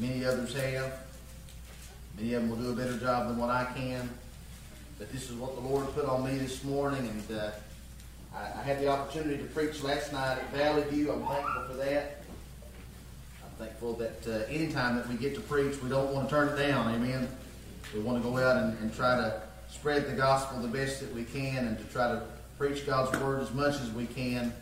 many 0.00 0.24
others 0.24 0.54
have. 0.54 0.92
Many 2.16 2.34
of 2.34 2.42
them 2.42 2.50
will 2.50 2.56
do 2.56 2.70
a 2.70 2.74
better 2.74 2.96
job 2.96 3.28
than 3.28 3.38
what 3.38 3.50
I 3.50 3.64
can. 3.76 4.08
But 4.98 5.12
this 5.12 5.30
is 5.30 5.36
what 5.36 5.54
the 5.54 5.60
Lord 5.60 5.92
put 5.94 6.04
on 6.04 6.24
me 6.24 6.36
this 6.38 6.64
morning, 6.64 7.00
and 7.00 7.38
uh, 7.38 7.50
I, 8.34 8.60
I, 8.60 8.62
had 8.62 8.80
the 8.80 8.88
opportunity 8.88 9.38
to 9.38 9.48
preach 9.48 9.82
last 9.82 10.12
night 10.12 10.38
at 10.38 10.52
Valley 10.52 10.82
View. 10.90 11.10
I'm 11.10 11.24
thankful 11.24 11.62
for 11.70 11.74
that. 11.74 12.22
I'm 13.42 13.66
thankful 13.66 13.94
that 13.94 14.26
uh, 14.26 14.52
anytime 14.52 14.96
that 14.96 15.08
we 15.08 15.14
get 15.14 15.34
to 15.36 15.40
preach, 15.40 15.80
we 15.82 15.88
don't 15.88 16.12
want 16.12 16.28
to 16.28 16.34
turn 16.34 16.48
it 16.48 16.56
down. 16.56 16.94
Amen. 16.94 17.28
We 17.94 18.00
want 18.00 18.22
to 18.22 18.28
go 18.28 18.36
out 18.36 18.58
and, 18.58 18.78
and 18.80 18.94
try 18.94 19.16
to 19.16 19.40
spread 19.70 20.06
the 20.06 20.12
gospel 20.12 20.60
the 20.60 20.68
best 20.68 21.00
that 21.00 21.14
we 21.14 21.24
can 21.24 21.66
and 21.66 21.78
to 21.78 21.84
try 21.84 22.08
to 22.08 22.22
preach 22.58 22.84
God's 22.86 23.18
word 23.20 23.40
as 23.40 23.52
much 23.54 23.76
as 23.76 23.90
we 23.92 24.04
can. 24.04 24.52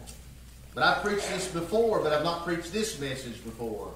But 0.74 0.84
I've 0.84 1.02
preached 1.02 1.28
this 1.30 1.48
before, 1.48 2.00
but 2.00 2.12
I've 2.12 2.22
not 2.22 2.44
preached 2.44 2.72
this 2.72 3.00
message 3.00 3.42
before. 3.42 3.92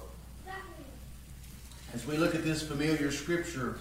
As 1.93 2.07
we 2.07 2.17
look 2.17 2.33
at 2.33 2.43
this 2.43 2.63
familiar 2.63 3.11
scripture, 3.11 3.77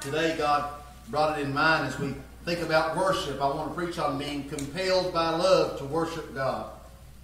today 0.00 0.34
God 0.38 0.70
brought 1.10 1.38
it 1.38 1.42
in 1.42 1.52
mind 1.52 1.86
as 1.86 1.98
we 1.98 2.14
think 2.46 2.60
about 2.60 2.96
worship. 2.96 3.42
I 3.42 3.46
want 3.48 3.68
to 3.68 3.74
preach 3.74 3.98
on 3.98 4.16
being 4.16 4.48
compelled 4.48 5.12
by 5.12 5.28
love 5.30 5.76
to 5.78 5.84
worship 5.84 6.34
God 6.34 6.70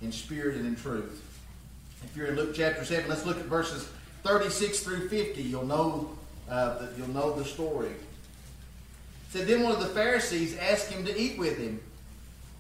in 0.02 0.12
spirit 0.12 0.56
and 0.56 0.66
in 0.66 0.76
truth. 0.76 1.22
If 2.04 2.14
you're 2.14 2.26
in 2.26 2.36
Luke 2.36 2.54
chapter 2.54 2.84
7, 2.84 3.08
let's 3.08 3.24
look 3.24 3.38
at 3.38 3.46
verses 3.46 3.88
36 4.22 4.80
through 4.80 5.08
50. 5.08 5.42
You'll 5.42 5.64
know, 5.64 6.10
uh, 6.46 6.76
the, 6.76 6.92
you'll 6.98 7.08
know 7.08 7.32
the 7.32 7.46
story. 7.46 7.88
It 7.88 8.00
said, 9.30 9.46
Then 9.46 9.62
one 9.62 9.72
of 9.72 9.80
the 9.80 9.86
Pharisees 9.86 10.58
asked 10.58 10.90
him 10.90 11.06
to 11.06 11.18
eat 11.18 11.38
with 11.38 11.56
him. 11.56 11.80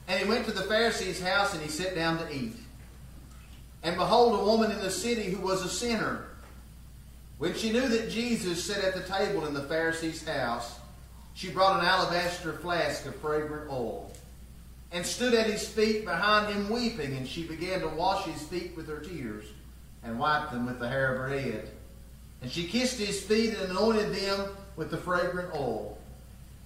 And 0.08 0.18
he 0.18 0.26
went 0.26 0.46
to 0.46 0.52
the 0.52 0.62
Pharisee's 0.62 1.20
house 1.20 1.52
and 1.52 1.62
he 1.62 1.68
sat 1.68 1.94
down 1.94 2.16
to 2.16 2.34
eat. 2.34 2.56
And 3.82 3.96
behold, 3.96 4.40
a 4.40 4.42
woman 4.42 4.70
in 4.70 4.78
the 4.78 4.90
city 4.90 5.24
who 5.24 5.42
was 5.42 5.62
a 5.62 5.68
sinner 5.68 6.28
when 7.42 7.54
she 7.54 7.72
knew 7.72 7.88
that 7.88 8.08
Jesus 8.08 8.62
sat 8.62 8.84
at 8.84 8.94
the 8.94 9.02
table 9.12 9.46
in 9.46 9.52
the 9.52 9.62
Pharisee's 9.62 10.24
house, 10.24 10.78
she 11.34 11.50
brought 11.50 11.80
an 11.80 11.84
alabaster 11.84 12.52
flask 12.52 13.04
of 13.04 13.16
fragrant 13.16 13.68
oil 13.68 14.12
and 14.92 15.04
stood 15.04 15.34
at 15.34 15.50
his 15.50 15.66
feet 15.66 16.04
behind 16.04 16.54
him 16.54 16.70
weeping, 16.70 17.16
and 17.16 17.26
she 17.26 17.42
began 17.42 17.80
to 17.80 17.88
wash 17.88 18.26
his 18.26 18.40
feet 18.42 18.76
with 18.76 18.86
her 18.86 19.00
tears 19.00 19.44
and 20.04 20.20
wiped 20.20 20.52
them 20.52 20.66
with 20.66 20.78
the 20.78 20.88
hair 20.88 21.12
of 21.12 21.18
her 21.18 21.36
head. 21.36 21.68
And 22.42 22.48
she 22.48 22.68
kissed 22.68 23.00
his 23.00 23.20
feet 23.20 23.54
and 23.54 23.72
anointed 23.72 24.14
them 24.14 24.50
with 24.76 24.92
the 24.92 24.96
fragrant 24.96 25.52
oil. 25.52 25.98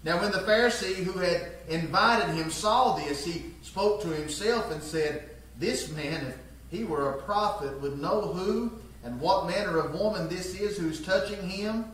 Now, 0.04 0.20
when 0.20 0.30
the 0.30 0.40
Pharisee 0.40 0.96
who 0.96 1.18
had 1.18 1.52
invited 1.70 2.34
him 2.34 2.50
saw 2.50 2.96
this, 2.96 3.24
he 3.24 3.46
spoke 3.62 4.02
to 4.02 4.08
himself 4.08 4.70
and 4.70 4.82
said, 4.82 5.30
This 5.58 5.90
man, 5.92 6.26
if 6.26 6.38
he 6.70 6.84
were 6.84 7.12
a 7.12 7.22
prophet, 7.22 7.80
would 7.80 7.98
know 7.98 8.20
who 8.20 8.72
and 9.06 9.20
what 9.20 9.46
manner 9.46 9.78
of 9.78 9.94
woman 9.94 10.28
this 10.28 10.56
is 10.56 10.76
who's 10.76 11.00
touching 11.00 11.48
him? 11.48 11.84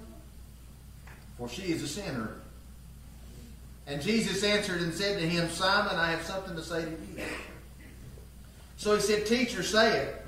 For 1.36 1.46
she 1.46 1.70
is 1.70 1.82
a 1.82 1.86
sinner. 1.86 2.36
And 3.86 4.00
Jesus 4.00 4.42
answered 4.42 4.80
and 4.80 4.94
said 4.94 5.20
to 5.20 5.28
him, 5.28 5.50
Simon, 5.50 5.96
I 5.96 6.10
have 6.10 6.22
something 6.22 6.56
to 6.56 6.62
say 6.62 6.86
to 6.86 6.90
you. 6.90 7.22
So 8.78 8.94
he 8.94 9.02
said, 9.02 9.26
Teacher, 9.26 9.62
say 9.62 9.98
it. 9.98 10.26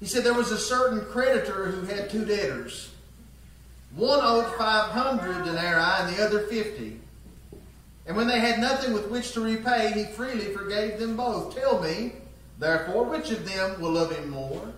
He 0.00 0.06
said, 0.06 0.24
There 0.24 0.34
was 0.34 0.50
a 0.50 0.58
certain 0.58 1.00
creditor 1.12 1.66
who 1.66 1.86
had 1.86 2.10
two 2.10 2.24
debtors. 2.24 2.90
One 3.94 4.18
owed 4.20 4.52
500 4.56 5.44
denarii 5.44 5.84
and 6.00 6.16
the 6.16 6.24
other 6.24 6.40
50. 6.40 6.98
And 8.06 8.16
when 8.16 8.26
they 8.26 8.40
had 8.40 8.58
nothing 8.58 8.92
with 8.94 9.08
which 9.08 9.30
to 9.34 9.40
repay, 9.40 9.92
he 9.92 10.12
freely 10.12 10.46
forgave 10.46 10.98
them 10.98 11.16
both. 11.16 11.54
Tell 11.54 11.80
me, 11.80 12.14
therefore, 12.58 13.04
which 13.04 13.30
of 13.30 13.48
them 13.48 13.80
will 13.80 13.92
love 13.92 14.10
him 14.10 14.28
more? 14.28 14.72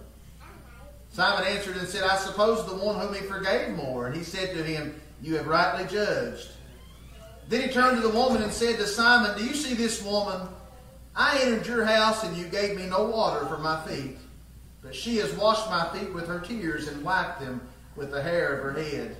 Simon 1.14 1.46
answered 1.46 1.76
and 1.76 1.86
said, 1.86 2.02
I 2.02 2.16
suppose 2.16 2.66
the 2.66 2.74
one 2.74 2.98
whom 2.98 3.14
he 3.14 3.20
forgave 3.20 3.76
more. 3.76 4.08
And 4.08 4.16
he 4.16 4.24
said 4.24 4.52
to 4.52 4.64
him, 4.64 5.00
You 5.22 5.36
have 5.36 5.46
rightly 5.46 5.86
judged. 5.86 6.48
Then 7.48 7.62
he 7.62 7.68
turned 7.68 8.02
to 8.02 8.08
the 8.08 8.12
woman 8.12 8.42
and 8.42 8.52
said 8.52 8.78
to 8.78 8.86
Simon, 8.88 9.38
Do 9.38 9.44
you 9.44 9.54
see 9.54 9.74
this 9.74 10.02
woman? 10.02 10.48
I 11.14 11.38
entered 11.40 11.68
your 11.68 11.84
house 11.84 12.24
and 12.24 12.36
you 12.36 12.46
gave 12.46 12.76
me 12.76 12.86
no 12.86 13.04
water 13.04 13.46
for 13.46 13.58
my 13.58 13.80
feet. 13.86 14.16
But 14.82 14.92
she 14.92 15.18
has 15.18 15.32
washed 15.34 15.70
my 15.70 15.88
feet 15.96 16.12
with 16.12 16.26
her 16.26 16.40
tears 16.40 16.88
and 16.88 17.04
wiped 17.04 17.38
them 17.38 17.60
with 17.94 18.10
the 18.10 18.20
hair 18.20 18.56
of 18.56 18.64
her 18.64 18.82
head. 18.82 19.16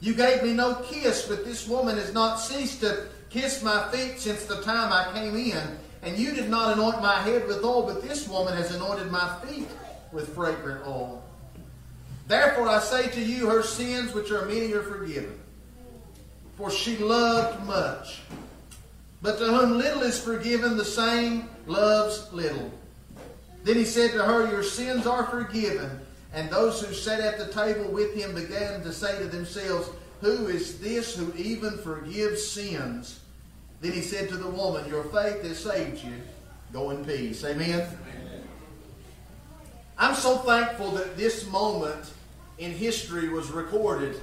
You 0.00 0.14
gave 0.14 0.44
me 0.44 0.52
no 0.52 0.76
kiss, 0.76 1.26
but 1.26 1.44
this 1.44 1.66
woman 1.66 1.96
has 1.96 2.14
not 2.14 2.36
ceased 2.36 2.82
to 2.82 3.08
kiss 3.30 3.64
my 3.64 3.88
feet 3.90 4.20
since 4.20 4.44
the 4.44 4.62
time 4.62 4.92
I 4.92 5.12
came 5.12 5.34
in. 5.34 5.76
And 6.02 6.16
you 6.16 6.36
did 6.36 6.48
not 6.48 6.72
anoint 6.72 7.02
my 7.02 7.16
head 7.16 7.48
with 7.48 7.64
oil, 7.64 7.82
but 7.82 8.00
this 8.00 8.28
woman 8.28 8.54
has 8.54 8.72
anointed 8.72 9.10
my 9.10 9.36
feet 9.44 9.66
with 10.12 10.34
fragrant 10.34 10.86
oil. 10.86 11.22
Therefore 12.26 12.68
I 12.68 12.78
say 12.78 13.08
to 13.08 13.20
you, 13.20 13.48
her 13.48 13.62
sins, 13.62 14.12
which 14.14 14.30
are 14.30 14.46
many, 14.46 14.72
are 14.72 14.82
forgiven. 14.82 15.38
For 16.56 16.70
she 16.70 16.96
loved 16.98 17.66
much. 17.66 18.20
But 19.22 19.38
to 19.38 19.46
whom 19.46 19.78
little 19.78 20.02
is 20.02 20.22
forgiven, 20.22 20.76
the 20.76 20.84
same 20.84 21.48
loves 21.66 22.32
little. 22.32 22.70
Then 23.64 23.76
he 23.76 23.84
said 23.84 24.12
to 24.12 24.22
her, 24.22 24.50
Your 24.50 24.62
sins 24.62 25.06
are 25.06 25.24
forgiven. 25.24 26.00
And 26.32 26.48
those 26.48 26.80
who 26.80 26.94
sat 26.94 27.20
at 27.20 27.38
the 27.38 27.52
table 27.52 27.90
with 27.90 28.14
him 28.14 28.34
began 28.34 28.82
to 28.82 28.92
say 28.92 29.18
to 29.18 29.24
themselves, 29.24 29.90
Who 30.20 30.46
is 30.46 30.78
this 30.80 31.16
who 31.16 31.32
even 31.36 31.78
forgives 31.78 32.46
sins? 32.46 33.20
Then 33.80 33.92
he 33.92 34.02
said 34.02 34.28
to 34.28 34.36
the 34.36 34.48
woman, 34.48 34.88
Your 34.88 35.04
faith 35.04 35.42
has 35.42 35.58
saved 35.58 36.04
you. 36.04 36.14
Go 36.72 36.90
in 36.90 37.04
peace. 37.04 37.44
Amen. 37.44 37.88
I'm 40.00 40.14
so 40.14 40.38
thankful 40.38 40.92
that 40.92 41.18
this 41.18 41.46
moment 41.50 42.10
in 42.56 42.72
history 42.72 43.28
was 43.28 43.50
recorded. 43.50 44.18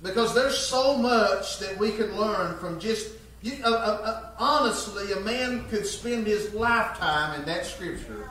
Because 0.00 0.32
there's 0.32 0.56
so 0.56 0.96
much 0.96 1.58
that 1.58 1.76
we 1.76 1.90
can 1.90 2.16
learn 2.16 2.56
from 2.58 2.78
just 2.78 3.10
you, 3.42 3.56
uh, 3.64 3.68
uh, 3.68 3.72
uh, 3.72 4.30
honestly 4.38 5.10
a 5.10 5.20
man 5.20 5.64
could 5.68 5.84
spend 5.84 6.24
his 6.24 6.54
lifetime 6.54 7.38
in 7.40 7.46
that 7.46 7.66
scripture 7.66 8.30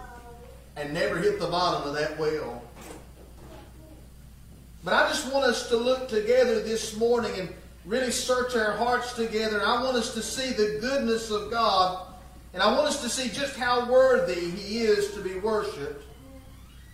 and 0.77 0.93
never 0.93 1.17
hit 1.17 1.39
the 1.39 1.47
bottom 1.47 1.89
of 1.89 1.93
that 1.95 2.17
well. 2.17 2.63
But 4.85 4.93
i 4.93 5.09
just 5.09 5.31
want 5.33 5.45
us 5.45 5.67
to 5.69 5.77
look 5.77 6.07
together 6.07 6.61
this 6.61 6.95
morning 6.95 7.31
and 7.37 7.49
really 7.85 8.11
search 8.11 8.55
our 8.55 8.77
hearts 8.77 9.13
together. 9.13 9.61
I 9.65 9.83
want 9.83 9.97
us 9.97 10.13
to 10.13 10.21
see 10.21 10.53
the 10.53 10.79
goodness 10.79 11.31
of 11.31 11.51
god 11.51 12.14
and 12.55 12.63
I 12.63 12.71
want 12.71 12.87
us 12.87 13.01
to 13.01 13.09
see 13.09 13.27
just 13.27 13.57
how 13.57 13.91
worthy 13.91 14.49
He 14.49 14.79
is 14.79 15.11
to 15.11 15.19
be 15.19 15.35
worshiped. 15.35 16.01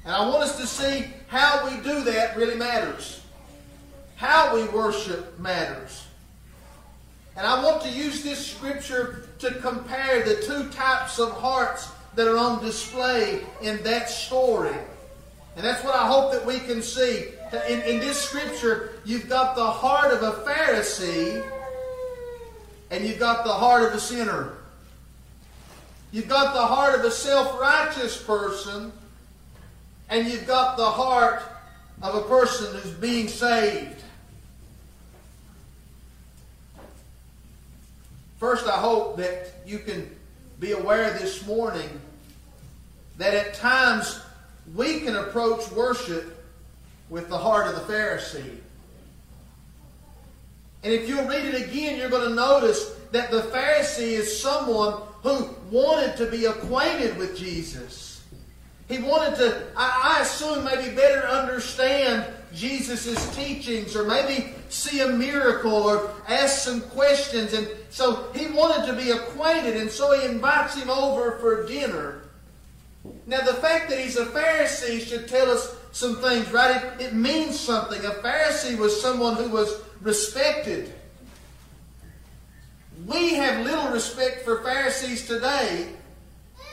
And 0.04 0.16
I 0.16 0.28
want 0.28 0.42
us 0.42 0.58
to 0.58 0.66
see 0.66 1.06
how 1.28 1.70
we 1.70 1.78
do 1.84 2.04
that 2.06 2.36
really 2.36 2.56
matters. 2.56 3.22
How 4.16 4.56
we 4.56 4.66
worship 4.70 5.38
matters. 5.40 6.08
And 7.38 7.46
I 7.46 7.64
want 7.64 7.84
to 7.84 7.90
use 7.90 8.24
this 8.24 8.44
scripture 8.44 9.30
to 9.38 9.52
compare 9.60 10.24
the 10.24 10.42
two 10.42 10.68
types 10.70 11.20
of 11.20 11.32
hearts 11.34 11.90
that 12.16 12.28
are 12.28 12.40
on 12.40 12.66
display 12.66 13.42
in 13.62 13.84
that 13.84 14.10
story. 14.10 14.76
And 15.56 15.64
that's 15.64 15.84
what 15.84 15.96
I 15.96 16.08
hope 16.08 16.32
that 16.32 16.44
we 16.44 16.58
can 16.58 16.82
see. 16.82 17.26
In, 17.70 17.82
in 17.82 18.00
this 18.00 18.20
scripture, 18.20 18.94
you've 19.06 19.30
got 19.30 19.56
the 19.56 19.70
heart 19.70 20.12
of 20.12 20.24
a 20.24 20.44
Pharisee 20.44 21.48
and 22.90 23.06
you've 23.06 23.20
got 23.20 23.44
the 23.44 23.54
heart 23.54 23.84
of 23.84 23.94
a 23.94 24.00
sinner. 24.00 24.54
You've 26.12 26.28
got 26.28 26.54
the 26.54 26.66
heart 26.66 27.00
of 27.00 27.06
a 27.06 27.12
self 27.12 27.60
righteous 27.60 28.22
person, 28.22 28.92
and 30.10 30.28
you've 30.28 30.46
got 30.46 30.76
the 30.76 30.90
heart 30.90 31.42
of 32.02 32.16
a 32.16 32.22
person 32.22 32.76
who's 32.76 32.94
being 32.94 33.28
saved. 33.28 34.02
First, 38.40 38.68
I 38.68 38.78
hope 38.78 39.18
that 39.18 39.54
you 39.66 39.80
can 39.80 40.10
be 40.60 40.74
aware 40.74 41.14
this 41.14 41.46
morning 41.46 41.90
that 43.18 43.34
at 43.34 43.54
times 43.54 44.20
we 44.76 45.02
can 45.02 45.16
approach 45.16 45.72
worship 45.72 46.44
with 47.10 47.30
the 47.30 47.38
heart 47.38 47.68
of 47.68 47.76
the 47.76 47.94
Pharisee. 47.94 48.58
And 50.84 50.92
if 50.92 51.08
you'll 51.08 51.26
read 51.26 51.46
it 51.46 51.70
again, 51.70 52.00
you're 52.00 52.10
going 52.10 52.28
to 52.28 52.36
notice 52.36 52.96
that 53.12 53.30
the 53.30 53.42
Pharisee 53.42 54.14
is 54.14 54.42
someone 54.42 54.96
who 55.24 55.50
wanted 55.70 56.18
to 56.18 56.26
be 56.26 56.46
acquainted 56.46 57.18
with 57.18 57.38
Jesus. 57.38 58.24
He 58.88 59.00
wanted 59.00 59.36
to, 59.38 59.68
I, 59.78 60.20
assume, 60.22 60.66
maybe 60.66 60.94
better 60.94 61.26
understand 61.26 62.26
Jesus' 62.54 63.34
teachings 63.36 63.96
or 63.96 64.06
maybe 64.06 64.54
see 64.68 65.00
a 65.00 65.08
miracle 65.08 65.72
or 65.72 66.12
ask 66.28 66.60
some 66.60 66.82
questions. 66.82 67.54
And 67.54 67.70
so 67.90 68.32
he 68.36 68.48
wanted 68.48 68.88
to 68.88 68.94
be 68.94 69.12
acquainted, 69.12 69.78
and 69.78 69.90
so 69.90 70.20
he 70.20 70.26
invites 70.26 70.76
him 70.76 70.90
over 70.90 71.38
for 71.40 71.66
dinner. 71.68 72.24
Now, 73.26 73.42
the 73.42 73.54
fact 73.54 73.90
that 73.90 74.00
he's 74.00 74.18
a 74.18 74.26
Pharisee 74.26 75.00
should 75.00 75.28
tell 75.28 75.50
us 75.50 75.76
some 75.92 76.18
things, 76.18 76.52
right? 76.52 76.84
It, 76.84 77.02
it 77.02 77.14
means 77.14 77.60
something. 77.60 78.04
A 78.06 78.12
Pharisee 78.12 78.78
was 78.78 79.02
someone 79.02 79.36
who 79.36 79.50
was 79.50 79.82
respected. 80.02 80.94
We 83.06 83.36
have 83.36 83.66
little 83.66 83.90
respect 83.90 84.44
for 84.44 84.62
Pharisees 84.64 85.28
today 85.28 85.90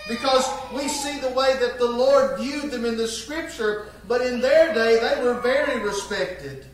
Because 0.09 0.49
we 0.75 0.89
see 0.89 1.21
the 1.21 1.29
way 1.29 1.57
that 1.61 1.79
the 1.79 1.87
Lord 1.87 2.39
viewed 2.41 2.71
them 2.71 2.87
in 2.87 2.97
the 2.97 3.07
Scripture, 3.07 3.87
but 4.09 4.23
in 4.23 4.41
their 4.41 4.73
day 4.73 4.99
they 4.99 5.23
were 5.23 5.35
very 5.35 5.81
respected. 5.81 6.65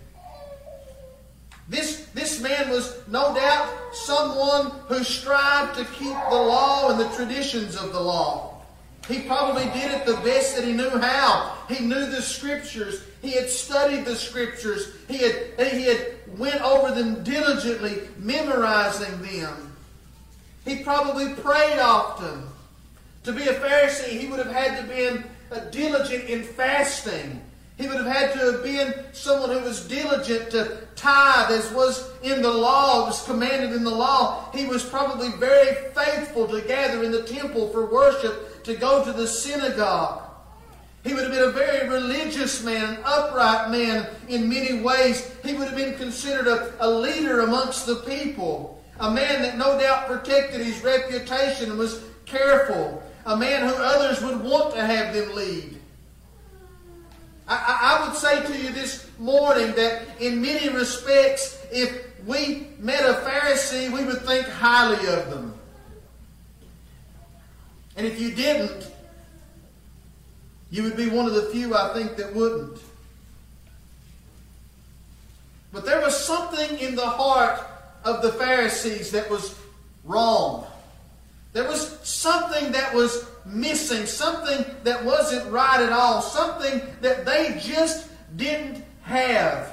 This, 1.69 2.06
this 2.15 2.41
man 2.41 2.71
was 2.71 2.97
no 3.09 3.35
doubt 3.35 3.69
someone 3.93 4.71
who 4.87 5.03
strived 5.03 5.77
to 5.79 5.85
keep 5.87 6.17
the 6.31 6.37
law 6.37 6.91
and 6.91 7.01
the 7.01 7.09
traditions 7.17 7.75
of 7.75 7.93
the 7.93 8.01
law. 8.01 8.54
He 9.09 9.21
probably 9.21 9.65
did 9.65 9.91
it 9.93 10.06
the 10.06 10.17
best 10.17 10.56
that 10.56 10.65
he 10.65 10.73
knew 10.73 10.91
how. 10.91 11.59
He 11.69 11.85
knew 11.85 12.06
the 12.06 12.23
scriptures. 12.23 13.03
He 13.21 13.33
had 13.33 13.51
studied 13.51 14.05
the 14.05 14.17
scriptures. 14.17 14.93
He 15.09 15.19
had, 15.19 15.35
he 15.73 15.85
had 15.85 16.15
went 16.39 16.61
over 16.62 16.95
them 16.95 17.23
diligently, 17.23 18.03
memorizing 18.19 19.21
them. 19.23 19.77
He 20.65 20.83
probably 20.83 21.35
prayed 21.35 21.79
often. 21.79 22.45
To 23.25 23.33
be 23.33 23.43
a 23.43 23.55
Pharisee, 23.55 24.21
he 24.21 24.27
would 24.29 24.39
have 24.39 24.53
had 24.53 24.81
to 24.81 24.87
been 24.87 25.25
uh, 25.51 25.61
diligent 25.71 26.25
in 26.25 26.43
fasting. 26.43 27.43
He 27.77 27.89
would 27.89 27.97
have 27.97 28.06
had 28.06 28.33
to 28.35 28.53
have 28.53 28.62
been 28.62 28.95
someone 29.12 29.51
who 29.51 29.61
was 29.61 29.87
diligent 29.89 30.51
to 30.51 30.79
tithe 30.95 31.51
as 31.51 31.71
was 31.73 32.09
in 32.23 32.41
the 32.41 32.51
law, 32.51 33.06
was 33.06 33.25
commanded 33.25 33.73
in 33.73 33.83
the 33.83 33.91
law. 33.91 34.51
He 34.55 34.67
was 34.67 34.85
probably 34.85 35.31
very 35.33 35.75
faithful 35.93 36.47
to 36.49 36.61
gather 36.62 37.03
in 37.03 37.11
the 37.11 37.25
temple 37.25 37.69
for 37.71 37.87
worship, 37.87 38.54
to 38.65 38.75
go 38.75 39.05
to 39.05 39.13
the 39.13 39.27
synagogue. 39.27 40.23
He 41.05 41.13
would 41.13 41.23
have 41.23 41.33
been 41.33 41.49
a 41.49 41.53
very 41.53 41.89
religious 41.89 42.65
man, 42.65 42.95
an 42.95 43.01
upright 43.05 43.71
man 43.71 44.09
in 44.29 44.49
many 44.49 44.81
ways. 44.81 45.31
He 45.45 45.53
would 45.55 45.69
have 45.69 45.77
been 45.77 45.97
considered 45.97 46.47
a, 46.47 46.75
a 46.81 46.89
leader 46.89 47.41
amongst 47.41 47.87
the 47.87 47.97
people. 47.97 48.83
A 49.01 49.11
man 49.11 49.43
that 49.43 49.59
no 49.59 49.79
doubt 49.79 50.07
protected 50.07 50.63
his 50.63 50.83
reputation 50.83 51.71
and 51.71 51.79
was 51.79 52.03
careful. 52.25 53.03
A 53.27 53.37
man 53.37 53.69
who 53.69 53.75
others 53.75 54.23
would 54.23 54.43
want 54.43 54.75
to 54.75 54.85
have 54.85 55.15
them 55.15 55.35
lead. 55.35 55.79
I, 57.47 57.99
I, 58.01 58.07
would 58.07 58.17
say 58.17 58.43
to 58.43 58.59
you 58.59 58.73
this 58.73 59.07
morning 59.19 59.75
that 59.75 60.03
in 60.19 60.41
many 60.41 60.71
respects, 60.71 61.63
if 61.71 62.03
we 62.27 62.69
met 62.79 63.05
a 63.05 63.21
Pharisee, 63.21 63.91
we 63.93 64.03
would 64.05 64.23
think 64.23 64.49
highly 64.49 65.07
of 65.09 65.29
them. 65.29 65.55
And 67.96 68.06
if 68.06 68.20
you 68.20 68.35
didn't, 68.35 68.91
you 70.70 70.82
would 70.82 70.96
be 70.96 71.08
one 71.08 71.26
of 71.26 71.35
the 71.35 71.50
few, 71.50 71.76
I 71.76 71.93
think, 71.94 72.17
that 72.17 72.35
wouldn't. 72.35 72.79
But 75.73 75.85
there 75.85 76.00
was 76.00 76.17
something 76.17 76.79
in 76.79 76.94
the 76.94 77.06
heart 77.06 77.61
of 78.05 78.23
the 78.23 78.32
Pharisees 78.32 79.11
that 79.12 79.29
was 79.31 79.58
wrong. 80.05 80.67
There 81.52 81.69
was 81.69 81.99
something 82.02 82.73
that 82.73 82.94
was 82.94 83.26
missing, 83.44 84.06
something 84.06 84.64
that 84.85 85.05
wasn't 85.05 85.50
right 85.52 85.81
at 85.81 85.93
all, 85.93 86.23
something 86.23 86.81
that 87.00 87.25
they 87.25 87.58
just 87.61 88.08
didn't 88.37 88.85
have. 89.02 89.73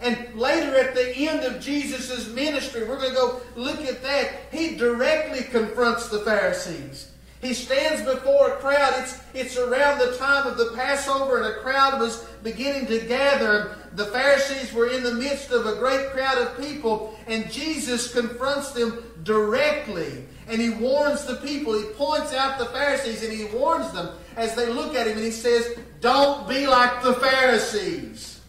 And 0.00 0.34
later 0.34 0.76
at 0.76 0.94
the 0.94 1.16
end 1.16 1.44
of 1.44 1.60
Jesus' 1.60 2.28
ministry, 2.28 2.84
we're 2.84 2.98
going 2.98 3.10
to 3.10 3.14
go 3.14 3.40
look 3.54 3.80
at 3.82 4.02
that. 4.02 4.32
He 4.50 4.76
directly 4.76 5.44
confronts 5.44 6.08
the 6.08 6.20
Pharisees. 6.20 7.11
He 7.42 7.54
stands 7.54 8.02
before 8.02 8.52
a 8.52 8.56
crowd. 8.58 8.94
It's, 8.98 9.18
it's 9.34 9.56
around 9.58 9.98
the 9.98 10.16
time 10.16 10.46
of 10.46 10.56
the 10.56 10.70
Passover, 10.76 11.38
and 11.38 11.46
a 11.46 11.58
crowd 11.58 12.00
was 12.00 12.22
beginning 12.44 12.86
to 12.86 13.00
gather. 13.00 13.76
The 13.94 14.06
Pharisees 14.06 14.72
were 14.72 14.88
in 14.88 15.02
the 15.02 15.14
midst 15.14 15.50
of 15.50 15.66
a 15.66 15.74
great 15.74 16.10
crowd 16.10 16.38
of 16.38 16.56
people, 16.56 17.18
and 17.26 17.50
Jesus 17.50 18.12
confronts 18.12 18.70
them 18.70 19.02
directly. 19.24 20.24
And 20.46 20.60
he 20.60 20.70
warns 20.70 21.24
the 21.24 21.34
people. 21.36 21.76
He 21.76 21.84
points 21.94 22.32
out 22.32 22.60
the 22.60 22.66
Pharisees, 22.66 23.24
and 23.24 23.32
he 23.32 23.46
warns 23.46 23.90
them 23.90 24.14
as 24.36 24.54
they 24.54 24.68
look 24.68 24.94
at 24.94 25.08
him, 25.08 25.16
and 25.16 25.24
he 25.24 25.32
says, 25.32 25.76
Don't 26.00 26.48
be 26.48 26.68
like 26.68 27.02
the 27.02 27.14
Pharisees. 27.14 28.40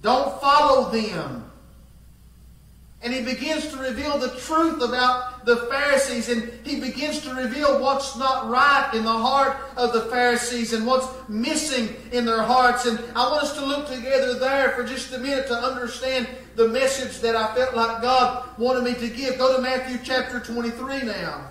Don't 0.00 0.40
follow 0.40 0.90
them. 0.90 1.50
And 3.02 3.12
he 3.12 3.20
begins 3.20 3.68
to 3.68 3.76
reveal 3.76 4.16
the 4.16 4.30
truth 4.40 4.82
about 4.82 5.31
the 5.44 5.56
Pharisees, 5.56 6.28
and 6.28 6.50
he 6.64 6.80
begins 6.80 7.20
to 7.22 7.34
reveal 7.34 7.80
what's 7.80 8.16
not 8.16 8.48
right 8.48 8.90
in 8.94 9.04
the 9.04 9.10
heart 9.10 9.56
of 9.76 9.92
the 9.92 10.02
Pharisees 10.02 10.72
and 10.72 10.86
what's 10.86 11.06
missing 11.28 11.94
in 12.12 12.24
their 12.24 12.42
hearts. 12.42 12.86
And 12.86 12.98
I 13.16 13.30
want 13.30 13.42
us 13.42 13.54
to 13.54 13.64
look 13.64 13.88
together 13.88 14.38
there 14.38 14.70
for 14.70 14.84
just 14.84 15.12
a 15.12 15.18
minute 15.18 15.46
to 15.48 15.54
understand 15.54 16.28
the 16.56 16.68
message 16.68 17.20
that 17.20 17.34
I 17.34 17.54
felt 17.54 17.74
like 17.74 18.02
God 18.02 18.58
wanted 18.58 18.84
me 18.84 18.94
to 18.94 19.08
give. 19.08 19.38
Go 19.38 19.56
to 19.56 19.62
Matthew 19.62 19.98
chapter 20.02 20.40
23 20.40 21.02
now. 21.02 21.48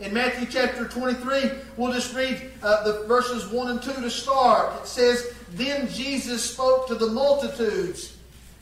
In 0.00 0.12
Matthew 0.12 0.48
chapter 0.50 0.86
23, 0.88 1.50
we'll 1.76 1.92
just 1.92 2.14
read 2.14 2.50
uh, 2.62 2.82
the 2.82 3.06
verses 3.06 3.46
1 3.48 3.70
and 3.70 3.80
2 3.80 3.92
to 3.92 4.10
start. 4.10 4.82
It 4.82 4.88
says, 4.88 5.32
Then 5.52 5.88
Jesus 5.88 6.50
spoke 6.50 6.88
to 6.88 6.96
the 6.96 7.06
multitudes 7.06 8.16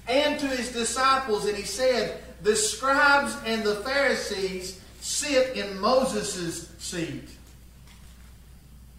and 0.06 0.38
to 0.38 0.47
his 0.47 0.71
disciples, 0.73 1.47
and 1.47 1.56
he 1.56 1.62
said, 1.62 2.21
The 2.42 2.56
scribes 2.56 3.37
and 3.44 3.62
the 3.62 3.76
Pharisees 3.76 4.81
sit 5.00 5.56
in 5.56 5.78
Moses' 5.78 6.69
seat. 6.78 7.28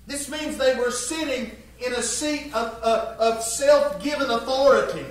This 0.07 0.29
means 0.29 0.57
they 0.57 0.75
were 0.75 0.91
sitting 0.91 1.51
in 1.83 1.93
a 1.93 2.01
seat 2.01 2.53
of, 2.53 2.73
of, 2.83 3.19
of 3.19 3.43
self 3.43 4.03
given 4.03 4.29
authority. 4.29 5.05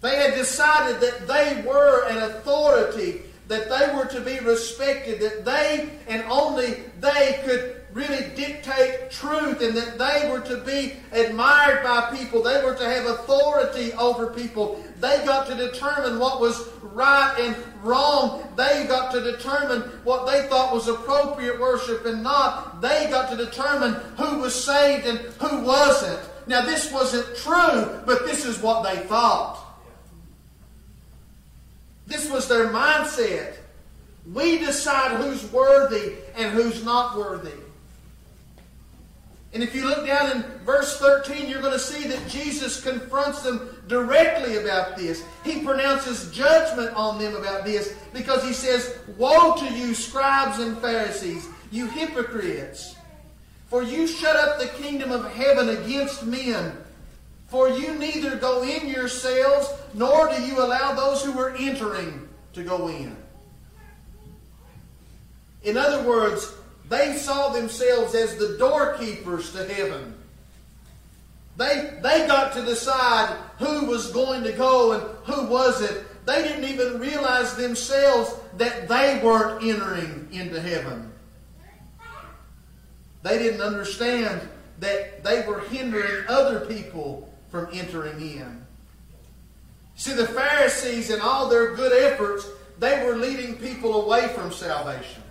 They 0.00 0.16
had 0.16 0.34
decided 0.34 1.00
that 1.00 1.28
they 1.28 1.62
were 1.66 2.08
an 2.08 2.18
authority, 2.18 3.22
that 3.48 3.68
they 3.68 3.94
were 3.94 4.06
to 4.06 4.20
be 4.20 4.40
respected, 4.40 5.20
that 5.20 5.44
they 5.44 5.90
and 6.08 6.24
only 6.24 6.82
they 7.00 7.40
could 7.44 7.81
really 7.92 8.34
dictate 8.34 9.10
truth 9.10 9.60
and 9.60 9.76
that 9.76 9.98
they 9.98 10.30
were 10.30 10.40
to 10.40 10.58
be 10.64 10.94
admired 11.12 11.82
by 11.82 12.16
people. 12.16 12.42
They 12.42 12.62
were 12.64 12.74
to 12.74 12.84
have 12.84 13.06
authority 13.06 13.92
over 13.94 14.28
people. 14.28 14.82
They 15.00 15.24
got 15.24 15.46
to 15.48 15.54
determine 15.54 16.18
what 16.18 16.40
was 16.40 16.68
right 16.82 17.36
and 17.38 17.56
wrong. 17.82 18.48
They 18.56 18.86
got 18.86 19.12
to 19.12 19.20
determine 19.20 19.82
what 20.04 20.26
they 20.26 20.48
thought 20.48 20.72
was 20.72 20.88
appropriate 20.88 21.60
worship 21.60 22.06
and 22.06 22.22
not. 22.22 22.80
They 22.80 23.08
got 23.10 23.30
to 23.30 23.36
determine 23.36 23.94
who 24.16 24.38
was 24.38 24.54
saved 24.64 25.06
and 25.06 25.18
who 25.18 25.62
wasn't. 25.62 26.20
Now, 26.46 26.62
this 26.62 26.92
wasn't 26.92 27.36
true, 27.36 28.02
but 28.06 28.26
this 28.26 28.44
is 28.44 28.60
what 28.60 28.82
they 28.82 29.00
thought. 29.02 29.58
This 32.06 32.30
was 32.30 32.48
their 32.48 32.68
mindset. 32.68 33.56
We 34.32 34.58
decide 34.58 35.20
who's 35.20 35.50
worthy 35.52 36.14
and 36.36 36.52
who's 36.52 36.84
not 36.84 37.16
worthy. 37.16 37.61
And 39.54 39.62
if 39.62 39.74
you 39.74 39.86
look 39.86 40.06
down 40.06 40.30
in 40.30 40.42
verse 40.64 40.98
13, 40.98 41.48
you're 41.48 41.60
going 41.60 41.74
to 41.74 41.78
see 41.78 42.08
that 42.08 42.26
Jesus 42.26 42.82
confronts 42.82 43.42
them 43.42 43.68
directly 43.86 44.56
about 44.56 44.96
this. 44.96 45.24
He 45.44 45.62
pronounces 45.62 46.30
judgment 46.30 46.94
on 46.96 47.18
them 47.18 47.36
about 47.36 47.64
this 47.64 47.94
because 48.14 48.42
he 48.42 48.54
says, 48.54 48.98
Woe 49.18 49.54
to 49.56 49.74
you, 49.74 49.94
scribes 49.94 50.58
and 50.58 50.78
Pharisees, 50.78 51.48
you 51.70 51.86
hypocrites! 51.86 52.96
For 53.66 53.82
you 53.82 54.06
shut 54.06 54.36
up 54.36 54.58
the 54.58 54.68
kingdom 54.82 55.12
of 55.12 55.32
heaven 55.32 55.70
against 55.70 56.24
men. 56.24 56.76
For 57.48 57.68
you 57.68 57.94
neither 57.94 58.36
go 58.36 58.62
in 58.62 58.88
yourselves, 58.88 59.68
nor 59.92 60.28
do 60.34 60.42
you 60.42 60.62
allow 60.62 60.94
those 60.94 61.22
who 61.22 61.38
are 61.38 61.54
entering 61.56 62.26
to 62.54 62.62
go 62.62 62.88
in. 62.88 63.14
In 65.62 65.76
other 65.76 66.06
words, 66.08 66.54
they 66.92 67.16
saw 67.16 67.48
themselves 67.48 68.14
as 68.14 68.36
the 68.36 68.58
doorkeepers 68.58 69.52
to 69.52 69.64
heaven. 69.64 70.14
They, 71.56 71.98
they 72.02 72.26
got 72.26 72.52
to 72.52 72.62
decide 72.62 73.34
who 73.58 73.86
was 73.86 74.12
going 74.12 74.42
to 74.44 74.52
go 74.52 74.92
and 74.92 75.02
who 75.24 75.46
wasn't. 75.46 76.04
They 76.26 76.42
didn't 76.42 76.64
even 76.64 77.00
realize 77.00 77.56
themselves 77.56 78.34
that 78.58 78.88
they 78.88 79.20
weren't 79.24 79.64
entering 79.64 80.28
into 80.32 80.60
heaven. 80.60 81.10
They 83.22 83.38
didn't 83.38 83.62
understand 83.62 84.46
that 84.80 85.24
they 85.24 85.46
were 85.46 85.60
hindering 85.60 86.26
other 86.28 86.66
people 86.66 87.32
from 87.50 87.68
entering 87.72 88.20
in. 88.20 88.66
See, 89.94 90.12
the 90.12 90.26
Pharisees, 90.26 91.08
in 91.08 91.22
all 91.22 91.48
their 91.48 91.74
good 91.74 91.92
efforts, 92.12 92.46
they 92.78 93.02
were 93.06 93.16
leading 93.16 93.56
people 93.56 94.04
away 94.04 94.28
from 94.28 94.52
salvation. 94.52 95.21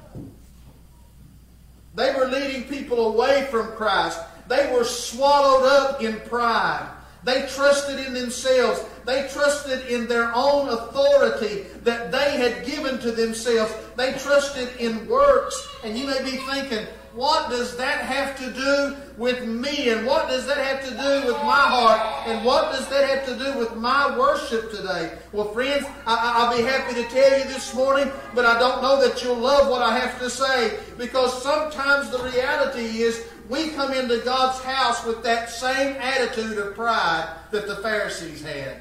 They 1.95 2.13
were 2.13 2.27
leading 2.27 2.63
people 2.63 3.13
away 3.13 3.47
from 3.51 3.73
Christ. 3.73 4.19
They 4.47 4.71
were 4.73 4.83
swallowed 4.83 5.65
up 5.65 6.01
in 6.01 6.19
pride. 6.21 6.89
They 7.23 7.45
trusted 7.47 7.99
in 7.99 8.13
themselves. 8.13 8.83
They 9.05 9.27
trusted 9.27 9.87
in 9.87 10.07
their 10.07 10.31
own 10.33 10.69
authority. 10.69 11.65
that 11.83 12.11
they 12.11 12.37
had 12.37 12.65
given 12.65 12.99
to 12.99 13.11
themselves. 13.11 13.73
They 13.95 14.13
trusted 14.13 14.69
in 14.77 15.07
works. 15.07 15.55
And 15.83 15.97
you 15.97 16.07
may 16.07 16.23
be 16.23 16.37
thinking, 16.37 16.85
what 17.13 17.49
does 17.49 17.75
that 17.77 18.01
have 18.01 18.37
to 18.37 18.51
do 18.53 18.95
with 19.17 19.45
me? 19.45 19.89
And 19.89 20.05
what 20.05 20.29
does 20.29 20.45
that 20.47 20.57
have 20.57 20.83
to 20.83 20.91
do 20.91 21.27
with 21.27 21.41
my 21.43 21.55
heart? 21.55 22.27
And 22.27 22.45
what 22.45 22.71
does 22.71 22.87
that 22.89 23.09
have 23.09 23.25
to 23.25 23.43
do 23.43 23.59
with 23.59 23.75
my 23.75 24.17
worship 24.17 24.71
today? 24.71 25.17
Well, 25.31 25.51
friends, 25.51 25.85
I, 26.05 26.47
will 26.49 26.57
be 26.57 26.63
happy 26.63 26.93
to 26.95 27.03
tell 27.09 27.37
you 27.37 27.45
this 27.45 27.75
morning, 27.75 28.11
but 28.33 28.45
I 28.45 28.57
don't 28.59 28.81
know 28.81 29.01
that 29.01 29.23
you'll 29.23 29.35
love 29.35 29.69
what 29.69 29.81
I 29.81 29.97
have 29.97 30.19
to 30.19 30.29
say 30.29 30.79
because 30.97 31.43
sometimes 31.43 32.09
the 32.11 32.23
reality 32.23 33.01
is 33.01 33.25
we 33.49 33.69
come 33.71 33.93
into 33.93 34.19
God's 34.19 34.63
house 34.63 35.05
with 35.05 35.23
that 35.23 35.49
same 35.49 35.97
attitude 35.97 36.57
of 36.57 36.75
pride 36.75 37.27
that 37.51 37.67
the 37.67 37.75
Pharisees 37.77 38.41
had. 38.41 38.77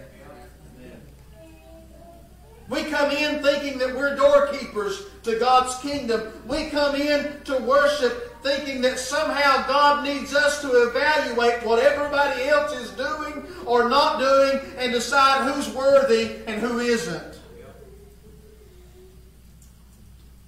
We 2.70 2.84
come 2.84 3.10
in 3.10 3.42
thinking 3.42 3.78
that 3.80 3.96
we're 3.96 4.14
doorkeepers 4.14 5.02
to 5.24 5.40
God's 5.40 5.76
kingdom. 5.82 6.32
We 6.46 6.70
come 6.70 6.94
in 6.94 7.42
to 7.44 7.58
worship 7.58 8.40
thinking 8.44 8.80
that 8.82 9.00
somehow 9.00 9.66
God 9.66 10.04
needs 10.04 10.34
us 10.36 10.62
to 10.62 10.88
evaluate 10.88 11.66
what 11.66 11.80
everybody 11.80 12.44
else 12.44 12.72
is 12.72 12.90
doing 12.92 13.44
or 13.66 13.88
not 13.88 14.20
doing 14.20 14.60
and 14.78 14.92
decide 14.92 15.52
who's 15.52 15.68
worthy 15.74 16.36
and 16.46 16.60
who 16.60 16.78
isn't. 16.78 17.40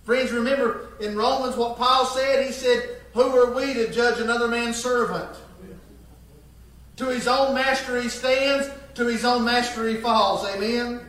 Friends, 0.04 0.30
remember 0.30 0.90
in 1.00 1.16
Romans 1.16 1.56
what 1.56 1.76
Paul 1.76 2.06
said? 2.06 2.46
He 2.46 2.52
said, 2.52 3.00
Who 3.14 3.22
are 3.36 3.52
we 3.52 3.74
to 3.74 3.90
judge 3.90 4.20
another 4.20 4.46
man's 4.46 4.80
servant? 4.80 5.36
To 6.96 7.06
his 7.06 7.26
own 7.26 7.54
master 7.54 8.00
he 8.00 8.08
stands, 8.08 8.70
to 8.94 9.06
his 9.06 9.24
own 9.24 9.44
master 9.44 9.88
he 9.88 9.96
falls. 9.96 10.46
Amen? 10.46 11.00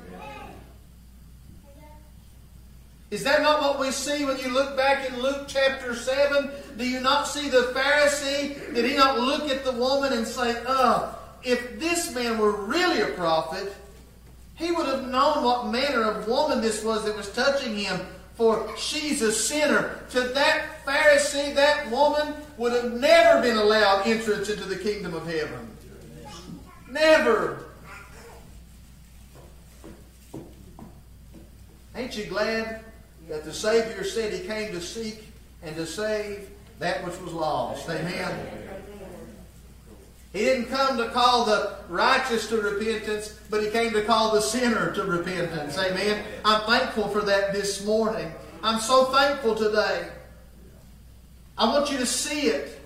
Is 3.13 3.23
that 3.25 3.43
not 3.43 3.61
what 3.61 3.79
we 3.79 3.91
see 3.91 4.25
when 4.25 4.39
you 4.39 4.49
look 4.49 4.75
back 4.75 5.07
in 5.07 5.21
Luke 5.21 5.45
chapter 5.47 5.93
7? 5.93 6.49
Do 6.77 6.89
you 6.89 6.99
not 6.99 7.27
see 7.27 7.47
the 7.47 7.71
Pharisee? 7.75 8.73
Did 8.73 8.85
he 8.85 8.95
not 8.95 9.19
look 9.19 9.51
at 9.51 9.63
the 9.63 9.71
woman 9.71 10.13
and 10.13 10.25
say, 10.25 10.59
Oh, 10.67 11.15
if 11.43 11.79
this 11.79 12.11
man 12.15 12.39
were 12.39 12.53
really 12.65 13.01
a 13.01 13.09
prophet, 13.09 13.75
he 14.55 14.71
would 14.71 14.87
have 14.87 15.07
known 15.09 15.43
what 15.43 15.67
manner 15.67 16.01
of 16.01 16.27
woman 16.27 16.59
this 16.59 16.83
was 16.83 17.05
that 17.05 17.15
was 17.15 17.31
touching 17.33 17.77
him, 17.77 17.99
for 18.33 18.75
she's 18.77 19.21
a 19.21 19.31
sinner. 19.31 19.99
To 20.09 20.21
that 20.21 20.83
Pharisee, 20.83 21.53
that 21.53 21.91
woman 21.91 22.33
would 22.57 22.73
have 22.73 22.93
never 22.93 23.43
been 23.43 23.57
allowed 23.57 24.07
entrance 24.07 24.49
into 24.49 24.65
the 24.65 24.77
kingdom 24.77 25.13
of 25.13 25.27
heaven. 25.27 25.69
Never. 26.89 27.65
Ain't 31.95 32.17
you 32.17 32.25
glad 32.25 32.83
that 33.29 33.43
the 33.43 33.53
Savior 33.53 34.03
said 34.03 34.33
he 34.33 34.45
came 34.45 34.71
to 34.73 34.81
seek 34.81 35.23
and 35.61 35.75
to 35.75 35.85
save 35.85 36.49
that 36.79 37.05
which 37.05 37.19
was 37.21 37.33
lost. 37.33 37.89
Amen. 37.89 38.47
He 40.33 40.39
didn't 40.39 40.65
come 40.65 40.97
to 40.97 41.09
call 41.09 41.45
the 41.45 41.75
righteous 41.89 42.47
to 42.49 42.57
repentance, 42.57 43.39
but 43.51 43.61
he 43.61 43.69
came 43.69 43.93
to 43.93 44.01
call 44.03 44.33
the 44.33 44.41
sinner 44.41 44.91
to 44.93 45.03
repentance. 45.03 45.77
Amen. 45.77 46.23
I'm 46.43 46.65
thankful 46.67 47.07
for 47.09 47.21
that 47.21 47.53
this 47.53 47.85
morning. 47.85 48.33
I'm 48.63 48.79
so 48.79 49.05
thankful 49.05 49.55
today. 49.55 50.09
I 51.55 51.71
want 51.71 51.91
you 51.91 51.99
to 51.99 52.05
see 52.05 52.47
it. 52.47 52.79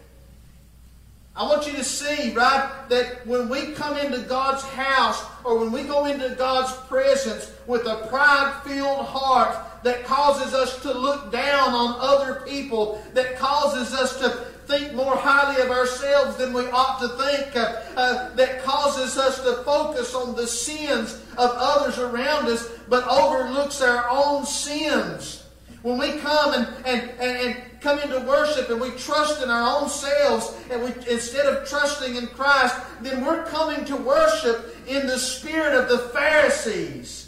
I 1.38 1.44
want 1.44 1.68
you 1.68 1.74
to 1.74 1.84
see, 1.84 2.34
right, 2.34 2.70
that 2.90 3.26
when 3.26 3.48
we 3.48 3.72
come 3.74 3.96
into 3.96 4.20
God's 4.24 4.64
house 4.64 5.24
or 5.44 5.60
when 5.60 5.72
we 5.72 5.84
go 5.84 6.06
into 6.06 6.36
God's 6.36 6.74
presence 6.88 7.52
with 7.68 7.86
a 7.86 8.08
pride 8.08 8.60
filled 8.66 9.06
heart, 9.06 9.56
that 9.84 10.06
causes 10.06 10.54
us 10.54 10.82
to 10.82 10.94
look 10.94 11.32
down 11.32 11.74
on 11.74 11.96
other 12.00 12.42
people, 12.46 13.02
that 13.14 13.38
causes 13.38 13.94
us 13.94 14.20
to 14.20 14.30
think 14.68 14.94
more 14.94 15.16
highly 15.16 15.62
of 15.62 15.72
ourselves 15.72 16.36
than 16.38 16.54
we 16.54 16.66
ought 16.72 17.00
to 17.00 17.08
think, 17.24 17.56
uh, 17.56 17.82
uh, 17.96 18.36
that 18.36 18.62
causes 18.64 19.18
us 19.18 19.42
to 19.42 19.64
focus 19.64 20.14
on 20.14 20.36
the 20.36 20.46
sins 20.46 21.22
of 21.38 21.52
others 21.56 21.98
around 21.98 22.48
us, 22.48 22.70
but 22.90 23.08
overlooks 23.08 23.82
our 23.82 24.08
own 24.10 24.46
sins. 24.46 25.44
When 25.84 25.98
we 25.98 26.18
come 26.18 26.54
and, 26.54 26.68
and, 26.86 27.10
and, 27.12 27.48
and, 27.48 27.64
come 27.80 28.00
into 28.00 28.20
worship 28.22 28.70
and 28.72 28.82
we 28.82 28.90
trust 28.92 29.44
in 29.44 29.52
our 29.52 29.80
own 29.80 29.88
selves 29.88 30.58
and 30.72 30.82
we 30.84 30.90
instead 31.10 31.46
of 31.46 31.70
trusting 31.70 32.16
in 32.16 32.26
Christ, 32.28 32.76
then 33.02 33.24
we're 33.24 33.46
coming 33.46 33.86
to 33.86 33.96
worship 33.96 34.76
in 34.88 35.06
the 35.06 35.18
spirit 35.18 35.76
of 35.76 35.88
the 35.88 36.00
Pharisees. 36.10 37.27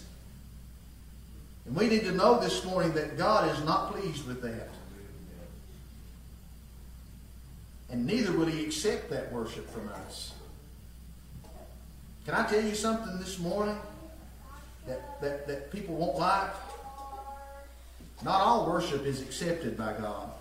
And 1.70 1.78
we 1.78 1.88
need 1.88 2.02
to 2.06 2.12
know 2.12 2.40
this 2.40 2.66
morning 2.66 2.94
that 2.94 3.16
God 3.16 3.56
is 3.56 3.64
not 3.64 3.94
pleased 3.94 4.28
with 4.28 4.42
that. 4.42 4.70
And 7.92 8.08
neither 8.08 8.32
will 8.32 8.48
He 8.48 8.66
accept 8.66 9.12
that 9.12 9.32
worship 9.32 9.70
from 9.70 9.88
us. 9.90 10.34
Can 12.26 12.34
I 12.34 12.48
tell 12.48 12.64
you 12.64 12.74
something 12.74 13.20
this 13.20 13.38
morning 13.38 13.78
that, 14.88 15.22
that, 15.22 15.48
that 15.48 15.72
people 15.72 15.94
won't 15.94 16.18
like? 16.18 16.50
Not 18.24 18.42
all 18.42 18.68
worship 18.68 19.06
is 19.06 19.22
accepted 19.22 19.78
by 19.78 19.94
God. 19.94 20.32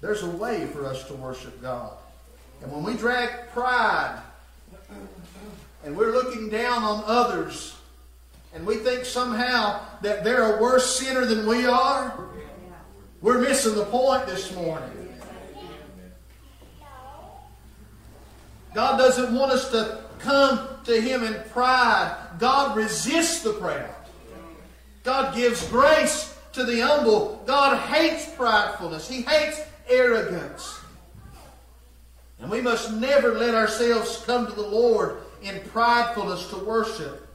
There's 0.00 0.24
a 0.24 0.30
way 0.30 0.66
for 0.66 0.84
us 0.84 1.06
to 1.06 1.14
worship 1.14 1.62
God. 1.62 1.92
And 2.60 2.72
when 2.72 2.82
we 2.82 2.94
drag 2.94 3.50
pride 3.50 4.20
and 5.88 5.96
we're 5.96 6.12
looking 6.12 6.50
down 6.50 6.82
on 6.82 7.02
others 7.06 7.74
and 8.52 8.66
we 8.66 8.76
think 8.76 9.06
somehow 9.06 9.80
that 10.02 10.22
they're 10.22 10.58
a 10.58 10.60
worse 10.60 10.98
sinner 10.98 11.24
than 11.24 11.46
we 11.46 11.64
are, 11.64 12.28
we're 13.22 13.38
missing 13.38 13.74
the 13.74 13.86
point 13.86 14.26
this 14.26 14.54
morning. 14.54 15.08
God 18.74 18.98
doesn't 18.98 19.34
want 19.34 19.50
us 19.50 19.70
to 19.70 20.00
come 20.18 20.68
to 20.84 21.00
Him 21.00 21.24
in 21.24 21.42
pride. 21.52 22.14
God 22.38 22.76
resists 22.76 23.42
the 23.42 23.54
proud. 23.54 23.88
God 25.04 25.34
gives 25.34 25.66
grace 25.68 26.38
to 26.52 26.64
the 26.64 26.80
humble. 26.80 27.42
God 27.46 27.78
hates 27.78 28.26
pridefulness. 28.32 29.08
He 29.08 29.22
hates 29.22 29.62
arrogance. 29.88 30.80
And 32.40 32.50
we 32.50 32.60
must 32.60 32.92
never 32.92 33.32
let 33.32 33.54
ourselves 33.54 34.22
come 34.26 34.46
to 34.46 34.52
the 34.52 34.68
Lord 34.68 35.22
in 35.42 35.60
pridefulness 35.60 36.50
to 36.50 36.56
worship. 36.64 37.26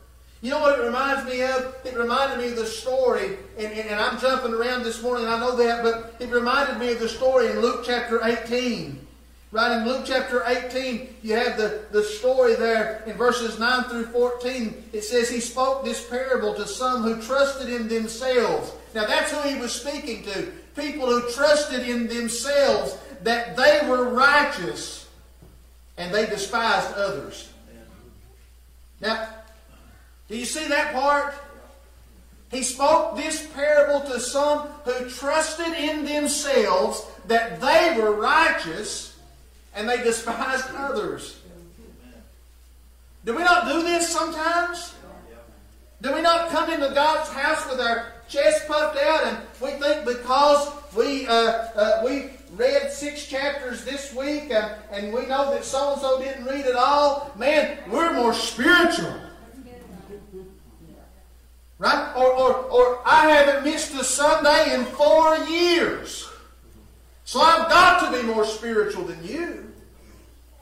You 0.42 0.50
know 0.50 0.60
what 0.60 0.78
it 0.78 0.84
reminds 0.84 1.26
me 1.26 1.42
of? 1.42 1.74
It 1.86 1.98
reminded 1.98 2.40
me 2.40 2.50
of 2.50 2.58
the 2.58 2.66
story, 2.66 3.38
and, 3.58 3.68
and, 3.68 3.90
and, 3.90 4.00
I'm 4.00 4.20
jumping 4.20 4.54
around 4.54 4.84
this 4.84 5.02
morning, 5.02 5.26
I 5.26 5.40
know 5.40 5.56
that, 5.56 5.84
but 5.84 6.16
it 6.20 6.30
reminded 6.30 6.80
me 6.80 6.92
of 6.92 7.00
the 7.00 7.08
story 7.08 7.50
in 7.50 7.62
Luke 7.62 7.84
chapter 7.86 8.20
18. 8.22 9.00
Right 9.54 9.78
in 9.78 9.88
Luke 9.88 10.04
chapter 10.04 10.44
18, 10.46 11.16
you 11.22 11.36
have 11.36 11.58
the, 11.58 11.86
the 11.92 12.04
story 12.04 12.56
there 12.56 13.04
in 13.06 13.14
verses 13.14 13.60
9 13.60 13.84
through 13.84 14.08
14. 14.08 14.84
It 14.92 15.04
says, 15.04 15.30
He 15.30 15.40
spoke 15.40 15.86
this 15.86 16.10
parable 16.10 16.56
to 16.56 16.68
some 16.68 17.04
who 17.04 17.22
trusted 17.22 17.70
in 17.70 17.88
themselves. 17.88 18.74
Now 18.96 19.06
that's 19.06 19.32
who 19.32 19.48
he 19.48 19.60
was 19.60 19.72
speaking 19.72 20.24
to. 20.24 20.52
People 20.76 21.06
who 21.06 21.32
trusted 21.32 21.88
in 21.88 22.08
themselves 22.08 22.98
that 23.22 23.56
they 23.56 23.88
were 23.88 24.10
righteous 24.10 25.08
and 25.98 26.14
they 26.14 26.26
despised 26.26 26.96
others. 26.96 27.53
Now, 29.04 29.28
do 30.30 30.38
you 30.38 30.46
see 30.46 30.66
that 30.70 30.94
part? 30.94 31.36
He 32.52 32.64
spoke 32.64 33.18
this 33.18 33.46
parable 33.54 34.00
to 34.10 34.20
some 34.20 34.60
who 34.86 35.10
trusted 35.10 35.74
in 35.74 36.06
themselves 36.06 37.06
that 37.28 37.60
they 37.60 38.00
were 38.00 38.14
righteous 38.14 39.20
and 39.76 39.90
they 39.90 39.98
despised 39.98 40.66
others. 40.78 41.38
Do 43.26 43.36
we 43.36 43.44
not 43.44 43.68
do 43.68 43.82
this 43.82 44.08
sometimes? 44.08 44.96
Do 46.02 46.14
we 46.14 46.22
not 46.22 46.50
come 46.50 46.72
into 46.72 46.94
God's 46.94 47.30
house 47.30 47.70
with 47.70 47.82
our 47.82 48.14
chest 48.30 48.68
puffed 48.68 48.98
out 49.04 49.26
and 49.26 49.38
we 49.62 49.72
think 49.72 50.06
because 50.06 50.72
we, 50.96 51.28
uh, 51.28 51.34
uh, 51.34 52.04
we 52.06 52.30
read 52.56 52.92
six 52.92 53.26
chapters 53.26 53.84
this 53.84 54.14
week 54.14 54.52
and, 54.52 54.76
and 54.92 55.14
we 55.14 55.26
know 55.26 55.52
that 55.52 55.64
so 55.64 55.94
and 55.94 56.02
so 56.02 56.22
didn't 56.22 56.46
read 56.46 56.66
it 56.66 56.76
all, 56.76 57.32
man, 57.36 57.78
we're 57.90 58.14
more 58.14 58.34
spiritual. 58.34 59.14
Right? 61.80 62.14
Or, 62.16 62.32
or, 62.32 62.54
or 62.54 63.02
I 63.06 63.30
haven't 63.30 63.66
missed 63.66 63.94
a 63.96 64.04
Sunday 64.04 64.76
in 64.76 64.86
four 64.86 65.38
years. 65.48 66.30
So 67.26 67.42
I've 67.42 67.70
got 67.70 68.12
to 68.12 68.22
be 68.22 68.24
more 68.26 68.46
spiritual 68.46 69.04
than 69.04 69.24
you. 69.24 69.72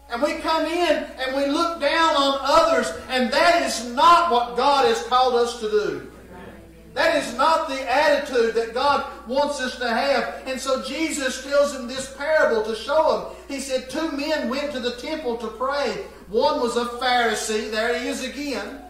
And 0.09 0.21
we 0.21 0.35
come 0.35 0.65
in 0.65 1.05
and 1.19 1.35
we 1.35 1.45
look 1.47 1.79
down 1.79 2.15
on 2.15 2.39
others, 2.41 2.91
and 3.09 3.31
that 3.31 3.61
is 3.63 3.85
not 3.93 4.31
what 4.31 4.57
God 4.57 4.85
has 4.85 5.01
called 5.03 5.35
us 5.35 5.59
to 5.59 5.69
do. 5.69 6.10
That 6.93 7.15
is 7.15 7.37
not 7.37 7.69
the 7.69 7.89
attitude 7.89 8.53
that 8.55 8.73
God 8.73 9.05
wants 9.27 9.61
us 9.61 9.77
to 9.79 9.87
have. 9.87 10.43
And 10.45 10.59
so 10.59 10.83
Jesus 10.83 11.43
tells 11.43 11.73
him 11.73 11.87
this 11.87 12.13
parable 12.17 12.63
to 12.63 12.75
show 12.75 13.17
him. 13.17 13.37
He 13.47 13.61
said, 13.61 13.89
Two 13.89 14.11
men 14.11 14.49
went 14.49 14.73
to 14.73 14.79
the 14.79 14.95
temple 14.97 15.37
to 15.37 15.47
pray. 15.47 16.05
One 16.27 16.59
was 16.59 16.75
a 16.77 16.85
Pharisee, 16.85 17.71
there 17.71 17.97
he 17.97 18.07
is 18.07 18.23
again. 18.23 18.81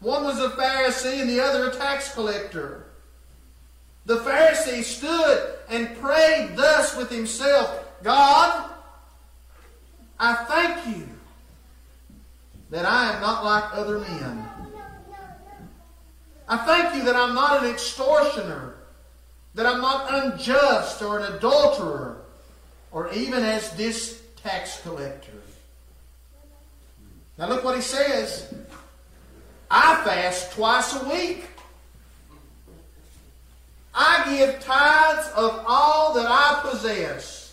One 0.00 0.24
was 0.24 0.38
a 0.38 0.50
Pharisee 0.50 1.20
and 1.20 1.28
the 1.28 1.40
other 1.40 1.70
a 1.70 1.74
tax 1.74 2.14
collector. 2.14 2.86
The 4.06 4.18
Pharisee 4.18 4.82
stood 4.82 5.54
and 5.68 5.96
prayed 5.98 6.56
thus 6.56 6.96
with 6.96 7.10
himself 7.10 7.84
God, 8.02 8.70
I 10.18 10.34
thank 10.34 10.96
you 10.96 11.08
that 12.70 12.84
I 12.84 13.12
am 13.14 13.20
not 13.20 13.44
like 13.44 13.64
other 13.72 13.98
men. 13.98 14.47
I 16.48 16.56
thank 16.56 16.94
you 16.94 17.04
that 17.04 17.14
I'm 17.14 17.34
not 17.34 17.62
an 17.62 17.70
extortioner, 17.70 18.74
that 19.54 19.66
I'm 19.66 19.82
not 19.82 20.06
unjust 20.10 21.02
or 21.02 21.18
an 21.18 21.34
adulterer, 21.34 22.22
or 22.90 23.12
even 23.12 23.42
as 23.42 23.70
this 23.72 24.22
tax 24.42 24.80
collector. 24.80 25.32
Now 27.36 27.48
look 27.48 27.64
what 27.64 27.76
he 27.76 27.82
says. 27.82 28.52
I 29.70 30.02
fast 30.04 30.52
twice 30.52 30.94
a 31.00 31.08
week. 31.08 31.44
I 33.94 34.24
give 34.36 34.60
tithes 34.60 35.28
of 35.36 35.64
all 35.66 36.14
that 36.14 36.26
I 36.26 36.60
possess. 36.62 37.52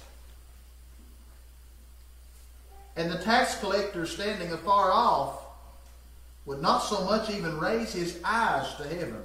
And 2.95 3.11
the 3.11 3.17
tax 3.17 3.59
collector 3.59 4.05
standing 4.05 4.53
afar 4.53 4.91
off 4.91 5.44
would 6.45 6.61
not 6.61 6.79
so 6.79 7.03
much 7.05 7.29
even 7.29 7.57
raise 7.59 7.93
his 7.93 8.19
eyes 8.23 8.73
to 8.75 8.83
heaven, 8.83 9.21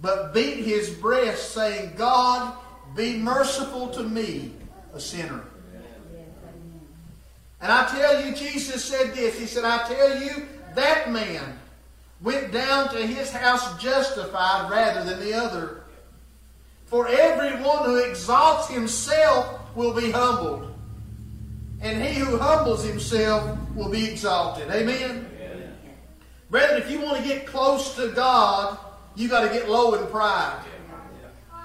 but 0.00 0.32
beat 0.34 0.64
his 0.64 0.90
breast, 0.90 1.52
saying, 1.52 1.92
God, 1.96 2.56
be 2.96 3.18
merciful 3.18 3.88
to 3.90 4.02
me, 4.02 4.52
a 4.92 5.00
sinner. 5.00 5.44
And 7.60 7.72
I 7.72 7.86
tell 7.88 8.24
you, 8.24 8.34
Jesus 8.34 8.84
said 8.84 9.14
this. 9.14 9.38
He 9.38 9.46
said, 9.46 9.64
I 9.64 9.86
tell 9.88 10.22
you, 10.22 10.46
that 10.74 11.10
man 11.10 11.58
went 12.20 12.52
down 12.52 12.88
to 12.90 13.06
his 13.06 13.30
house 13.30 13.80
justified 13.82 14.70
rather 14.70 15.04
than 15.04 15.20
the 15.20 15.34
other. 15.34 15.84
For 16.86 17.08
everyone 17.08 17.84
who 17.84 17.96
exalts 18.04 18.68
himself 18.68 19.74
will 19.74 19.94
be 19.94 20.10
humbled, 20.10 20.74
and 21.80 22.02
he 22.02 22.20
who 22.20 22.36
humbles 22.36 22.84
himself 22.84 23.58
will 23.74 23.88
be 23.88 24.10
exalted. 24.10 24.70
Amen? 24.70 25.30
Brethren, 26.54 26.80
if 26.80 26.88
you 26.88 27.00
want 27.00 27.16
to 27.16 27.24
get 27.24 27.46
close 27.46 27.96
to 27.96 28.12
God, 28.12 28.78
you 29.16 29.28
got 29.28 29.40
to 29.40 29.52
get 29.52 29.68
low 29.68 29.94
in 29.94 30.06
pride. 30.06 30.62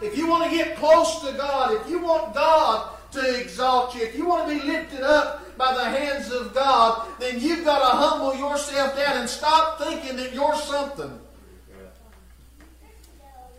If 0.01 0.17
you 0.17 0.27
want 0.27 0.49
to 0.49 0.57
get 0.57 0.77
close 0.77 1.21
to 1.21 1.31
God, 1.33 1.79
if 1.79 1.87
you 1.87 1.99
want 1.99 2.33
God 2.33 2.97
to 3.11 3.39
exalt 3.39 3.93
you, 3.93 4.01
if 4.01 4.15
you 4.15 4.25
want 4.25 4.49
to 4.49 4.55
be 4.55 4.65
lifted 4.65 5.01
up 5.01 5.55
by 5.59 5.75
the 5.75 5.83
hands 5.83 6.31
of 6.31 6.55
God, 6.55 7.07
then 7.19 7.39
you've 7.39 7.63
got 7.63 7.87
to 7.87 7.97
humble 7.97 8.35
yourself 8.35 8.95
down 8.95 9.17
and 9.17 9.29
stop 9.29 9.77
thinking 9.77 10.15
that 10.15 10.33
you're 10.33 10.55
something. 10.55 11.19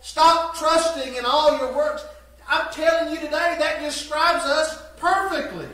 Stop 0.01 0.57
trusting 0.57 1.15
in 1.15 1.23
all 1.23 1.57
your 1.59 1.73
works. 1.73 2.03
I'm 2.45 2.69
telling 2.73 3.09
you 3.09 3.21
today, 3.21 3.55
that 3.57 3.79
describes 3.79 4.43
us 4.43 4.83
perfectly. 4.97 5.69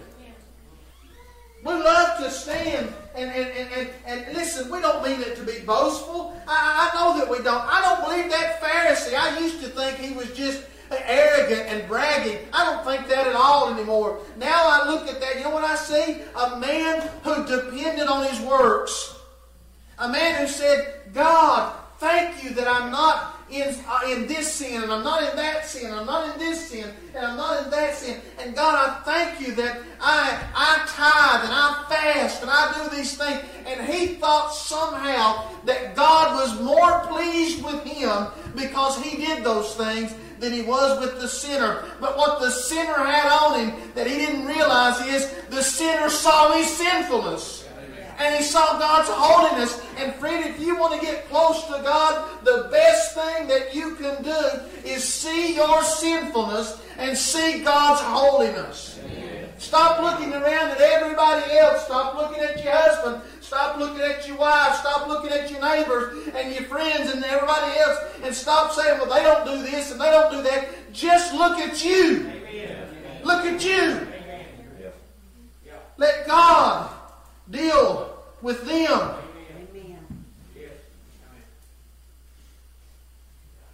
We 1.63 1.73
love 1.73 2.19
to 2.19 2.29
stand 2.29 2.85
and, 2.85 2.95
and, 3.17 3.31
and, 3.31 3.71
and, 3.74 3.89
and 4.05 4.36
listen, 4.36 4.71
we 4.71 4.79
don't 4.79 5.03
mean 5.03 5.21
it 5.21 5.36
to 5.38 5.43
be 5.43 5.59
boastful. 5.65 6.39
I, 6.47 6.91
I 6.91 6.95
know 6.95 7.19
that 7.19 7.29
we 7.29 7.38
don't. 7.43 7.62
I 7.62 7.81
don't 7.81 8.07
believe 8.07 8.29
that 8.31 8.62
Pharisee. 8.62 9.15
I 9.15 9.39
used 9.39 9.59
to 9.62 9.67
think 9.69 9.97
he 9.97 10.13
was 10.13 10.31
just 10.31 10.63
arrogant 10.91 11.67
and 11.67 11.88
bragging. 11.88 12.38
I 12.53 12.65
don't 12.65 12.86
think 12.86 13.07
that 13.09 13.27
at 13.27 13.36
all 13.36 13.74
anymore. 13.74 14.19
Now 14.38 14.63
I 14.67 14.89
look 14.89 15.07
at 15.07 15.19
that, 15.19 15.38
you 15.38 15.43
know 15.43 15.50
what 15.50 15.63
I 15.63 15.75
see? 15.75 16.21
A 16.36 16.59
man 16.59 17.09
who 17.24 17.45
depended 17.45 18.07
on 18.07 18.25
his 18.25 18.39
works. 18.41 19.15
A 20.00 20.07
man 20.07 20.39
who 20.39 20.47
said, 20.47 21.01
God, 21.13 21.74
thank 21.97 22.43
you 22.43 22.51
that 22.51 22.67
I'm 22.67 22.91
not 22.91 23.37
in, 23.49 23.75
uh, 23.87 23.99
in 24.09 24.27
this 24.27 24.51
sin, 24.51 24.83
and 24.83 24.91
I'm 24.91 25.03
not 25.03 25.23
in 25.23 25.35
that 25.37 25.65
sin, 25.65 25.93
I'm 25.93 26.05
not 26.05 26.33
in 26.33 26.39
this 26.39 26.69
sin, 26.69 26.89
and 27.15 27.25
I'm 27.25 27.37
not 27.37 27.63
in 27.63 27.71
that 27.71 27.95
sin. 27.95 28.19
And 28.39 28.55
God, 28.55 28.89
I 28.89 29.03
thank 29.03 29.47
you 29.47 29.55
that 29.55 29.79
I, 30.01 30.37
I 30.53 30.85
tithe 30.87 31.45
and 31.45 31.53
I 31.53 31.85
fast 31.89 32.41
and 32.41 32.51
I 32.51 32.73
do 32.83 32.95
these 32.95 33.17
things. 33.17 33.41
And 33.65 33.87
he 33.87 34.15
thought 34.15 34.49
somehow 34.53 35.49
that 35.65 35.95
God 35.95 36.35
was 36.35 36.59
more 36.61 36.99
pleased 37.07 37.63
with 37.63 37.83
him 37.83 38.27
because 38.55 39.01
he 39.01 39.17
did 39.17 39.43
those 39.43 39.75
things 39.75 40.13
than 40.39 40.51
he 40.51 40.61
was 40.61 40.99
with 40.99 41.19
the 41.21 41.27
sinner. 41.27 41.85
But 41.99 42.17
what 42.17 42.39
the 42.39 42.51
sinner 42.51 42.93
had 42.93 43.31
on 43.31 43.59
him 43.59 43.91
that 43.95 44.07
he 44.07 44.17
didn't 44.17 44.45
realize 44.45 44.99
is 45.07 45.31
the 45.49 45.63
sinner 45.63 46.10
saw 46.10 46.53
his 46.53 46.67
sinfulness. 46.67 47.66
And 48.17 48.36
he 48.36 48.43
saw 48.43 48.80
God's 48.80 49.10
holiness. 49.12 49.80
And 49.97 50.13
friend, 50.15 50.43
if 50.45 50.60
you 50.60 50.75
want 50.77 50.99
to 50.99 51.06
get 51.06 51.30
close 51.30 51.63
to 51.65 51.82
God, 51.84 52.43
the 52.43 52.67
best 52.71 53.13
thing 53.13 53.47
that 53.47 53.75
you 53.75 53.95
can 53.95 54.23
do 54.23 54.39
is 54.84 55.03
see 55.03 55.56
your 55.56 55.84
sinfulness 55.84 56.82
and 56.97 57.15
see 57.15 57.62
God's 57.63 58.01
holiness. 58.01 58.99
Stop 59.60 60.01
looking 60.01 60.34
around 60.34 60.69
at 60.71 60.82
everybody 60.82 61.51
else. 61.58 61.86
Stop 61.86 62.15
looking 62.15 62.43
at 62.43 62.63
your 62.63 62.73
husband. 62.73 63.21
Stop 63.41 63.77
looking 63.77 64.01
at 64.01 64.27
your 64.27 64.38
wife. 64.38 64.75
Stop 64.75 65.08
looking 65.08 65.32
at 65.32 65.49
your 65.49 65.62
neighbors 65.62 66.27
and 66.36 66.53
your 66.53 66.63
friends 66.63 67.12
and 67.12 67.23
everybody 67.23 67.77
else. 67.80 67.97
And 68.23 68.36
stop 68.36 68.71
saying, 68.71 68.99
well, 68.99 69.10
they 69.10 69.23
don't 69.23 69.45
do 69.45 69.62
this 69.69 69.91
and 69.91 70.01
they 70.01 70.10
don't 70.10 70.32
do 70.32 70.41
that. 70.43 70.67
Just 70.91 71.34
look 71.34 71.60
at 71.60 71.84
you. 71.84 72.32
Look 73.23 73.45
at 73.45 73.63
you. 73.63 74.08
Let 75.97 76.27
God 76.27 76.96
deal 77.49 78.17
with 78.41 78.65
them. 78.65 79.15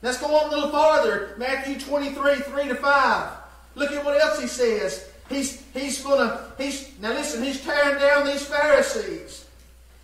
Let's 0.01 0.19
go 0.19 0.35
on 0.35 0.51
a 0.51 0.55
little 0.55 0.69
farther. 0.69 1.33
Matthew 1.37 1.79
23, 1.79 2.35
3 2.35 2.67
to 2.67 2.75
5. 2.75 3.31
Look 3.75 3.91
at 3.91 4.03
what 4.03 4.19
else 4.19 4.39
he 4.39 4.47
says. 4.47 5.09
He's, 5.29 5.63
he's 5.73 6.03
gonna, 6.03 6.51
he's, 6.57 6.91
now 6.99 7.13
listen, 7.13 7.41
he's 7.41 7.63
tearing 7.63 7.99
down 7.99 8.27
these 8.27 8.45
Pharisees. 8.45 9.45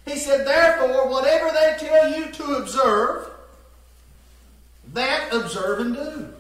He 0.06 0.18
said, 0.18 0.48
Therefore, 0.48 1.10
whatever 1.10 1.52
they 1.52 1.76
tell 1.78 2.18
you 2.18 2.32
to 2.32 2.44
observe, 2.56 3.30
that 4.94 5.34
observe 5.34 5.82
and 5.82 5.94
do. 5.94 6.34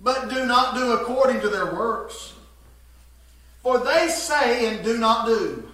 But 0.00 0.30
do 0.30 0.46
not 0.46 0.74
do 0.74 0.92
according 0.92 1.42
to 1.42 1.48
their 1.48 1.74
works. 1.74 2.32
For 3.62 3.78
they 3.78 4.08
say 4.08 4.68
and 4.68 4.84
do 4.84 4.98
not 4.98 5.26
do. 5.26 5.70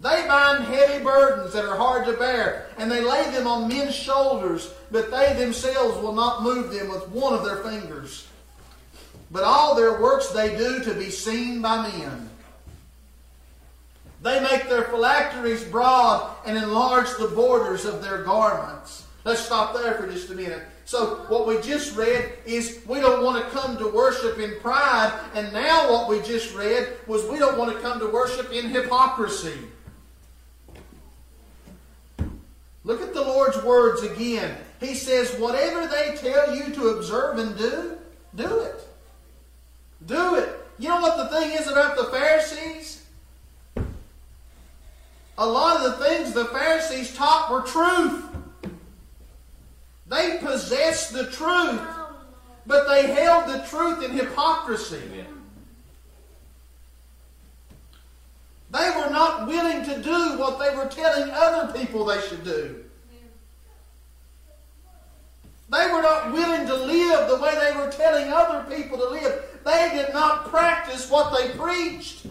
They 0.00 0.26
bind 0.26 0.64
heavy 0.64 1.02
burdens 1.02 1.52
that 1.52 1.64
are 1.64 1.76
hard 1.76 2.06
to 2.06 2.14
bear, 2.14 2.66
and 2.76 2.90
they 2.90 3.00
lay 3.00 3.30
them 3.30 3.46
on 3.46 3.68
men's 3.68 3.94
shoulders, 3.94 4.72
but 4.90 5.12
they 5.12 5.34
themselves 5.34 6.02
will 6.02 6.12
not 6.12 6.42
move 6.42 6.72
them 6.72 6.88
with 6.88 7.08
one 7.08 7.34
of 7.34 7.44
their 7.44 7.58
fingers. 7.58 8.26
But 9.30 9.44
all 9.44 9.76
their 9.76 10.00
works 10.00 10.28
they 10.28 10.56
do 10.56 10.82
to 10.82 10.94
be 10.94 11.08
seen 11.08 11.62
by 11.62 11.88
men. 11.88 12.28
They 14.22 14.40
make 14.40 14.68
their 14.68 14.84
phylacteries 14.84 15.64
broad 15.64 16.34
and 16.46 16.58
enlarge 16.58 17.10
the 17.16 17.28
borders 17.28 17.84
of 17.84 18.02
their 18.02 18.24
garments. 18.24 19.06
Let's 19.24 19.40
stop 19.40 19.72
there 19.72 19.94
for 19.94 20.08
just 20.08 20.30
a 20.30 20.34
minute. 20.34 20.62
So, 20.84 21.24
what 21.28 21.46
we 21.46 21.60
just 21.60 21.96
read 21.96 22.32
is 22.44 22.80
we 22.86 23.00
don't 23.00 23.22
want 23.22 23.42
to 23.42 23.50
come 23.50 23.78
to 23.78 23.88
worship 23.88 24.38
in 24.38 24.58
pride, 24.60 25.18
and 25.34 25.52
now 25.52 25.90
what 25.90 26.08
we 26.08 26.20
just 26.22 26.54
read 26.54 26.88
was 27.06 27.24
we 27.26 27.38
don't 27.38 27.56
want 27.56 27.72
to 27.72 27.80
come 27.80 28.00
to 28.00 28.08
worship 28.08 28.52
in 28.52 28.68
hypocrisy. 28.68 29.58
Look 32.84 33.00
at 33.00 33.14
the 33.14 33.22
Lord's 33.22 33.62
words 33.62 34.02
again. 34.02 34.56
He 34.80 34.94
says, 34.94 35.38
Whatever 35.38 35.86
they 35.86 36.16
tell 36.16 36.54
you 36.54 36.72
to 36.74 36.88
observe 36.88 37.38
and 37.38 37.56
do, 37.56 37.96
do 38.34 38.60
it. 38.60 38.80
Do 40.04 40.34
it. 40.34 40.48
You 40.80 40.88
know 40.88 41.00
what 41.00 41.16
the 41.16 41.38
thing 41.38 41.52
is 41.52 41.68
about 41.68 41.96
the 41.96 42.04
Pharisees? 42.04 43.02
a 45.38 45.46
lot 45.46 45.84
of 45.84 45.98
the 45.98 46.04
things 46.04 46.32
the 46.32 46.44
Pharisees 46.46 47.16
taught 47.16 47.50
were 47.50 47.62
truth. 47.62 48.24
They 50.12 50.36
possessed 50.42 51.14
the 51.14 51.30
truth, 51.30 51.80
but 52.66 52.86
they 52.86 53.14
held 53.14 53.48
the 53.48 53.66
truth 53.66 54.04
in 54.04 54.10
hypocrisy. 54.10 55.00
They 58.70 58.90
were 58.90 59.08
not 59.08 59.46
willing 59.46 59.82
to 59.86 60.02
do 60.02 60.38
what 60.38 60.58
they 60.58 60.76
were 60.76 60.84
telling 60.84 61.30
other 61.32 61.72
people 61.72 62.04
they 62.04 62.20
should 62.20 62.44
do. 62.44 62.84
They 65.70 65.86
were 65.90 66.02
not 66.02 66.30
willing 66.34 66.66
to 66.66 66.74
live 66.74 67.30
the 67.30 67.38
way 67.38 67.54
they 67.54 67.74
were 67.74 67.90
telling 67.90 68.30
other 68.30 68.68
people 68.76 68.98
to 68.98 69.08
live. 69.08 69.42
They 69.64 69.90
did 69.94 70.12
not 70.12 70.50
practice 70.50 71.10
what 71.10 71.34
they 71.34 71.56
preached. 71.56 72.26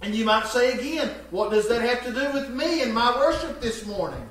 And 0.00 0.14
you 0.14 0.24
might 0.24 0.46
say 0.46 0.72
again, 0.72 1.14
what 1.30 1.50
does 1.50 1.68
that 1.68 1.82
have 1.82 2.02
to 2.04 2.12
do 2.14 2.32
with 2.32 2.48
me 2.48 2.80
and 2.80 2.94
my 2.94 3.14
worship 3.18 3.60
this 3.60 3.84
morning? 3.84 4.26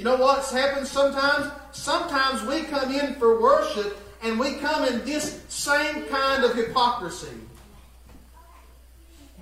You 0.00 0.06
know 0.06 0.16
what's 0.16 0.50
happened 0.50 0.86
sometimes? 0.86 1.52
Sometimes 1.72 2.42
we 2.44 2.62
come 2.62 2.90
in 2.90 3.16
for 3.16 3.38
worship 3.38 3.98
and 4.22 4.40
we 4.40 4.54
come 4.54 4.86
in 4.86 5.04
this 5.04 5.42
same 5.50 6.06
kind 6.06 6.42
of 6.42 6.54
hypocrisy. 6.54 7.36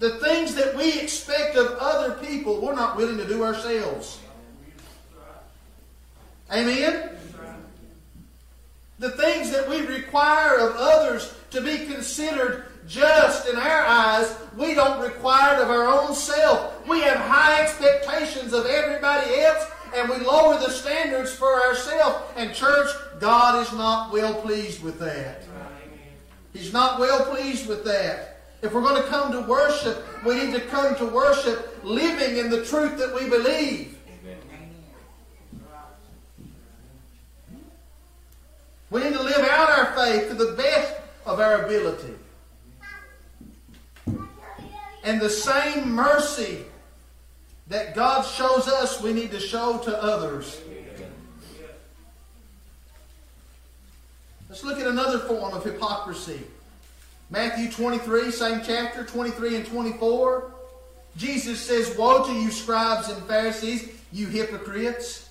The 0.01 0.18
things 0.18 0.57
that 0.57 0.77
we 0.77 0.99
expect 0.99 1.55
of 1.55 1.77
other 1.79 2.14
people, 2.14 2.61
we're 2.61 2.75
not 2.75 2.97
willing 2.97 3.18
to 3.18 3.29
do 3.29 3.44
ourselves. 3.44 4.18
Amen? 6.51 7.11
The 8.99 9.11
things 9.11 9.53
that 9.53 9.71
we 9.71 9.83
require 9.83 10.59
of 10.59 10.75
others 10.77 11.37
to 11.53 11.61
be 11.61 11.87
considered 11.87 12.64
just 12.88 13.49
in 13.49 13.55
our 13.55 13.87
eyes, 13.87 14.35
we 14.57 14.75
don't 14.75 15.01
require 15.01 15.55
it 15.55 15.62
of 15.62 15.71
our 15.71 15.87
own 15.87 16.16
self. 16.16 16.85
We 16.88 17.01
have 17.03 17.18
high 17.18 17.62
expectations 17.62 18.53
of 18.53 18.66
everybody 18.66 19.38
else, 19.38 19.64
and 19.94 20.09
we 20.09 20.18
lower 20.18 20.59
the 20.59 20.70
standards 20.70 21.33
for 21.33 21.62
ourselves. 21.62 22.24
And, 22.37 22.55
church, 22.55 22.88
God 23.20 23.66
is 23.66 23.72
not 23.72 24.12
well 24.12 24.35
pleased 24.35 24.83
with 24.83 24.98
that. 25.01 25.42
He's 26.53 26.72
not 26.72 26.98
well 26.98 27.24
pleased 27.27 27.68
with 27.68 27.85
that. 27.85 28.40
If 28.62 28.72
we're 28.72 28.83
going 28.83 29.01
to 29.01 29.09
come 29.09 29.31
to 29.33 29.42
worship, 29.42 30.05
we 30.24 30.35
need 30.35 30.53
to 30.53 30.61
come 30.62 30.96
to 30.96 31.07
worship 31.07 31.79
living 31.85 32.38
in 32.38 32.51
the 32.51 32.64
truth 32.64 32.98
that 32.98 33.14
we 33.14 33.29
believe. 33.29 33.96
We 38.90 39.03
need 39.03 39.12
to 39.12 39.22
live 39.22 39.46
out 39.48 39.68
our 39.68 39.94
faith 39.94 40.29
to 40.29 40.35
the 40.35 40.53
best 40.53 40.94
of 41.27 41.40
our 41.40 41.66
ability. 41.66 42.14
And 45.05 45.20
the 45.20 45.31
same 45.31 45.92
mercy 45.92 46.64
that 47.68 47.94
God 47.94 48.22
shows 48.22 48.66
us, 48.68 49.00
we 49.02 49.12
need 49.12 49.31
to 49.31 49.40
show 49.40 49.78
to 49.78 50.02
others. 50.02 50.61
Let's 54.48 54.64
look 54.64 54.78
at 54.78 54.87
another 54.87 55.18
form 55.18 55.52
of 55.52 55.62
hypocrisy. 55.62 56.40
Matthew 57.31 57.70
23, 57.70 58.31
same 58.31 58.62
chapter, 58.64 59.04
23 59.04 59.57
and 59.57 59.66
24. 59.66 60.50
Jesus 61.18 61.61
says, 61.61 61.94
Woe 61.98 62.24
to 62.24 62.33
you, 62.33 62.50
scribes 62.50 63.11
and 63.11 63.22
Pharisees, 63.24 63.90
you 64.12 64.26
hypocrites! 64.26 65.28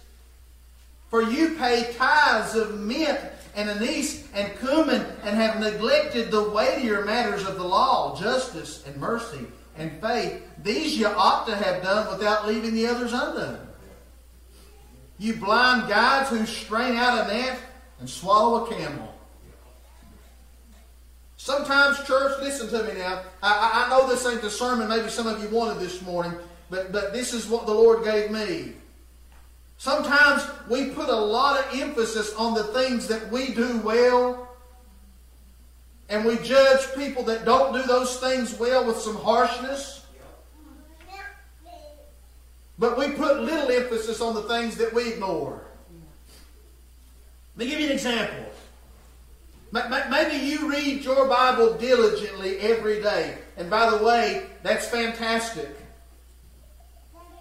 For 1.09 1.23
you 1.23 1.55
pay 1.55 1.93
tithes 1.93 2.53
of 2.53 2.79
mint 2.79 3.19
and 3.55 3.69
anise 3.69 4.27
and 4.33 4.55
cumin 4.59 5.03
and 5.23 5.35
have 5.35 5.59
neglected 5.59 6.29
the 6.29 6.49
weightier 6.49 7.03
matters 7.05 7.47
of 7.47 7.55
the 7.55 7.63
law, 7.63 8.19
justice 8.19 8.85
and 8.85 8.95
mercy 8.97 9.47
and 9.77 9.99
faith. 9.99 10.46
These 10.63 10.97
you 10.97 11.07
ought 11.07 11.45
to 11.47 11.55
have 11.55 11.83
done 11.83 12.11
without 12.11 12.47
leaving 12.47 12.73
the 12.73 12.87
others 12.87 13.13
undone. 13.13 13.67
You 15.19 15.35
blind 15.35 15.87
guides 15.87 16.29
who 16.29 16.45
strain 16.45 16.95
out 16.95 17.25
a 17.25 17.33
gnat 17.33 17.59
and 17.99 18.09
swallow 18.09 18.65
a 18.65 18.69
camel. 18.69 19.13
Sometimes, 21.37 22.03
church, 22.03 22.39
listen 22.41 22.67
to 22.69 22.83
me 22.83 22.99
now. 22.99 23.21
I, 23.41 23.85
I 23.85 23.89
know 23.89 24.07
this 24.07 24.25
ain't 24.25 24.41
the 24.41 24.49
sermon 24.49 24.89
maybe 24.89 25.09
some 25.09 25.27
of 25.27 25.41
you 25.41 25.49
wanted 25.49 25.79
this 25.79 26.01
morning, 26.01 26.33
but, 26.69 26.91
but 26.91 27.13
this 27.13 27.33
is 27.33 27.47
what 27.47 27.65
the 27.65 27.73
Lord 27.73 28.03
gave 28.03 28.31
me. 28.31 28.73
Sometimes 29.77 30.43
we 30.67 30.89
put 30.89 31.09
a 31.09 31.15
lot 31.15 31.59
of 31.59 31.79
emphasis 31.79 32.33
on 32.33 32.55
the 32.55 32.63
things 32.65 33.07
that 33.07 33.31
we 33.31 33.53
do 33.53 33.77
well, 33.79 34.49
and 36.09 36.25
we 36.25 36.37
judge 36.37 36.93
people 36.95 37.23
that 37.23 37.45
don't 37.45 37.73
do 37.73 37.83
those 37.83 38.19
things 38.19 38.57
well 38.57 38.85
with 38.85 38.97
some 38.97 39.15
harshness. 39.15 39.96
But 42.79 42.97
we 42.97 43.09
put 43.11 43.39
little 43.39 43.71
emphasis 43.71 44.21
on 44.21 44.35
the 44.35 44.43
things 44.43 44.75
that 44.77 44.93
we 44.93 45.13
ignore. 45.13 45.61
Let 47.55 47.65
me 47.65 47.71
give 47.71 47.79
you 47.79 47.87
an 47.87 47.93
example. 47.93 48.45
Maybe 49.71 50.45
you 50.45 50.69
read 50.69 51.03
your 51.03 51.27
Bible 51.27 51.73
diligently 51.73 52.59
every 52.59 53.01
day. 53.01 53.37
And 53.57 53.69
by 53.69 53.89
the 53.89 54.03
way, 54.03 54.45
that's 54.63 54.87
fantastic. 54.87 55.75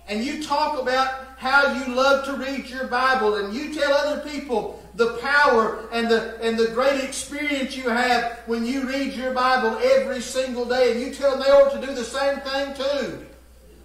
And 0.09 0.25
you 0.25 0.43
talk 0.43 0.81
about 0.81 1.27
how 1.37 1.75
you 1.75 1.95
love 1.95 2.25
to 2.27 2.33
read 2.35 2.67
your 2.67 2.87
Bible 2.87 3.35
and 3.37 3.53
you 3.53 3.75
tell 3.75 3.93
other 3.93 4.29
people 4.29 4.83
the 4.95 5.19
power 5.19 5.87
and 5.93 6.09
the, 6.09 6.41
and 6.41 6.59
the 6.59 6.69
great 6.69 7.05
experience 7.05 7.77
you 7.77 7.91
have 7.91 8.39
when 8.47 8.65
you 8.65 8.89
read 8.89 9.13
your 9.13 9.35
Bible 9.35 9.79
every 9.83 10.23
single 10.23 10.65
day 10.65 10.93
and 10.93 11.01
you 11.01 11.13
tell 11.13 11.33
them 11.33 11.41
they 11.41 11.51
ought 11.51 11.79
to 11.79 11.87
do 11.87 11.93
the 11.93 12.05
same 12.05 12.41
thing 12.41 12.75
too. 12.75 13.26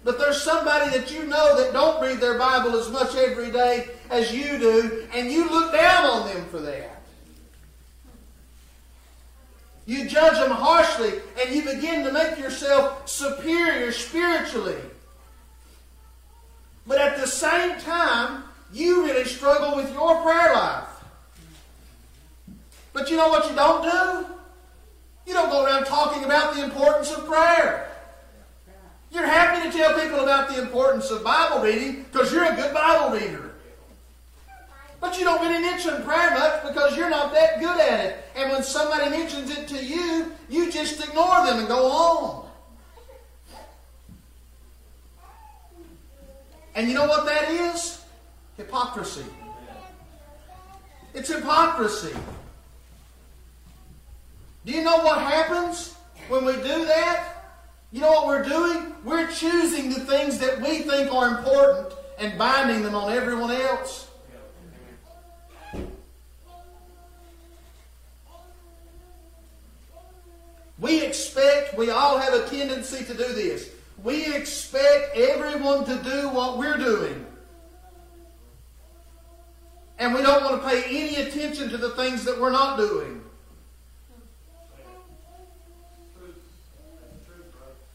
But 0.04 0.18
there's 0.18 0.42
somebody 0.42 0.90
that 0.98 1.12
you 1.12 1.24
know 1.26 1.56
that 1.56 1.72
don't 1.72 2.02
read 2.02 2.18
their 2.18 2.38
Bible 2.38 2.76
as 2.76 2.90
much 2.90 3.14
every 3.14 3.50
day 3.50 3.88
as 4.10 4.32
you 4.32 4.58
do, 4.58 5.06
and 5.14 5.30
you 5.30 5.48
look 5.48 5.72
down 5.72 6.04
on 6.04 6.28
them 6.28 6.44
for 6.46 6.58
that. 6.58 7.02
You 9.86 10.08
judge 10.08 10.38
them 10.38 10.50
harshly, 10.50 11.12
and 11.40 11.54
you 11.54 11.62
begin 11.62 12.04
to 12.04 12.12
make 12.12 12.38
yourself 12.38 13.08
superior 13.08 13.92
spiritually. 13.92 14.80
But 16.86 16.98
at 16.98 17.18
the 17.18 17.26
same 17.26 17.78
time, 17.80 18.44
you 18.72 19.04
really 19.04 19.24
struggle 19.24 19.76
with 19.76 19.92
your 19.92 20.20
prayer 20.22 20.54
life. 20.54 20.88
But 22.92 23.10
you 23.10 23.16
know 23.16 23.28
what 23.28 23.48
you 23.48 23.54
don't 23.54 23.82
do? 23.82 24.26
You 25.26 25.34
don't 25.34 25.50
go 25.50 25.64
around 25.64 25.84
talking 25.84 26.24
about 26.24 26.54
the 26.54 26.64
importance 26.64 27.12
of 27.12 27.26
prayer. 27.26 27.91
You're 29.12 29.26
happy 29.26 29.68
to 29.68 29.76
tell 29.76 30.00
people 30.00 30.20
about 30.20 30.48
the 30.48 30.62
importance 30.62 31.10
of 31.10 31.22
Bible 31.22 31.60
reading 31.60 32.06
because 32.10 32.32
you're 32.32 32.50
a 32.50 32.56
good 32.56 32.72
Bible 32.72 33.18
reader. 33.18 33.50
But 35.02 35.18
you 35.18 35.24
don't 35.24 35.42
really 35.42 35.60
mention 35.60 36.02
prayer 36.02 36.30
much 36.30 36.62
because 36.62 36.96
you're 36.96 37.10
not 37.10 37.34
that 37.34 37.60
good 37.60 37.78
at 37.78 38.06
it. 38.06 38.24
And 38.34 38.50
when 38.50 38.62
somebody 38.62 39.10
mentions 39.10 39.50
it 39.50 39.68
to 39.68 39.84
you, 39.84 40.32
you 40.48 40.70
just 40.72 41.06
ignore 41.06 41.44
them 41.44 41.58
and 41.58 41.68
go 41.68 41.90
on. 41.90 42.48
And 46.74 46.88
you 46.88 46.94
know 46.94 47.06
what 47.06 47.26
that 47.26 47.50
is? 47.50 48.02
Hypocrisy. 48.56 49.24
It's 51.12 51.28
hypocrisy. 51.28 52.14
Do 54.64 54.72
you 54.72 54.82
know 54.82 54.98
what 54.98 55.18
happens 55.18 55.94
when 56.28 56.46
we 56.46 56.54
do 56.54 56.86
that? 56.86 57.31
You 57.92 58.00
know 58.00 58.10
what 58.10 58.26
we're 58.26 58.42
doing? 58.42 58.94
We're 59.04 59.30
choosing 59.30 59.90
the 59.90 60.00
things 60.00 60.38
that 60.38 60.60
we 60.62 60.78
think 60.78 61.12
are 61.12 61.28
important 61.28 61.92
and 62.18 62.38
binding 62.38 62.82
them 62.82 62.94
on 62.94 63.12
everyone 63.12 63.50
else. 63.50 64.08
We 70.78 71.04
expect, 71.04 71.76
we 71.76 71.90
all 71.90 72.18
have 72.18 72.32
a 72.32 72.48
tendency 72.48 73.04
to 73.04 73.14
do 73.14 73.32
this. 73.34 73.70
We 74.02 74.34
expect 74.34 75.16
everyone 75.16 75.84
to 75.84 75.96
do 76.02 76.30
what 76.30 76.58
we're 76.58 76.78
doing. 76.78 77.26
And 79.98 80.14
we 80.14 80.22
don't 80.22 80.42
want 80.42 80.62
to 80.62 80.68
pay 80.68 80.82
any 80.84 81.28
attention 81.28 81.68
to 81.68 81.76
the 81.76 81.90
things 81.90 82.24
that 82.24 82.40
we're 82.40 82.50
not 82.50 82.78
doing. 82.78 83.21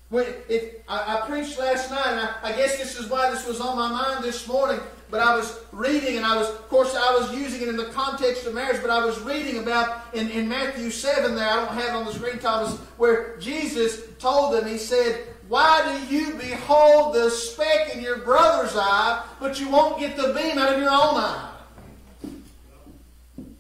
When, 0.10 0.26
if, 0.48 0.76
I, 0.88 1.18
I, 1.18 1.28
preached 1.28 1.60
last 1.60 1.92
night, 1.92 2.08
and 2.08 2.20
I, 2.22 2.36
I, 2.44 2.52
guess 2.54 2.78
this 2.78 2.98
is 2.98 3.10
why 3.10 3.30
this 3.30 3.46
was 3.46 3.60
on 3.60 3.76
my 3.76 3.92
mind 3.92 4.24
this 4.24 4.48
morning. 4.48 4.80
But 5.12 5.20
I 5.20 5.36
was 5.36 5.60
reading, 5.74 6.16
and 6.16 6.26
I 6.26 6.38
was, 6.38 6.48
of 6.48 6.70
course, 6.70 6.96
I 6.96 7.14
was 7.18 7.36
using 7.36 7.62
it 7.62 7.68
in 7.68 7.76
the 7.76 7.88
context 7.88 8.46
of 8.46 8.54
marriage. 8.54 8.82
But 8.82 8.90
I 8.90 9.04
was 9.04 9.20
reading 9.20 9.58
about 9.58 10.14
in, 10.14 10.30
in 10.30 10.48
Matthew 10.48 10.92
seven. 10.92 11.36
There, 11.36 11.46
I 11.46 11.58
don't 11.58 11.74
have 11.74 11.90
it 11.90 11.92
on 11.92 12.06
the 12.06 12.14
screen, 12.14 12.40
Thomas, 12.40 12.78
where 12.96 13.36
Jesus 13.38 14.02
told 14.18 14.54
them. 14.54 14.66
He 14.66 14.78
said, 14.78 15.24
"Why 15.50 15.84
do 15.84 16.16
you 16.16 16.36
behold 16.36 17.14
the 17.14 17.30
speck 17.30 17.94
in 17.94 18.02
your 18.02 18.20
brother's 18.20 18.76
eye, 18.78 19.26
but 19.42 19.60
you 19.60 19.70
won't 19.70 20.00
get 20.00 20.16
the 20.16 20.34
beam 20.34 20.58
out 20.58 20.74
of 20.74 20.80
your 20.80 20.90
own 20.90 21.18
eye?" 21.18 21.54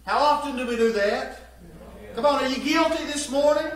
How 0.05 0.19
often 0.19 0.55
do 0.55 0.65
we 0.65 0.77
do 0.77 0.93
that? 0.93 1.41
Come 2.15 2.25
on, 2.25 2.43
are 2.43 2.47
you 2.47 2.63
guilty 2.63 3.03
this 3.03 3.29
morning? 3.29 3.69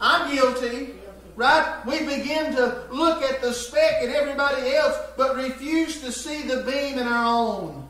I'm 0.00 0.34
guilty 0.34 0.97
right? 1.38 1.80
We 1.86 2.00
begin 2.00 2.52
to 2.56 2.82
look 2.90 3.22
at 3.22 3.40
the 3.40 3.52
speck 3.52 4.02
in 4.02 4.10
everybody 4.10 4.74
else, 4.74 4.98
but 5.16 5.36
refuse 5.36 6.00
to 6.00 6.10
see 6.10 6.42
the 6.42 6.62
beam 6.62 6.98
in 6.98 7.06
our 7.06 7.24
own. 7.24 7.88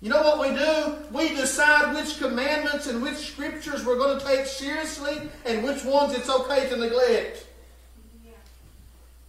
You 0.00 0.08
know 0.08 0.22
what 0.22 0.38
we 0.38 0.56
do? 0.56 0.96
We 1.12 1.34
decide 1.34 1.96
which 1.96 2.18
commandments 2.18 2.86
and 2.86 3.02
which 3.02 3.16
scriptures 3.16 3.84
we're 3.84 3.98
going 3.98 4.20
to 4.20 4.24
take 4.24 4.46
seriously 4.46 5.20
and 5.44 5.64
which 5.64 5.84
ones 5.84 6.14
it's 6.14 6.30
okay 6.30 6.68
to 6.68 6.76
neglect. 6.76 7.44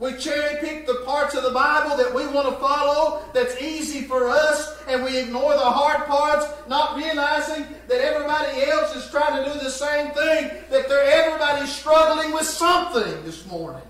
We 0.02 0.18
cherry 0.18 0.58
pick 0.60 0.88
the 0.88 1.04
parts 1.06 1.36
of 1.36 1.44
the 1.44 1.52
Bible 1.52 1.96
that 1.96 2.12
we 2.12 2.26
want 2.26 2.50
to 2.50 2.56
follow, 2.56 3.24
that's 3.36 3.62
easy 3.62 4.02
for 4.02 4.30
us, 4.30 4.82
and 4.88 5.04
we 5.04 5.16
ignore 5.16 5.54
the 5.54 5.60
hard 5.60 6.08
parts, 6.08 6.48
not 6.68 6.98
realizing 6.98 7.68
that 7.88 8.02
everybody 8.02 8.64
else 8.64 8.96
is 8.96 9.08
trying 9.12 9.46
to 9.46 9.54
do 9.54 9.60
the 9.60 9.70
same 9.70 10.08
thing, 10.08 10.50
that 10.72 10.90
they're 10.90 11.04
everybody's 11.04 11.72
struggling 11.72 12.34
with 12.34 12.48
something 12.48 13.24
this 13.24 13.46
morning. 13.46 13.84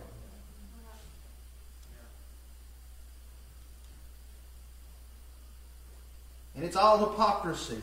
And 6.57 6.65
it's 6.65 6.75
all 6.75 7.09
hypocrisy. 7.09 7.81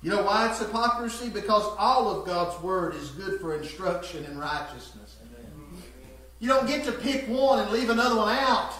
You 0.00 0.10
know 0.10 0.22
why 0.22 0.48
it's 0.48 0.60
hypocrisy? 0.60 1.28
Because 1.28 1.64
all 1.76 2.08
of 2.08 2.24
God's 2.24 2.62
Word 2.62 2.94
is 2.94 3.10
good 3.10 3.40
for 3.40 3.56
instruction 3.56 4.24
in 4.26 4.38
righteousness. 4.38 5.16
You 6.40 6.48
don't 6.48 6.66
get 6.66 6.84
to 6.86 6.92
pick 6.92 7.28
one 7.28 7.60
and 7.60 7.70
leave 7.70 7.90
another 7.90 8.16
one 8.16 8.34
out. 8.34 8.72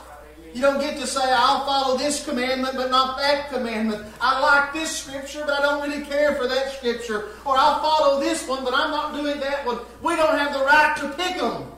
You 0.53 0.63
don't 0.63 0.81
get 0.81 0.99
to 0.99 1.07
say, 1.07 1.21
I'll 1.23 1.65
follow 1.65 1.97
this 1.97 2.25
commandment 2.25 2.75
but 2.75 2.91
not 2.91 3.19
that 3.19 3.51
commandment. 3.51 4.05
I 4.21 4.41
like 4.41 4.73
this 4.73 4.97
scripture 4.97 5.43
but 5.47 5.61
I 5.61 5.63
don't 5.63 5.89
really 5.89 6.05
care 6.05 6.35
for 6.35 6.49
that 6.49 6.73
scripture. 6.73 7.29
Or 7.45 7.57
I'll 7.57 7.81
follow 7.81 8.19
this 8.19 8.49
one 8.49 8.65
but 8.65 8.75
I'm 8.75 8.91
not 8.91 9.15
doing 9.15 9.39
that 9.41 9.65
one. 9.65 9.79
We 10.03 10.17
don't 10.17 10.37
have 10.37 10.53
the 10.53 10.65
right 10.65 10.97
to 10.99 11.09
pick 11.11 11.39
them. 11.39 11.71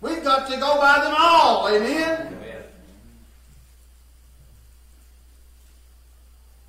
We've 0.00 0.24
got 0.24 0.48
to 0.50 0.56
go 0.56 0.80
by 0.80 1.00
them 1.04 1.14
all. 1.16 1.68
Amen? 1.68 2.38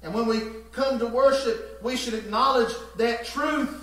And 0.04 0.14
when 0.14 0.28
we 0.28 0.42
come 0.74 1.00
to 1.00 1.08
worship, 1.08 1.80
we 1.82 1.96
should 1.96 2.14
acknowledge 2.14 2.74
that 2.98 3.26
truth. 3.26 3.83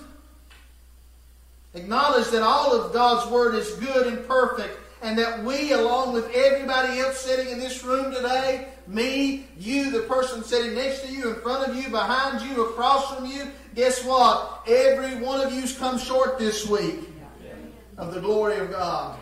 Acknowledge 1.74 2.28
that 2.30 2.42
all 2.42 2.72
of 2.72 2.92
God's 2.92 3.30
Word 3.30 3.54
is 3.54 3.70
good 3.74 4.06
and 4.06 4.26
perfect, 4.26 4.76
and 5.02 5.16
that 5.18 5.44
we, 5.44 5.72
along 5.72 6.12
with 6.12 6.30
everybody 6.34 6.98
else 6.98 7.18
sitting 7.18 7.52
in 7.52 7.58
this 7.58 7.84
room 7.84 8.12
today, 8.12 8.68
me, 8.86 9.46
you, 9.56 9.90
the 9.90 10.00
person 10.00 10.42
sitting 10.42 10.74
next 10.74 11.02
to 11.02 11.12
you, 11.12 11.30
in 11.30 11.40
front 11.40 11.68
of 11.68 11.76
you, 11.76 11.88
behind 11.88 12.42
you, 12.42 12.64
across 12.66 13.14
from 13.14 13.26
you, 13.26 13.50
guess 13.74 14.04
what? 14.04 14.62
Every 14.66 15.16
one 15.16 15.40
of 15.40 15.52
you's 15.52 15.76
come 15.76 15.98
short 15.98 16.38
this 16.38 16.66
week 16.66 17.08
of 17.96 18.14
the 18.14 18.20
glory 18.20 18.58
of 18.58 18.70
God. 18.70 19.18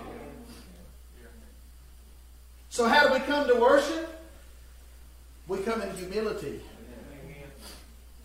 So, 2.71 2.89
how 2.89 3.09
do 3.09 3.15
we 3.15 3.21
come 3.21 3.47
to 3.49 3.55
worship? 3.57 4.09
We 5.49 5.59
come 5.59 5.83
in 5.83 5.95
humility. 5.97 6.61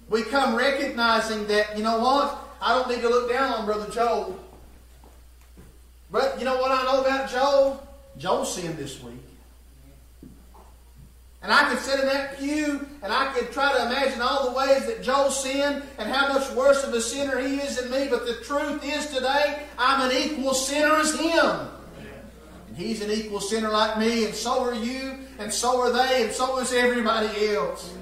We 0.09 0.23
come 0.23 0.55
recognizing 0.55 1.47
that, 1.47 1.77
you 1.77 1.83
know 1.83 1.99
what? 1.99 2.39
I 2.63 2.75
don't 2.75 2.87
need 2.87 3.01
to 3.01 3.09
look 3.09 3.29
down 3.29 3.51
on 3.51 3.65
Brother 3.65 3.91
Joel. 3.91 4.39
But 6.09 6.39
you 6.39 6.45
know 6.45 6.57
what 6.57 6.71
I 6.71 6.83
know 6.83 7.01
about 7.01 7.29
Joel? 7.29 7.85
Joel 8.17 8.45
sinned 8.45 8.77
this 8.77 9.03
week. 9.03 9.19
And 11.41 11.51
I 11.51 11.69
could 11.69 11.79
sit 11.79 11.99
in 11.99 12.05
that 12.05 12.39
pew 12.39 12.87
and 13.01 13.11
I 13.11 13.33
could 13.33 13.51
try 13.51 13.73
to 13.73 13.85
imagine 13.87 14.21
all 14.21 14.49
the 14.49 14.57
ways 14.57 14.85
that 14.85 15.03
Joel 15.03 15.29
sinned 15.29 15.83
and 15.97 16.09
how 16.09 16.31
much 16.31 16.49
worse 16.51 16.85
of 16.85 16.93
a 16.93 17.01
sinner 17.01 17.37
he 17.37 17.57
is 17.57 17.75
than 17.75 17.91
me. 17.91 18.07
But 18.09 18.25
the 18.25 18.35
truth 18.35 18.81
is 18.81 19.07
today, 19.07 19.63
I'm 19.77 20.09
an 20.09 20.15
equal 20.15 20.53
sinner 20.53 20.95
as 20.95 21.19
him. 21.19 21.67
And 22.69 22.77
he's 22.77 23.01
an 23.01 23.11
equal 23.11 23.41
sinner 23.41 23.69
like 23.69 23.99
me, 23.99 24.25
and 24.25 24.33
so 24.33 24.63
are 24.63 24.73
you, 24.73 25.17
and 25.37 25.51
so 25.51 25.81
are 25.81 25.91
they, 25.91 26.23
and 26.23 26.31
so 26.31 26.59
is 26.59 26.71
everybody 26.71 27.53
else. 27.53 27.93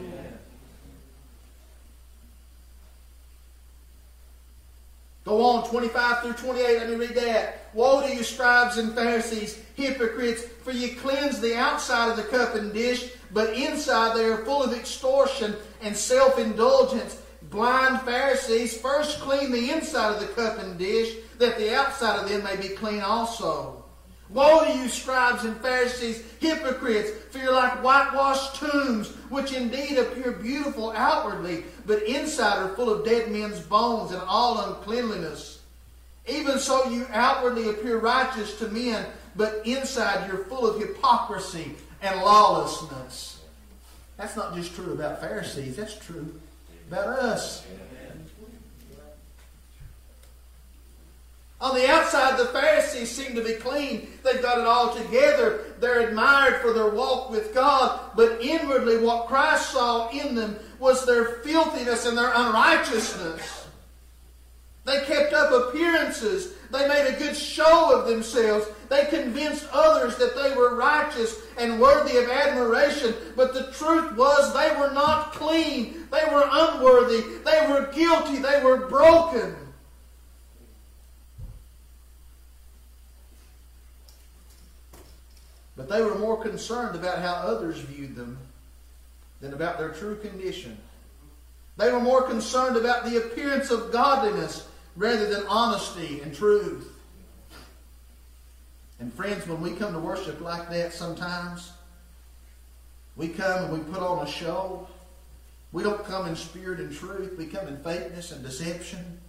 Go 5.24 5.44
on, 5.44 5.70
25 5.70 6.24
through 6.24 6.34
28, 6.34 6.78
let 6.80 6.90
me 6.90 6.96
read 6.96 7.16
that. 7.16 7.70
Woe 7.74 8.02
to 8.02 8.14
you, 8.14 8.24
scribes 8.24 8.78
and 8.78 8.94
Pharisees, 8.94 9.62
hypocrites, 9.76 10.44
for 10.64 10.72
you 10.72 10.96
cleanse 10.96 11.40
the 11.40 11.56
outside 11.56 12.10
of 12.10 12.18
the 12.18 12.24
cup 12.24 12.56
and 12.56 12.74
dish, 12.74 13.12
but 13.32 13.54
inside 13.54 14.18
they 14.18 14.26
are 14.26 14.44
full 14.44 14.64
of 14.64 14.74
extortion 14.74 15.56
and 15.82 15.96
self 15.96 16.40
indulgence. 16.40 17.22
Blind 17.50 18.02
Pharisees, 18.02 18.78
first 18.78 19.20
clean 19.20 19.52
the 19.52 19.72
inside 19.72 20.16
of 20.16 20.22
the 20.22 20.34
cup 20.34 20.58
and 20.58 20.78
dish, 20.78 21.16
that 21.38 21.58
the 21.58 21.76
outside 21.76 22.20
of 22.20 22.30
them 22.30 22.44
may 22.44 22.56
be 22.56 22.76
clean 22.76 23.02
also. 23.02 23.81
Woe 24.34 24.66
to 24.66 24.78
you, 24.78 24.88
scribes 24.88 25.44
and 25.44 25.58
Pharisees, 25.58 26.24
hypocrites, 26.40 27.12
for 27.30 27.40
you're 27.40 27.54
like 27.54 27.84
whitewashed 27.84 28.56
tombs, 28.56 29.10
which 29.30 29.52
indeed 29.52 29.98
appear 29.98 30.32
beautiful 30.32 30.92
outwardly, 30.92 31.66
but 31.86 32.04
inside 32.04 32.58
are 32.58 32.76
full 32.76 32.90
of 32.90 33.06
dead 33.06 33.30
men's 33.30 33.60
bones 33.60 34.12
and 34.12 34.22
all 34.22 34.70
uncleanliness. 34.70 35.60
Even 36.28 36.60
so, 36.60 36.90
you 36.90 37.06
outwardly 37.12 37.70
appear 37.70 37.98
righteous 37.98 38.58
to 38.60 38.68
men, 38.68 39.06
but 39.36 39.66
inside 39.66 40.28
you're 40.28 40.46
full 40.46 40.66
of 40.66 40.80
hypocrisy 40.80 41.76
and 42.02 42.22
lawlessness. 42.22 43.42
That's 44.18 44.36
not 44.38 44.56
just 44.56 44.76
true 44.76 44.94
about 44.94 45.20
Pharisees, 45.20 45.76
that's 45.76 45.98
true 45.98 46.40
about 46.90 47.08
us. 47.08 47.66
On 51.62 51.76
the 51.76 51.88
outside, 51.88 52.40
the 52.40 52.46
Pharisees 52.46 53.12
seem 53.12 53.36
to 53.36 53.44
be 53.44 53.54
clean. 53.54 54.08
They've 54.24 54.42
got 54.42 54.58
it 54.58 54.66
all 54.66 54.96
together. 54.96 55.76
They're 55.80 56.08
admired 56.08 56.60
for 56.60 56.74
their 56.74 56.90
walk 56.90 57.30
with 57.30 57.54
God. 57.54 58.00
But 58.16 58.42
inwardly, 58.42 58.98
what 58.98 59.28
Christ 59.28 59.70
saw 59.70 60.10
in 60.10 60.34
them 60.34 60.58
was 60.80 61.06
their 61.06 61.26
filthiness 61.44 62.08
and 62.08 62.18
their 62.18 62.32
unrighteousness. 62.34 63.68
They 64.86 65.02
kept 65.06 65.34
up 65.34 65.52
appearances. 65.52 66.54
They 66.72 66.88
made 66.88 67.14
a 67.14 67.20
good 67.20 67.38
show 67.38 67.96
of 67.96 68.08
themselves. 68.08 68.66
They 68.90 69.06
convinced 69.06 69.68
others 69.72 70.18
that 70.18 70.36
they 70.36 70.56
were 70.56 70.76
righteous 70.76 71.40
and 71.60 71.80
worthy 71.80 72.18
of 72.18 72.28
admiration. 72.28 73.14
But 73.36 73.54
the 73.54 73.72
truth 73.74 74.18
was 74.18 74.52
they 74.56 74.76
were 74.80 74.92
not 74.92 75.34
clean. 75.34 76.08
They 76.12 76.24
were 76.34 76.50
unworthy. 76.52 77.22
They 77.46 77.68
were 77.70 77.92
guilty. 77.94 78.38
They 78.38 78.64
were 78.64 78.88
broken. 78.88 79.56
But 85.76 85.90
they 85.90 86.02
were 86.02 86.18
more 86.18 86.42
concerned 86.42 86.96
about 86.96 87.20
how 87.20 87.34
others 87.34 87.80
viewed 87.80 88.16
them 88.16 88.38
than 89.40 89.54
about 89.54 89.78
their 89.78 89.90
true 89.90 90.18
condition. 90.18 90.78
They 91.78 91.92
were 91.92 92.00
more 92.00 92.24
concerned 92.24 92.78
about 92.78 93.06
the 93.06 93.18
appearance 93.18 93.72
of 93.72 93.92
godliness 93.92 94.68
rather 94.96 95.34
than 95.34 95.46
honesty 95.48 96.22
and 96.22 96.36
truth. 96.36 96.92
And 99.00 99.12
friends, 99.14 99.48
when 99.48 99.62
we 99.62 99.72
come 99.72 99.94
to 99.94 100.00
worship 100.00 100.42
like 100.42 100.70
that 100.70 100.94
sometimes, 100.94 101.72
we 103.16 103.30
come 103.30 103.66
and 103.66 103.74
we 103.74 103.80
put 103.92 104.04
on 104.04 104.26
a 104.26 104.30
show. 104.30 104.88
We 105.72 105.84
don't 105.84 106.04
come 106.06 106.28
in 106.28 106.36
spirit 106.36 106.80
and 106.80 106.94
truth. 106.94 107.38
We 107.38 107.46
come 107.48 107.68
in 107.68 107.78
fakeness 107.78 108.32
and 108.32 108.44
deception. 108.44 109.20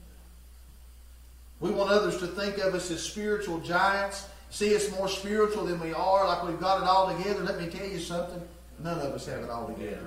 We 1.60 1.70
want 1.70 1.90
others 1.90 2.18
to 2.18 2.26
think 2.26 2.58
of 2.58 2.74
us 2.74 2.90
as 2.90 3.02
spiritual 3.02 3.60
giants 3.60 4.26
see 4.52 4.76
us 4.76 4.90
more 4.92 5.08
spiritual 5.08 5.64
than 5.64 5.80
we 5.80 5.94
are, 5.94 6.26
like 6.28 6.46
we've 6.46 6.60
got 6.60 6.82
it 6.82 6.86
all 6.86 7.16
together. 7.16 7.42
Let 7.42 7.58
me 7.58 7.68
tell 7.68 7.86
you 7.86 7.98
something. 7.98 8.40
None 8.78 8.98
of 8.98 9.14
us 9.14 9.26
have 9.26 9.42
it 9.42 9.50
all 9.50 9.66
together. 9.66 9.98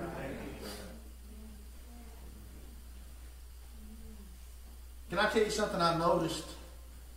Can 5.09 5.19
I 5.19 5.29
tell 5.29 5.43
you 5.43 5.49
something 5.49 5.81
I've 5.81 5.99
noticed 5.99 6.45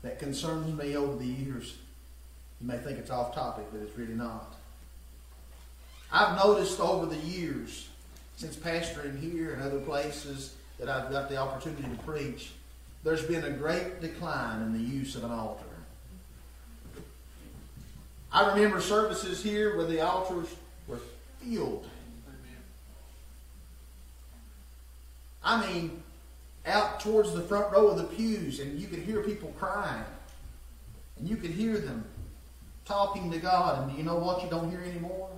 that 0.03 0.19
concerns 0.19 0.77
me 0.77 0.97
over 0.97 1.17
the 1.17 1.27
years? 1.27 1.77
You 2.61 2.67
may 2.67 2.79
think 2.79 2.99
it's 2.99 3.11
off 3.11 3.35
topic, 3.35 3.67
but 3.73 3.83
it's 3.83 3.97
really 3.97 4.15
not. 4.15 4.55
I've 6.11 6.37
noticed 6.37 6.81
over 6.81 7.07
the 7.07 7.17
years, 7.17 7.89
since 8.37 8.57
pastoring 8.57 9.21
here 9.21 9.53
and 9.53 9.63
other 9.63 9.81
places 9.81 10.55
that 10.79 10.89
I've 10.89 11.11
got 11.11 11.29
the 11.29 11.37
opportunity 11.37 11.83
to 11.83 12.03
preach, 12.05 12.53
there's 13.05 13.25
been 13.25 13.45
a 13.45 13.51
great 13.51 14.01
decline 14.01 14.63
in 14.63 14.73
the 14.73 14.79
use 14.79 15.15
of 15.15 15.25
an 15.25 15.31
altar. 15.31 15.65
I 18.33 18.53
remember 18.53 18.81
services 18.81 19.43
here 19.43 19.77
where 19.77 19.87
the 19.87 20.01
altars 20.01 20.49
were 20.87 21.01
filled. 21.41 21.87
I 25.43 25.67
mean, 25.67 26.03
out 26.67 27.01
towards 27.01 27.33
the 27.33 27.41
front 27.41 27.73
row 27.73 27.89
of 27.89 27.97
the 27.97 28.05
pews, 28.05 28.61
and 28.61 28.79
you 28.79 28.87
could 28.87 28.99
hear 28.99 29.23
people 29.23 29.55
crying. 29.59 30.05
And 31.19 31.29
you 31.29 31.37
could 31.37 31.51
hear 31.51 31.79
them 31.79 32.05
talking 32.85 33.31
to 33.31 33.39
God. 33.39 33.89
And 33.89 33.97
you 33.97 34.05
know 34.05 34.17
what 34.17 34.43
you 34.43 34.51
don't 34.51 34.71
hear 34.71 34.83
anymore? 34.83 35.31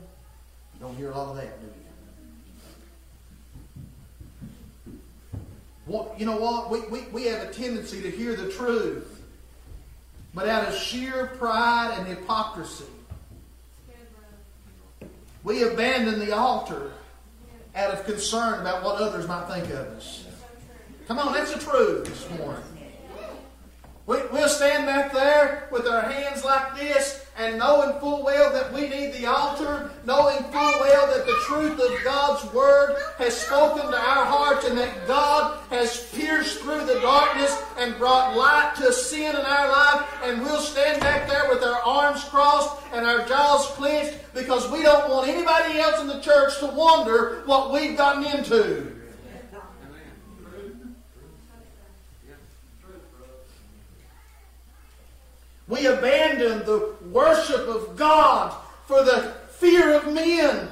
You 0.74 0.81
don't 0.81 0.96
hear 0.96 1.11
a 1.11 1.16
lot 1.16 1.31
of 1.31 1.37
that, 1.37 1.61
do 1.61 1.66
you? 1.66 1.72
What, 5.87 6.18
you 6.18 6.26
know 6.26 6.37
what? 6.37 6.70
We, 6.70 6.81
we, 6.88 7.03
we 7.09 7.24
have 7.24 7.48
a 7.48 7.53
tendency 7.53 8.03
to 8.03 8.11
hear 8.11 8.35
the 8.37 8.50
truth 8.50 9.20
but 10.35 10.49
out 10.49 10.69
of 10.69 10.75
sheer 10.75 11.27
pride 11.38 11.95
and 11.99 12.07
hypocrisy. 12.07 12.85
We 15.43 15.62
abandon 15.62 16.19
the 16.21 16.37
altar 16.37 16.93
out 17.75 17.95
of 17.95 18.05
concern 18.05 18.61
about 18.61 18.85
what 18.85 18.97
others 18.97 19.27
might 19.27 19.47
think 19.47 19.66
of 19.71 19.87
us. 19.88 20.27
Come 21.09 21.19
on, 21.19 21.33
that's 21.33 21.53
the 21.55 21.61
truth 21.61 22.07
this 22.07 22.38
morning. 22.38 22.62
We, 24.07 24.16
will 24.33 24.49
stand 24.49 24.87
back 24.87 25.12
there 25.12 25.69
with 25.71 25.87
our 25.87 26.03
hands 26.03 26.45
like 26.45 26.77
this 26.77 27.25
and 27.40 27.57
knowing 27.59 27.98
full 28.00 28.22
well 28.22 28.53
that 28.53 28.70
we 28.70 28.83
need 28.83 29.14
the 29.14 29.24
altar, 29.24 29.90
knowing 30.05 30.37
full 30.53 30.81
well 30.81 31.07
that 31.07 31.24
the 31.24 31.38
truth 31.46 31.81
of 31.81 32.05
God's 32.05 32.44
word 32.53 32.98
has 33.16 33.35
spoken 33.35 33.90
to 33.90 33.96
our 33.96 34.26
hearts 34.26 34.66
and 34.66 34.76
that 34.76 35.07
God 35.07 35.59
has 35.70 36.07
pierced 36.12 36.61
through 36.61 36.85
the 36.85 37.00
darkness 37.00 37.59
and 37.79 37.96
brought 37.96 38.37
light 38.37 38.74
to 38.76 38.92
sin 38.92 39.35
in 39.35 39.40
our 39.40 39.68
life, 39.70 40.07
and 40.22 40.42
we'll 40.42 40.61
stand 40.61 41.00
back 41.00 41.26
there 41.31 41.48
with 41.48 41.62
our 41.64 41.81
arms 41.81 42.22
crossed 42.24 42.76
and 42.92 43.07
our 43.07 43.26
jaws 43.26 43.66
clenched 43.68 44.18
because 44.35 44.70
we 44.70 44.83
don't 44.83 45.09
want 45.09 45.26
anybody 45.26 45.79
else 45.79 45.98
in 45.98 46.09
the 46.09 46.20
church 46.20 46.59
to 46.59 46.66
wonder 46.66 47.42
what 47.46 47.72
we've 47.72 47.96
gotten 47.96 48.24
into. 48.38 49.00
We 55.70 55.87
abandon 55.87 56.66
the 56.66 56.96
worship 57.12 57.68
of 57.68 57.96
God 57.96 58.55
for 58.87 59.03
the 59.05 59.35
fear 59.51 59.94
of 59.94 60.12
men. 60.12 60.68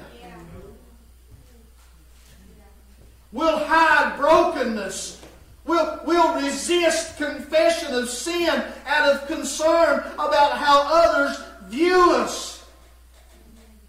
We'll 3.33 3.59
hide 3.59 4.16
brokenness. 4.16 5.20
We'll, 5.64 6.01
we'll 6.07 6.42
resist 6.42 7.18
confession 7.18 7.94
of 7.94 8.09
sin 8.09 8.62
out 8.87 9.12
of 9.12 9.27
concern 9.27 9.98
about 10.14 10.57
how 10.57 10.83
others 10.87 11.44
view 11.66 12.12
us. 12.12 12.64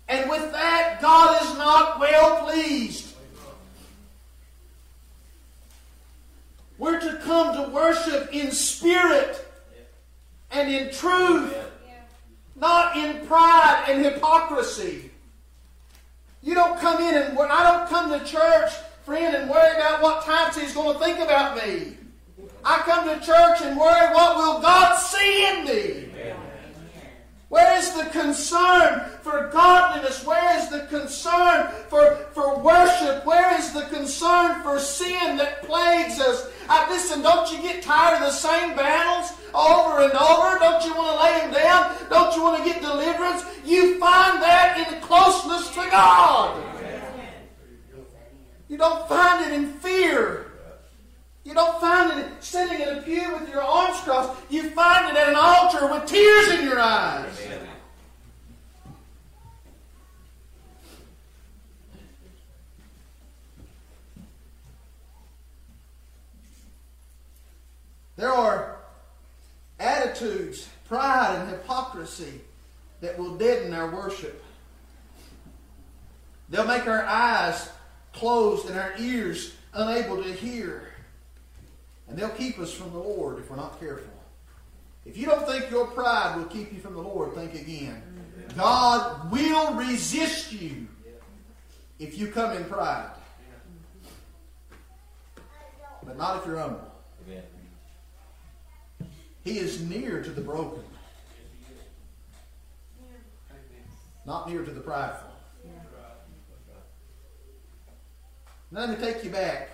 And 0.09 0.29
with 0.29 0.51
that, 0.51 0.99
God 1.01 1.41
is 1.43 1.57
not 1.57 1.99
well 1.99 2.43
pleased. 2.43 3.15
We're 6.77 6.99
to 6.99 7.17
come 7.23 7.55
to 7.55 7.71
worship 7.71 8.33
in 8.33 8.51
spirit 8.51 9.45
and 10.51 10.69
in 10.69 10.91
truth, 10.91 11.53
not 12.59 12.97
in 12.97 13.25
pride 13.27 13.85
and 13.89 14.03
hypocrisy. 14.03 15.11
You 16.41 16.55
don't 16.55 16.79
come 16.79 17.01
in 17.01 17.15
and 17.15 17.37
I 17.37 17.63
don't 17.71 17.89
come 17.89 18.17
to 18.17 18.25
church, 18.25 18.71
friend, 19.05 19.35
and 19.35 19.49
worry 19.49 19.75
about 19.75 20.01
what 20.01 20.25
times 20.25 20.57
he's 20.57 20.73
going 20.73 20.97
to 20.97 21.03
think 21.03 21.19
about 21.19 21.57
me. 21.57 21.97
I 22.63 22.79
come 22.79 23.07
to 23.07 23.25
church 23.25 23.61
and 23.61 23.77
worry 23.79 24.13
what 24.13 24.37
will 24.37 24.61
God 24.61 24.97
see 24.97 25.47
in 25.47 25.65
me. 25.65 26.05
Where 27.49 27.77
is 27.79 27.93
the 27.93 28.05
concern 28.05 29.09
for 29.21 29.49
godliness? 29.51 30.23
Where 30.23 30.57
is 30.59 30.69
the 30.69 30.81
concern 30.81 31.71
for, 31.89 32.15
for 32.33 32.59
worship? 32.59 33.25
Where 33.25 33.57
is 33.57 33.73
the 33.73 33.85
concern 33.87 34.61
for 34.61 34.79
sin 34.79 35.37
that 35.37 35.63
plagues 35.63 36.19
us? 36.19 36.47
I, 36.69 36.87
listen, 36.87 37.23
don't 37.23 37.51
you 37.51 37.61
get 37.63 37.81
tired 37.81 38.21
of 38.21 38.27
the 38.27 38.31
same 38.31 38.75
battles 38.75 39.33
over 39.55 40.03
and 40.03 40.13
over? 40.13 40.59
Don't 40.59 40.85
you 40.85 40.93
want 40.93 41.17
to 41.17 41.23
lay 41.23 41.39
them 41.39 41.51
down? 41.51 41.95
Don't 42.11 42.35
you 42.35 42.43
want 42.43 42.63
to 42.63 42.63
get 42.63 42.79
deliverance? 42.79 43.43
You 43.65 43.99
find 43.99 44.41
that 44.43 44.77
in 44.77 45.01
closeness 45.01 45.67
to 45.69 45.89
God. 45.89 46.63
You 48.67 48.77
don't 48.77 49.09
find 49.09 49.51
it 49.51 49.53
in 49.53 49.73
fear. 49.79 50.45
You 51.43 51.55
don't 51.55 51.81
find 51.81 52.19
it 52.19 52.43
sitting 52.43 52.81
in 52.81 52.99
a 52.99 53.01
pew 53.01 53.33
with 53.33 53.49
your 53.49 53.63
arms 53.63 53.99
crossed. 54.01 54.39
You 54.51 54.69
find 54.69 55.09
it 55.09 55.19
at 55.19 55.29
an 55.29 55.35
altar 55.35 55.91
with 55.91 56.05
tears 56.05 56.49
in 56.49 56.65
your 56.65 56.79
eyes. 56.79 57.35
There 68.19 68.33
are 68.33 68.79
attitudes, 70.21 70.67
pride, 70.87 71.37
and 71.39 71.49
hypocrisy 71.49 72.41
that 73.01 73.17
will 73.17 73.35
deaden 73.37 73.73
our 73.73 73.93
worship. 73.93 74.43
They'll 76.49 76.67
make 76.67 76.87
our 76.87 77.03
eyes 77.03 77.69
closed 78.13 78.69
and 78.69 78.77
our 78.77 78.93
ears 78.97 79.53
unable 79.73 80.21
to 80.23 80.31
hear. 80.31 80.93
And 82.07 82.17
they'll 82.17 82.29
keep 82.29 82.57
us 82.59 82.73
from 82.73 82.91
the 82.91 82.97
Lord 82.97 83.39
if 83.39 83.49
we're 83.49 83.55
not 83.55 83.79
careful. 83.79 84.11
If 85.05 85.15
you 85.15 85.27
don't 85.27 85.47
think 85.47 85.69
your 85.69 85.87
pride 85.87 86.35
will 86.37 86.45
keep 86.45 86.73
you 86.73 86.79
from 86.79 86.95
the 86.95 87.01
Lord, 87.01 87.33
think 87.33 87.53
again. 87.53 88.01
God 88.57 89.31
will 89.31 89.73
resist 89.75 90.51
you 90.51 90.87
if 91.99 92.17
you 92.17 92.27
come 92.27 92.57
in 92.57 92.65
pride. 92.65 93.11
But 96.03 96.17
not 96.17 96.37
if 96.37 96.47
you're 96.47 96.57
humble. 96.57 96.91
He 99.43 99.57
is 99.57 99.81
near 99.81 100.21
to 100.21 100.29
the 100.29 100.41
broken, 100.41 100.83
not 104.25 104.49
near 104.49 104.63
to 104.63 104.71
the 104.71 104.81
prideful. 104.81 105.29
Now 108.71 108.81
let 108.81 108.89
me 108.89 108.95
take 109.03 109.23
you 109.23 109.31
back 109.31 109.69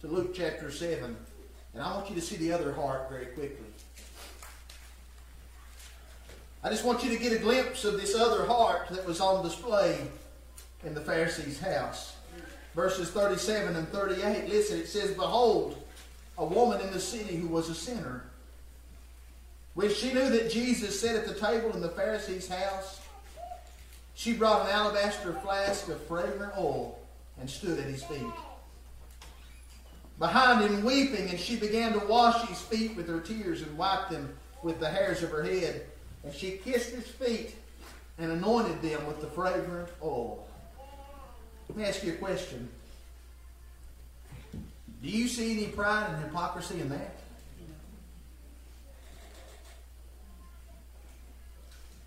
to 0.00 0.06
Luke 0.06 0.32
chapter 0.32 0.70
7, 0.70 1.16
and 1.74 1.82
I 1.82 1.92
want 1.94 2.08
you 2.08 2.14
to 2.14 2.20
see 2.20 2.36
the 2.36 2.52
other 2.52 2.72
heart 2.72 3.10
very 3.10 3.26
quickly. 3.26 3.66
I 6.62 6.70
just 6.70 6.84
want 6.84 7.02
you 7.02 7.10
to 7.10 7.18
get 7.18 7.32
a 7.32 7.38
glimpse 7.38 7.84
of 7.84 8.00
this 8.00 8.14
other 8.14 8.46
heart 8.46 8.88
that 8.90 9.04
was 9.06 9.20
on 9.20 9.44
display 9.44 9.98
in 10.84 10.94
the 10.94 11.00
Pharisee's 11.00 11.58
house. 11.58 12.14
Verses 12.74 13.10
37 13.10 13.74
and 13.74 13.88
38, 13.88 14.48
listen, 14.48 14.78
it 14.78 14.86
says, 14.86 15.12
Behold, 15.12 15.82
a 16.36 16.44
woman 16.44 16.80
in 16.80 16.92
the 16.92 17.00
city 17.00 17.36
who 17.36 17.48
was 17.48 17.68
a 17.68 17.74
sinner. 17.74 18.27
When 19.78 19.94
she 19.94 20.12
knew 20.12 20.28
that 20.30 20.50
Jesus 20.50 21.00
sat 21.00 21.14
at 21.14 21.28
the 21.28 21.34
table 21.34 21.72
in 21.72 21.80
the 21.80 21.88
Pharisee's 21.90 22.48
house, 22.48 22.98
she 24.16 24.32
brought 24.32 24.66
an 24.66 24.72
alabaster 24.72 25.32
flask 25.34 25.86
of 25.86 26.02
fragrant 26.08 26.52
oil 26.58 26.98
and 27.38 27.48
stood 27.48 27.78
at 27.78 27.84
his 27.84 28.02
feet. 28.02 28.26
Behind 30.18 30.68
him, 30.68 30.82
weeping, 30.82 31.30
and 31.30 31.38
she 31.38 31.54
began 31.54 31.92
to 31.92 32.04
wash 32.06 32.44
his 32.48 32.60
feet 32.60 32.96
with 32.96 33.06
her 33.06 33.20
tears 33.20 33.62
and 33.62 33.78
wiped 33.78 34.10
them 34.10 34.36
with 34.64 34.80
the 34.80 34.90
hairs 34.90 35.22
of 35.22 35.30
her 35.30 35.44
head. 35.44 35.86
And 36.24 36.34
she 36.34 36.56
kissed 36.56 36.90
his 36.90 37.06
feet 37.06 37.54
and 38.18 38.32
anointed 38.32 38.82
them 38.82 39.06
with 39.06 39.20
the 39.20 39.28
fragrant 39.28 39.90
oil. 40.02 40.44
Let 41.68 41.78
me 41.78 41.84
ask 41.84 42.02
you 42.02 42.14
a 42.14 42.16
question. 42.16 42.68
Do 45.04 45.08
you 45.08 45.28
see 45.28 45.52
any 45.52 45.68
pride 45.68 46.10
and 46.10 46.24
hypocrisy 46.24 46.80
in 46.80 46.88
that? 46.88 47.17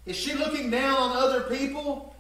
Is 0.06 0.16
she 0.16 0.34
looking 0.34 0.70
down 0.70 0.96
on 0.96 1.18
other 1.18 1.42
people? 1.42 2.16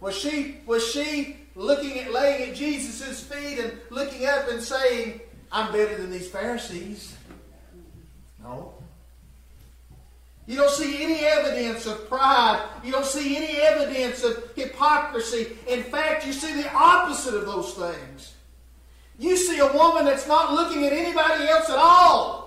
Was 0.00 0.18
she, 0.18 0.58
was 0.66 0.84
she 0.84 1.36
looking 1.54 2.00
at 2.00 2.12
laying 2.12 2.50
at 2.50 2.56
Jesus' 2.56 3.22
feet 3.22 3.60
and 3.60 3.72
looking 3.90 4.26
up 4.26 4.48
and 4.50 4.60
saying, 4.60 5.20
I'm 5.52 5.70
better 5.72 5.96
than 5.96 6.10
these 6.10 6.28
Pharisees? 6.28 7.16
No. 8.42 8.74
You 10.46 10.56
don't 10.56 10.70
see 10.70 11.04
any 11.04 11.20
evidence 11.20 11.86
of 11.86 12.08
pride. 12.08 12.68
You 12.82 12.90
don't 12.90 13.06
see 13.06 13.36
any 13.36 13.60
evidence 13.60 14.24
of 14.24 14.42
hypocrisy. 14.56 15.56
In 15.68 15.84
fact, 15.84 16.26
you 16.26 16.32
see 16.32 16.60
the 16.60 16.72
opposite 16.74 17.34
of 17.34 17.46
those 17.46 17.74
things. 17.74 18.34
You 19.20 19.36
see 19.36 19.60
a 19.60 19.72
woman 19.72 20.04
that's 20.04 20.26
not 20.26 20.52
looking 20.52 20.84
at 20.84 20.92
anybody 20.92 21.44
else 21.48 21.70
at 21.70 21.76
all. 21.76 22.41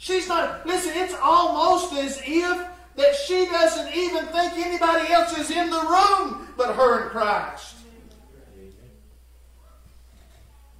She's 0.00 0.28
not, 0.28 0.64
listen, 0.64 0.92
it's 0.94 1.14
almost 1.22 1.92
as 1.92 2.22
if 2.24 2.66
that 2.96 3.14
she 3.26 3.44
doesn't 3.44 3.94
even 3.94 4.24
think 4.28 4.54
anybody 4.54 5.12
else 5.12 5.36
is 5.36 5.50
in 5.50 5.68
the 5.68 5.78
room 5.78 6.48
but 6.56 6.74
her 6.74 7.02
and 7.02 7.10
Christ. 7.10 7.74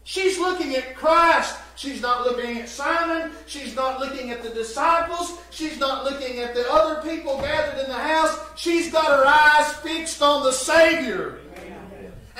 She's 0.04 0.38
looking 0.38 0.74
at 0.74 0.96
Christ. 0.96 1.58
She's 1.76 2.00
not 2.00 2.24
looking 2.24 2.56
at 2.60 2.68
Simon. 2.70 3.32
She's 3.46 3.76
not 3.76 4.00
looking 4.00 4.30
at 4.30 4.42
the 4.42 4.48
disciples. 4.48 5.38
She's 5.50 5.78
not 5.78 6.04
looking 6.04 6.38
at 6.38 6.54
the 6.54 6.66
other 6.72 7.02
people 7.06 7.36
gathered 7.42 7.82
in 7.82 7.90
the 7.90 7.98
house. 7.98 8.40
She's 8.56 8.90
got 8.90 9.04
her 9.04 9.26
eyes 9.26 9.70
fixed 9.80 10.22
on 10.22 10.44
the 10.44 10.52
Savior. 10.52 11.40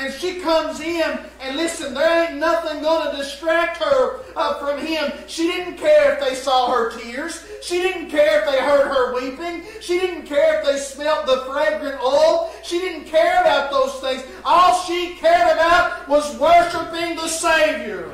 And 0.01 0.15
she 0.15 0.41
comes 0.41 0.81
in, 0.81 1.19
and 1.43 1.57
listen, 1.57 1.93
there 1.93 2.31
ain't 2.31 2.39
nothing 2.39 2.81
going 2.81 3.11
to 3.11 3.17
distract 3.19 3.77
her 3.83 4.21
uh, 4.35 4.55
from 4.55 4.79
him. 4.79 5.13
She 5.27 5.43
didn't 5.43 5.77
care 5.77 6.15
if 6.15 6.21
they 6.27 6.35
saw 6.35 6.73
her 6.73 6.99
tears. 6.99 7.45
She 7.61 7.83
didn't 7.83 8.09
care 8.09 8.41
if 8.41 8.51
they 8.51 8.61
heard 8.61 8.89
her 8.89 9.15
weeping. 9.15 9.67
She 9.83 10.01
didn't 10.01 10.25
care 10.25 10.59
if 10.59 10.67
they 10.67 10.79
smelt 10.79 11.27
the 11.27 11.45
fragrant 11.45 12.01
oil. 12.03 12.51
She 12.63 12.79
didn't 12.79 13.09
care 13.09 13.43
about 13.43 13.71
those 13.71 13.93
things. 14.01 14.25
All 14.43 14.83
she 14.85 15.17
cared 15.17 15.53
about 15.53 16.09
was 16.09 16.35
worshiping 16.39 17.17
the 17.17 17.29
Savior. 17.29 18.11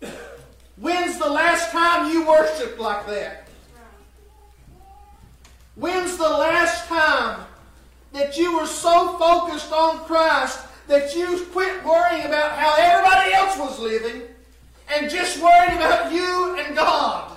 Amen. 0.00 0.14
When's 0.78 1.18
the 1.18 1.28
last 1.28 1.72
time 1.72 2.10
you 2.10 2.26
worshiped 2.26 2.78
like 2.78 3.06
that? 3.06 3.48
When's 5.74 6.16
the 6.16 6.22
last 6.22 6.88
time 6.88 7.44
that 8.14 8.38
you 8.38 8.56
were 8.56 8.66
so 8.66 9.18
focused 9.18 9.72
on 9.72 9.98
Christ 10.04 10.60
that 10.86 11.14
you 11.16 11.46
quit 11.52 11.84
worrying 11.84 12.24
about 12.24 12.52
how 12.52 12.74
everybody 12.78 13.32
else 13.32 13.58
was 13.58 13.78
living 13.80 14.22
and 14.88 15.10
just 15.10 15.42
worried 15.42 15.74
about 15.74 16.12
you 16.12 16.56
and 16.58 16.76
God. 16.76 17.32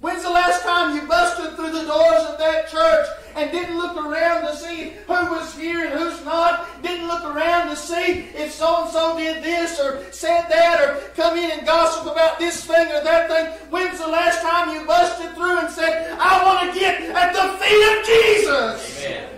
When's 0.00 0.22
the 0.22 0.30
last 0.30 0.62
time 0.62 0.96
you 0.96 1.06
busted 1.06 1.54
through 1.54 1.70
the 1.70 1.86
doors 1.86 2.22
of 2.24 2.36
that 2.38 2.68
church 2.68 3.06
and 3.36 3.50
didn't 3.52 3.78
look 3.78 3.96
around 3.96 4.42
to 4.42 4.56
see 4.56 4.92
who 5.06 5.12
was 5.12 5.56
here 5.56 5.86
and 5.86 5.98
who's 5.98 6.22
not? 6.24 6.82
Didn't 6.82 7.06
look 7.06 7.24
around 7.24 7.68
to 7.68 7.76
see 7.76 8.26
if 8.34 8.52
so 8.52 8.82
and 8.82 8.92
so 8.92 9.16
did 9.16 9.42
this 9.42 9.80
or 9.80 10.04
said 10.10 10.46
that 10.50 10.80
or 10.82 11.00
come 11.14 11.38
in 11.38 11.50
and 11.50 11.66
gossip 11.66 12.10
about 12.10 12.38
this 12.38 12.64
thing 12.64 12.86
or 12.88 13.02
that 13.04 13.30
thing? 13.30 13.46
When's 13.70 13.98
the 13.98 14.08
last 14.08 14.42
time 14.42 14.74
you 14.76 14.84
busted 14.84 15.34
through 15.36 15.60
and 15.60 15.70
said, 15.70 16.14
I 16.18 16.44
want 16.44 16.74
to 16.74 16.78
get 16.78 17.00
at 17.00 17.32
the 17.32 17.56
feet 17.64 17.98
of 17.98 18.04
Jesus? 18.04 19.04
Amen. 19.06 19.33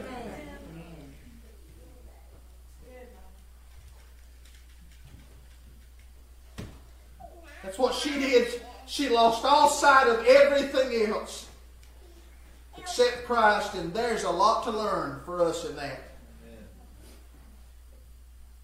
That's 7.76 7.90
what 7.90 7.94
she 7.94 8.18
did. 8.18 8.62
She 8.86 9.10
lost 9.10 9.44
all 9.44 9.68
sight 9.68 10.08
of 10.08 10.24
everything 10.24 11.10
else 11.10 11.46
except 12.78 13.26
Christ, 13.26 13.74
and 13.74 13.92
there's 13.92 14.24
a 14.24 14.30
lot 14.30 14.64
to 14.64 14.70
learn 14.70 15.20
for 15.26 15.42
us 15.42 15.68
in 15.68 15.76
that. 15.76 16.00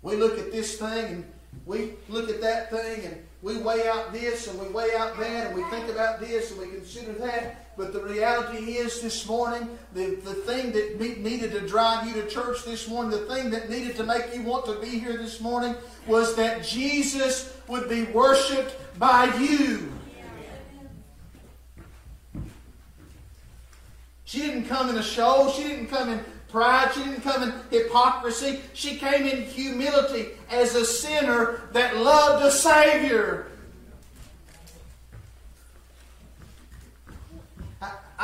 We 0.00 0.16
look 0.16 0.38
at 0.38 0.50
this 0.50 0.78
thing 0.78 1.06
and 1.06 1.32
we 1.66 1.92
look 2.08 2.30
at 2.30 2.40
that 2.40 2.70
thing 2.70 3.04
and 3.04 3.22
we 3.42 3.58
weigh 3.58 3.86
out 3.86 4.14
this 4.14 4.48
and 4.48 4.58
we 4.58 4.68
weigh 4.68 4.94
out 4.96 5.18
that 5.18 5.48
and 5.48 5.54
we 5.54 5.62
think 5.64 5.90
about 5.90 6.18
this 6.18 6.50
and 6.50 6.60
we 6.60 6.68
consider 6.68 7.12
that 7.12 7.61
but 7.76 7.94
the 7.94 8.02
reality 8.02 8.74
is 8.74 9.00
this 9.00 9.26
morning, 9.26 9.78
the, 9.94 10.16
the 10.16 10.34
thing 10.34 10.72
that 10.72 11.00
needed 11.00 11.52
to 11.52 11.60
drive 11.60 12.06
you 12.06 12.20
to 12.20 12.28
church 12.28 12.64
this 12.64 12.86
morning, 12.86 13.10
the 13.10 13.34
thing 13.34 13.50
that 13.50 13.70
needed 13.70 13.96
to 13.96 14.04
make 14.04 14.34
you 14.34 14.42
want 14.42 14.66
to 14.66 14.78
be 14.78 14.98
here 14.98 15.16
this 15.16 15.40
morning 15.40 15.74
was 16.06 16.36
that 16.36 16.64
Jesus 16.64 17.56
would 17.68 17.88
be 17.88 18.04
worshiped 18.04 18.76
by 18.98 19.34
you. 19.36 19.90
She 24.24 24.40
didn't 24.40 24.64
come 24.64 24.88
in 24.88 24.96
a 24.96 25.02
show. 25.02 25.52
She 25.54 25.62
didn't 25.62 25.88
come 25.88 26.08
in 26.08 26.20
pride. 26.48 26.92
She 26.94 27.02
didn't 27.02 27.22
come 27.22 27.42
in 27.42 27.54
hypocrisy. 27.70 28.60
She 28.74 28.96
came 28.96 29.26
in 29.26 29.42
humility 29.42 30.28
as 30.50 30.74
a 30.74 30.84
sinner 30.84 31.68
that 31.72 31.96
loved 31.96 32.44
a 32.44 32.50
Savior. 32.50 33.51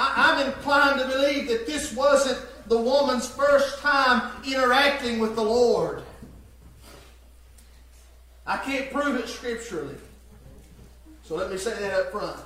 I, 0.00 0.40
am 0.40 0.46
inclined 0.46 1.00
to 1.00 1.08
believe 1.08 1.48
that 1.48 1.66
this 1.66 1.92
wasn't 1.92 2.38
the 2.68 2.78
woman's 2.78 3.28
first 3.28 3.80
time 3.80 4.30
interacting 4.46 5.18
with 5.18 5.34
the 5.34 5.42
Lord. 5.42 6.02
I 8.46 8.58
can't 8.58 8.92
prove 8.92 9.16
it 9.16 9.28
scripturally. 9.28 9.96
So 11.24 11.34
let 11.34 11.50
me 11.50 11.58
say 11.58 11.76
that 11.80 11.92
up 11.92 12.12
front. 12.12 12.38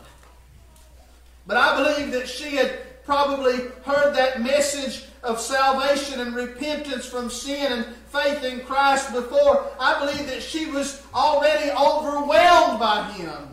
But 1.46 1.58
I 1.58 1.76
believe 1.76 2.10
that 2.12 2.26
she 2.26 2.56
had 2.56 3.04
probably 3.04 3.58
heard 3.84 4.14
that 4.14 4.40
message 4.40 5.04
of 5.22 5.38
salvation 5.38 6.20
and 6.20 6.34
repentance 6.34 7.04
from 7.04 7.28
sin 7.28 7.70
and 7.70 7.84
faith 8.08 8.44
in 8.44 8.60
Christ 8.60 9.12
before, 9.12 9.70
I 9.78 9.98
believe 9.98 10.26
that 10.28 10.42
she 10.42 10.66
was 10.66 11.02
already 11.14 11.70
overwhelmed 11.70 12.80
by 12.80 13.12
him. 13.12 13.51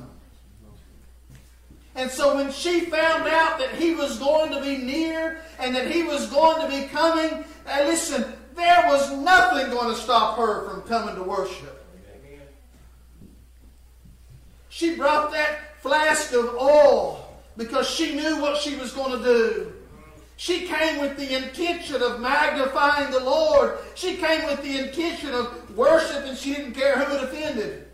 And 1.95 2.09
so 2.09 2.35
when 2.35 2.51
she 2.51 2.81
found 2.81 3.27
out 3.27 3.59
that 3.59 3.73
he 3.75 3.93
was 3.95 4.19
going 4.19 4.51
to 4.51 4.61
be 4.61 4.77
near 4.77 5.41
and 5.59 5.75
that 5.75 5.91
he 5.91 6.03
was 6.03 6.27
going 6.27 6.61
to 6.61 6.67
be 6.67 6.87
coming, 6.87 7.43
uh, 7.67 7.83
listen, 7.83 8.23
there 8.55 8.85
was 8.87 9.11
nothing 9.11 9.69
going 9.71 9.93
to 9.93 9.99
stop 9.99 10.37
her 10.37 10.69
from 10.69 10.81
coming 10.83 11.15
to 11.15 11.23
worship. 11.23 11.75
She 14.69 14.95
brought 14.95 15.31
that 15.31 15.81
flask 15.81 16.31
of 16.33 16.55
oil 16.55 17.27
because 17.57 17.89
she 17.89 18.15
knew 18.15 18.41
what 18.41 18.61
she 18.61 18.75
was 18.75 18.93
going 18.93 19.17
to 19.17 19.23
do. 19.23 19.73
She 20.37 20.67
came 20.67 21.01
with 21.01 21.17
the 21.17 21.35
intention 21.35 22.01
of 22.01 22.21
magnifying 22.21 23.11
the 23.11 23.19
Lord. 23.19 23.77
She 23.95 24.15
came 24.15 24.45
with 24.45 24.63
the 24.63 24.87
intention 24.87 25.33
of 25.33 25.75
worship, 25.75 26.25
and 26.25 26.37
she 26.37 26.53
didn't 26.53 26.75
care 26.75 26.97
who 26.97 27.17
it 27.17 27.23
offended. 27.25 27.88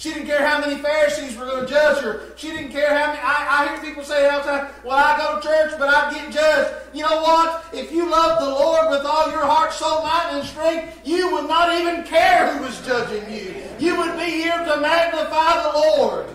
She 0.00 0.14
didn't 0.14 0.28
care 0.28 0.46
how 0.46 0.58
many 0.58 0.80
Pharisees 0.80 1.36
were 1.36 1.44
going 1.44 1.66
to 1.66 1.70
judge 1.70 2.02
her. 2.02 2.32
She 2.36 2.48
didn't 2.48 2.70
care 2.70 2.88
how 2.88 3.08
many. 3.08 3.18
I, 3.18 3.46
I 3.50 3.68
hear 3.68 3.84
people 3.84 4.02
say 4.02 4.26
all 4.30 4.40
the 4.40 4.46
time, 4.46 4.68
well, 4.82 4.96
I 4.96 5.18
go 5.18 5.38
to 5.38 5.46
church, 5.46 5.78
but 5.78 5.90
I 5.90 6.10
get 6.14 6.32
judged. 6.32 6.96
You 6.96 7.02
know 7.02 7.20
what? 7.20 7.66
If 7.74 7.92
you 7.92 8.10
love 8.10 8.40
the 8.40 8.48
Lord 8.48 8.88
with 8.88 9.04
all 9.04 9.30
your 9.30 9.44
heart, 9.44 9.74
soul, 9.74 10.02
mind, 10.02 10.38
and 10.38 10.48
strength, 10.48 11.00
you 11.04 11.30
would 11.32 11.46
not 11.46 11.78
even 11.78 12.02
care 12.04 12.50
who 12.50 12.64
was 12.64 12.80
judging 12.80 13.30
you. 13.30 13.54
You 13.78 13.98
would 13.98 14.16
be 14.16 14.24
here 14.24 14.56
to 14.56 14.80
magnify 14.80 15.64
the 15.64 15.78
Lord. 15.78 16.26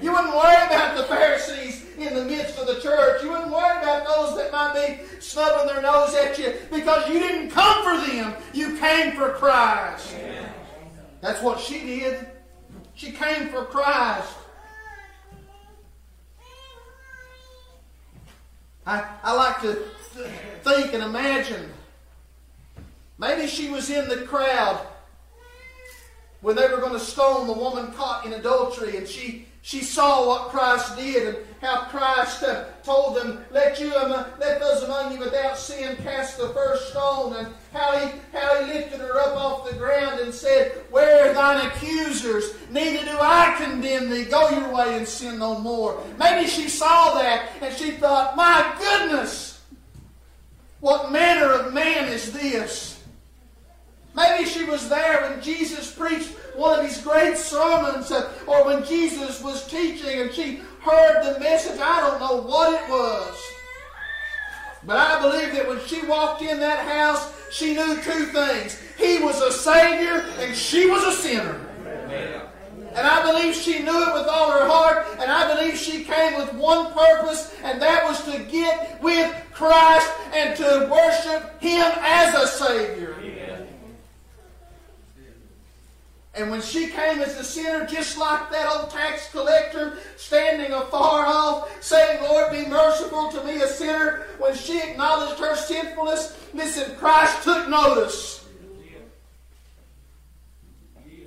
You 0.00 0.12
wouldn't 0.12 0.36
worry 0.36 0.66
about 0.66 0.96
the 0.96 1.02
Pharisees 1.02 1.84
in 1.98 2.14
the 2.14 2.26
midst 2.26 2.60
of 2.60 2.68
the 2.68 2.80
church. 2.80 3.24
You 3.24 3.30
wouldn't 3.30 3.50
worry 3.50 3.76
about 3.82 4.06
those 4.06 4.36
that 4.36 4.52
might 4.52 4.74
be 4.74 5.18
snubbing 5.18 5.66
their 5.66 5.82
nose 5.82 6.14
at 6.14 6.38
you 6.38 6.54
because 6.70 7.08
you 7.08 7.18
didn't 7.18 7.50
come 7.50 7.82
for 7.82 8.06
them. 8.06 8.34
You 8.52 8.78
came 8.78 9.16
for 9.16 9.30
Christ. 9.30 10.14
That's 11.20 11.42
what 11.42 11.58
she 11.58 11.80
did. 11.80 12.37
She 12.98 13.12
came 13.12 13.50
for 13.50 13.64
Christ. 13.64 14.34
I, 18.84 19.04
I 19.22 19.34
like 19.34 19.60
to 19.60 19.84
th- 20.14 20.26
think 20.64 20.94
and 20.94 21.04
imagine. 21.04 21.70
Maybe 23.16 23.46
she 23.46 23.70
was 23.70 23.88
in 23.88 24.08
the 24.08 24.22
crowd 24.22 24.84
when 26.40 26.56
they 26.56 26.66
were 26.66 26.78
going 26.78 26.92
to 26.92 26.98
stone 26.98 27.46
the 27.46 27.52
woman 27.52 27.92
caught 27.92 28.26
in 28.26 28.32
adultery 28.32 28.96
and 28.96 29.06
she 29.06 29.46
she 29.68 29.82
saw 29.82 30.26
what 30.26 30.48
Christ 30.48 30.96
did 30.96 31.28
and 31.28 31.36
how 31.60 31.82
Christ 31.90 32.42
uh, 32.42 32.64
told 32.82 33.16
them, 33.16 33.44
"Let 33.50 33.78
you, 33.78 33.94
um, 33.96 34.24
let 34.40 34.60
those 34.60 34.84
among 34.84 35.12
you 35.12 35.18
without 35.18 35.58
sin 35.58 35.94
cast 35.96 36.38
the 36.38 36.48
first 36.48 36.88
stone," 36.88 37.36
and 37.36 37.48
how 37.70 37.98
he 37.98 38.18
how 38.32 38.64
he 38.64 38.72
lifted 38.72 39.00
her 39.00 39.20
up 39.20 39.36
off 39.36 39.68
the 39.68 39.76
ground 39.76 40.20
and 40.20 40.32
said, 40.32 40.72
"Where 40.88 41.28
are 41.28 41.34
thine 41.34 41.66
accusers? 41.66 42.54
Neither 42.70 43.04
do 43.04 43.18
I 43.20 43.56
condemn 43.58 44.08
thee. 44.08 44.24
Go 44.24 44.48
your 44.48 44.72
way 44.72 44.96
and 44.96 45.06
sin 45.06 45.38
no 45.38 45.58
more." 45.58 46.02
Maybe 46.18 46.48
she 46.48 46.70
saw 46.70 47.12
that 47.18 47.50
and 47.60 47.76
she 47.76 47.90
thought, 47.90 48.36
"My 48.36 48.74
goodness, 48.78 49.60
what 50.80 51.12
manner 51.12 51.52
of 51.52 51.74
man 51.74 52.08
is 52.08 52.32
this?" 52.32 52.97
Maybe 54.14 54.48
she 54.48 54.64
was 54.64 54.88
there 54.88 55.22
when 55.22 55.40
Jesus 55.42 55.92
preached 55.92 56.30
one 56.56 56.80
of 56.80 56.86
his 56.86 57.00
great 57.00 57.36
sermons, 57.36 58.10
uh, 58.10 58.32
or 58.46 58.64
when 58.64 58.84
Jesus 58.84 59.42
was 59.42 59.66
teaching 59.68 60.20
and 60.20 60.32
she 60.32 60.60
heard 60.80 61.22
the 61.22 61.38
message. 61.38 61.78
I 61.80 62.00
don't 62.00 62.20
know 62.20 62.42
what 62.42 62.72
it 62.72 62.90
was. 62.90 63.38
But 64.84 64.96
I 64.96 65.20
believe 65.20 65.52
that 65.54 65.68
when 65.68 65.80
she 65.86 66.04
walked 66.06 66.42
in 66.42 66.58
that 66.60 66.86
house, 66.86 67.32
she 67.50 67.74
knew 67.74 67.96
two 68.02 68.26
things. 68.26 68.80
He 68.96 69.18
was 69.22 69.40
a 69.40 69.52
Savior 69.52 70.24
and 70.38 70.56
she 70.56 70.88
was 70.88 71.04
a 71.04 71.12
sinner. 71.12 71.64
And 72.94 73.06
I 73.06 73.22
believe 73.22 73.54
she 73.54 73.78
knew 73.80 74.08
it 74.08 74.14
with 74.14 74.26
all 74.26 74.50
her 74.50 74.66
heart, 74.66 75.06
and 75.20 75.30
I 75.30 75.54
believe 75.54 75.78
she 75.78 76.02
came 76.02 76.36
with 76.36 76.52
one 76.54 76.92
purpose, 76.92 77.54
and 77.62 77.80
that 77.80 78.02
was 78.04 78.24
to 78.24 78.42
get 78.50 79.00
with 79.00 79.32
Christ 79.52 80.10
and 80.34 80.56
to 80.56 80.88
worship 80.90 81.60
Him 81.60 81.92
as 82.00 82.34
a 82.34 82.46
Savior. 82.48 83.17
And 86.38 86.52
when 86.52 86.62
she 86.62 86.86
came 86.86 87.18
as 87.18 87.36
a 87.36 87.42
sinner, 87.42 87.84
just 87.84 88.16
like 88.16 88.48
that 88.52 88.72
old 88.72 88.90
tax 88.90 89.28
collector 89.32 89.98
standing 90.16 90.70
afar 90.72 91.26
off, 91.26 91.82
saying, 91.82 92.22
Lord, 92.22 92.52
be 92.52 92.64
merciful 92.66 93.28
to 93.32 93.42
me, 93.42 93.60
a 93.60 93.66
sinner, 93.66 94.24
when 94.38 94.54
she 94.54 94.80
acknowledged 94.80 95.40
her 95.40 95.56
sinfulness, 95.56 96.38
listen, 96.54 96.94
Christ 96.94 97.42
took 97.42 97.68
notice. 97.68 98.46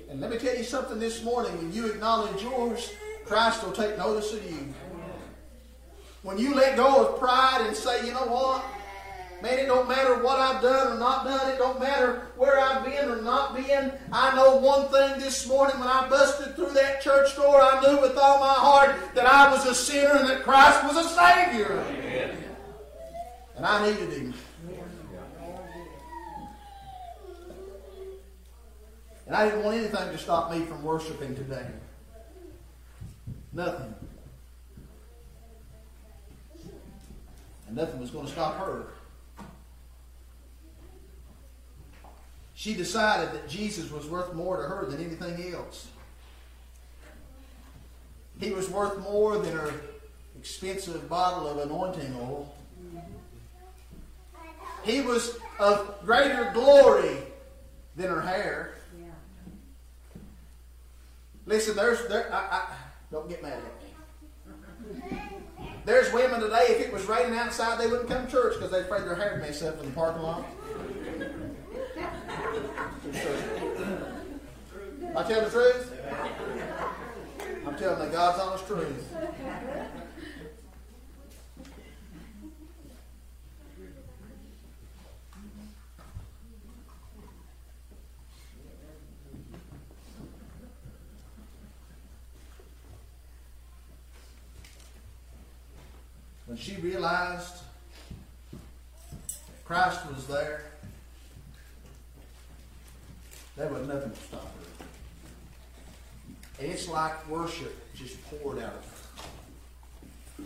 And 0.08 0.18
let 0.18 0.30
me 0.30 0.38
tell 0.38 0.56
you 0.56 0.64
something 0.64 0.98
this 0.98 1.22
morning. 1.22 1.58
When 1.58 1.72
you 1.74 1.90
acknowledge 1.90 2.42
yours, 2.42 2.92
Christ 3.26 3.62
will 3.64 3.72
take 3.72 3.98
notice 3.98 4.32
of 4.32 4.42
you. 4.50 4.72
When 6.22 6.38
you 6.38 6.54
let 6.54 6.76
go 6.76 7.06
of 7.06 7.18
pride 7.18 7.64
and 7.66 7.76
say, 7.76 8.06
you 8.06 8.12
know 8.12 8.26
what? 8.26 8.64
Man, 9.42 9.58
it 9.58 9.66
don't 9.66 9.88
matter 9.88 10.22
what 10.22 10.38
I've 10.38 10.62
done 10.62 10.92
or 10.92 10.98
not 11.00 11.24
done. 11.24 11.50
It 11.50 11.58
don't 11.58 11.80
matter 11.80 12.28
where 12.36 12.60
I've 12.60 12.84
been 12.84 13.08
or 13.08 13.20
not 13.22 13.56
been. 13.56 13.92
I 14.12 14.36
know 14.36 14.56
one 14.58 14.86
thing 14.86 15.18
this 15.18 15.48
morning 15.48 15.80
when 15.80 15.88
I 15.88 16.08
busted 16.08 16.54
through 16.54 16.70
that 16.74 17.02
church 17.02 17.34
door, 17.34 17.60
I 17.60 17.80
knew 17.80 18.00
with 18.00 18.16
all 18.16 18.38
my 18.38 18.54
heart 18.54 18.94
that 19.16 19.26
I 19.26 19.50
was 19.50 19.66
a 19.66 19.74
sinner 19.74 20.12
and 20.12 20.28
that 20.28 20.44
Christ 20.44 20.84
was 20.84 21.04
a 21.04 21.08
Savior. 21.08 21.84
Amen. 21.88 22.36
And 23.56 23.66
I 23.66 23.84
needed 23.84 24.12
Him. 24.12 24.34
And 29.26 29.34
I 29.34 29.46
didn't 29.46 29.64
want 29.64 29.76
anything 29.76 30.12
to 30.12 30.18
stop 30.18 30.52
me 30.52 30.60
from 30.60 30.84
worshiping 30.84 31.34
today. 31.34 31.66
Nothing. 33.52 33.94
And 37.66 37.76
nothing 37.76 37.98
was 37.98 38.10
going 38.12 38.26
to 38.26 38.32
stop 38.32 38.56
her. 38.58 38.86
She 42.62 42.74
decided 42.74 43.32
that 43.32 43.48
Jesus 43.48 43.90
was 43.90 44.06
worth 44.06 44.34
more 44.34 44.56
to 44.58 44.62
her 44.62 44.86
than 44.86 45.04
anything 45.04 45.52
else. 45.52 45.88
He 48.38 48.52
was 48.52 48.70
worth 48.70 49.00
more 49.00 49.38
than 49.38 49.52
her 49.56 49.72
expensive 50.38 51.08
bottle 51.08 51.48
of 51.48 51.58
anointing 51.58 52.14
oil. 52.14 52.54
He 54.84 55.00
was 55.00 55.38
of 55.58 55.98
greater 56.04 56.52
glory 56.54 57.16
than 57.96 58.06
her 58.06 58.20
hair. 58.20 58.76
Listen, 61.46 61.74
there's 61.74 62.06
there. 62.06 62.32
I, 62.32 62.58
I, 62.58 62.76
don't 63.10 63.28
get 63.28 63.42
mad 63.42 63.58
at 63.58 65.10
me. 65.10 65.18
There's 65.84 66.12
women 66.12 66.40
today. 66.40 66.66
If 66.68 66.80
it 66.80 66.92
was 66.92 67.06
raining 67.06 67.36
outside, 67.36 67.80
they 67.80 67.88
wouldn't 67.88 68.08
come 68.08 68.26
to 68.26 68.30
church 68.30 68.54
because 68.54 68.70
they're 68.70 68.82
afraid 68.82 69.02
their 69.02 69.16
hair 69.16 69.32
would 69.32 69.40
mess 69.40 69.64
up 69.64 69.80
in 69.80 69.86
the 69.86 69.90
parking 69.96 70.22
lot. 70.22 70.44
I 75.14 75.22
tell 75.28 75.44
the 75.44 75.50
truth? 75.50 75.92
I'm 77.66 77.76
telling 77.76 78.06
you 78.06 78.12
God's 78.12 78.40
honest 78.40 78.66
truth. 78.66 79.14
When 96.46 96.56
she 96.56 96.76
realized 96.76 97.56
Christ 99.64 100.00
was 100.06 100.26
there, 100.26 100.71
there 103.56 103.68
was 103.68 103.86
nothing 103.86 104.10
to 104.10 104.20
stop 104.20 104.42
her. 104.42 104.84
And 106.60 106.72
it's 106.72 106.88
like 106.88 107.28
worship 107.28 107.74
just 107.94 108.16
poured 108.30 108.58
out 108.58 108.74
of 108.74 108.84
her. 110.38 110.44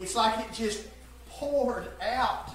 It's 0.00 0.14
like 0.14 0.38
it 0.44 0.52
just 0.52 0.84
poured 1.28 1.88
out. 2.02 2.50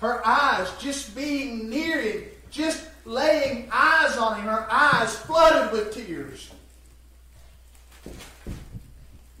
Her 0.00 0.26
eyes 0.26 0.68
just 0.78 1.16
being 1.16 1.70
near 1.70 2.00
him, 2.00 2.24
just 2.50 2.86
laying 3.04 3.68
eyes 3.72 4.16
on 4.16 4.36
him, 4.36 4.44
her 4.44 4.66
eyes 4.70 5.16
flooded 5.16 5.72
with 5.72 5.94
tears. 5.94 6.50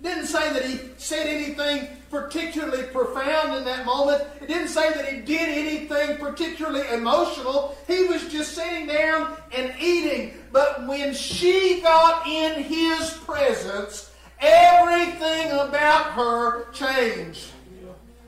Didn't 0.06 0.26
say 0.26 0.52
that 0.52 0.64
he 0.64 0.78
said 0.98 1.26
anything 1.26 1.88
particularly 2.10 2.84
profound 2.84 3.54
in 3.54 3.64
that 3.64 3.84
moment. 3.84 4.22
It 4.40 4.48
didn't 4.48 4.68
say 4.68 4.92
that 4.92 5.12
he 5.12 5.20
did 5.20 5.48
anything 5.48 6.16
particularly 6.18 6.86
emotional. 6.92 7.76
He 7.86 8.04
was 8.04 8.28
just 8.28 8.54
sitting 8.54 8.86
down 8.86 9.36
and 9.52 9.74
eating. 9.80 10.34
But 10.52 10.86
when 10.86 11.12
she 11.12 11.80
got 11.82 12.26
in 12.26 12.62
his 12.62 13.10
presence, 13.24 14.12
everything 14.40 15.50
about 15.52 16.12
her 16.12 16.70
changed. 16.72 17.48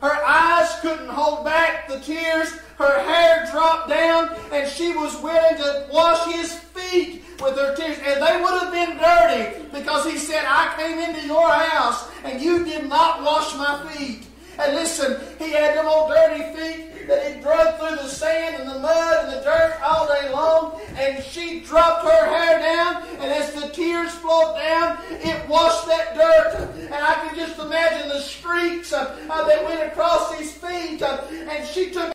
Her 0.00 0.24
eyes 0.24 0.78
couldn't 0.80 1.08
hold 1.08 1.44
back 1.44 1.88
the 1.88 2.00
tears. 2.00 2.52
Her 2.78 3.02
hair 3.02 3.48
dropped 3.50 3.88
down, 3.88 4.36
and 4.52 4.70
she 4.70 4.94
was 4.94 5.20
willing 5.20 5.56
to 5.56 5.88
wash 5.90 6.32
his 6.32 6.52
feet 6.54 7.24
with 7.40 7.56
her 7.56 7.74
tears. 7.74 7.98
And 8.04 8.22
they 8.22 8.40
would 8.40 8.62
have 8.62 8.72
been 8.72 8.96
dirty 8.96 9.68
because 9.72 10.06
he 10.06 10.16
said, 10.16 10.44
I 10.46 10.74
came 10.78 10.98
into 10.98 11.26
your 11.26 11.50
house 11.50 12.08
and 12.24 12.40
you 12.40 12.64
did 12.64 12.88
not 12.88 13.22
wash 13.22 13.54
my 13.56 13.84
feet. 13.90 14.26
And 14.60 14.74
listen, 14.74 15.20
he 15.38 15.50
had 15.50 15.76
them 15.76 15.86
old 15.86 16.10
dirty 16.10 16.42
feet 16.56 17.08
that 17.08 17.34
he 17.34 17.40
drug 17.40 17.78
through 17.78 17.96
the 17.96 18.08
sand 18.08 18.56
and 18.60 18.68
the 18.68 18.78
mud 18.78 19.24
and 19.24 19.32
the 19.32 19.40
dirt 19.40 19.78
all 19.82 20.06
day 20.06 20.30
long. 20.32 20.80
And 20.94 21.22
she 21.24 21.60
dropped 21.60 22.04
her 22.04 22.26
hair 22.26 22.58
down, 22.58 23.02
and 23.20 23.32
as 23.32 23.54
the 23.54 23.68
tears 23.68 24.12
flowed 24.14 24.56
down, 24.56 24.98
it 25.10 25.48
washed 25.48 25.86
that 25.86 26.14
dirt. 26.14 26.68
And 26.76 26.94
I 26.94 27.14
can 27.26 27.36
just 27.36 27.58
imagine 27.58 28.08
the 28.08 28.20
streaks 28.20 28.92
uh, 28.92 29.16
that 29.28 29.64
went 29.64 29.92
across 29.92 30.34
his 30.34 30.52
feet. 30.52 31.02
Uh, 31.02 31.22
and 31.30 31.66
she 31.66 31.90
took 31.90 32.12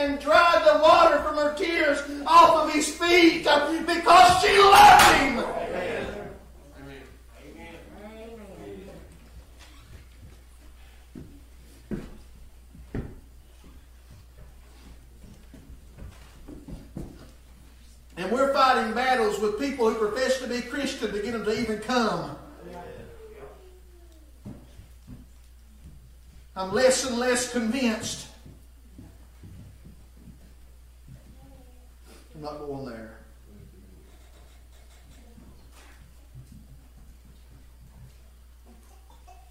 and 0.00 0.18
dried 0.18 0.60
the 0.66 0.82
water 0.82 1.22
from 1.22 1.36
her 1.36 1.54
tears 1.54 2.02
off 2.26 2.66
of 2.66 2.74
his 2.74 2.88
feet 2.88 3.44
because 3.44 4.42
she 4.42 4.58
loved 4.58 5.14
him. 5.14 5.38
Amen. 5.38 6.28
And 18.16 18.32
we're 18.32 18.52
fighting 18.52 18.94
battles 18.94 19.38
with 19.38 19.60
people 19.60 19.88
who 19.88 19.94
profess 19.94 20.40
to 20.40 20.48
be 20.48 20.60
Christian 20.60 21.12
to 21.12 21.22
get 21.22 21.34
them 21.34 21.44
to 21.44 21.60
even 21.60 21.78
come. 21.78 22.36
I'm 26.56 26.72
less 26.72 27.04
and 27.04 27.16
less 27.16 27.52
convinced 27.52 28.26
I'm 32.34 32.42
not 32.42 32.58
going 32.58 32.86
there. 32.86 33.18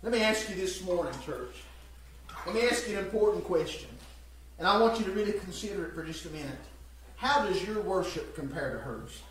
Let 0.01 0.11
me 0.11 0.21
ask 0.21 0.49
you 0.49 0.55
this 0.55 0.84
morning, 0.84 1.13
church. 1.25 1.55
Let 2.45 2.55
me 2.55 2.67
ask 2.67 2.89
you 2.89 2.97
an 2.97 3.05
important 3.05 3.45
question. 3.45 3.89
And 4.59 4.67
I 4.67 4.77
want 4.79 4.99
you 4.99 5.05
to 5.05 5.11
really 5.11 5.31
consider 5.31 5.86
it 5.86 5.93
for 5.93 6.03
just 6.03 6.25
a 6.25 6.29
minute. 6.29 6.51
How 7.15 7.45
does 7.45 7.65
your 7.65 7.81
worship 7.81 8.36
compare 8.36 8.73
to 8.73 8.79
hers? 8.79 9.21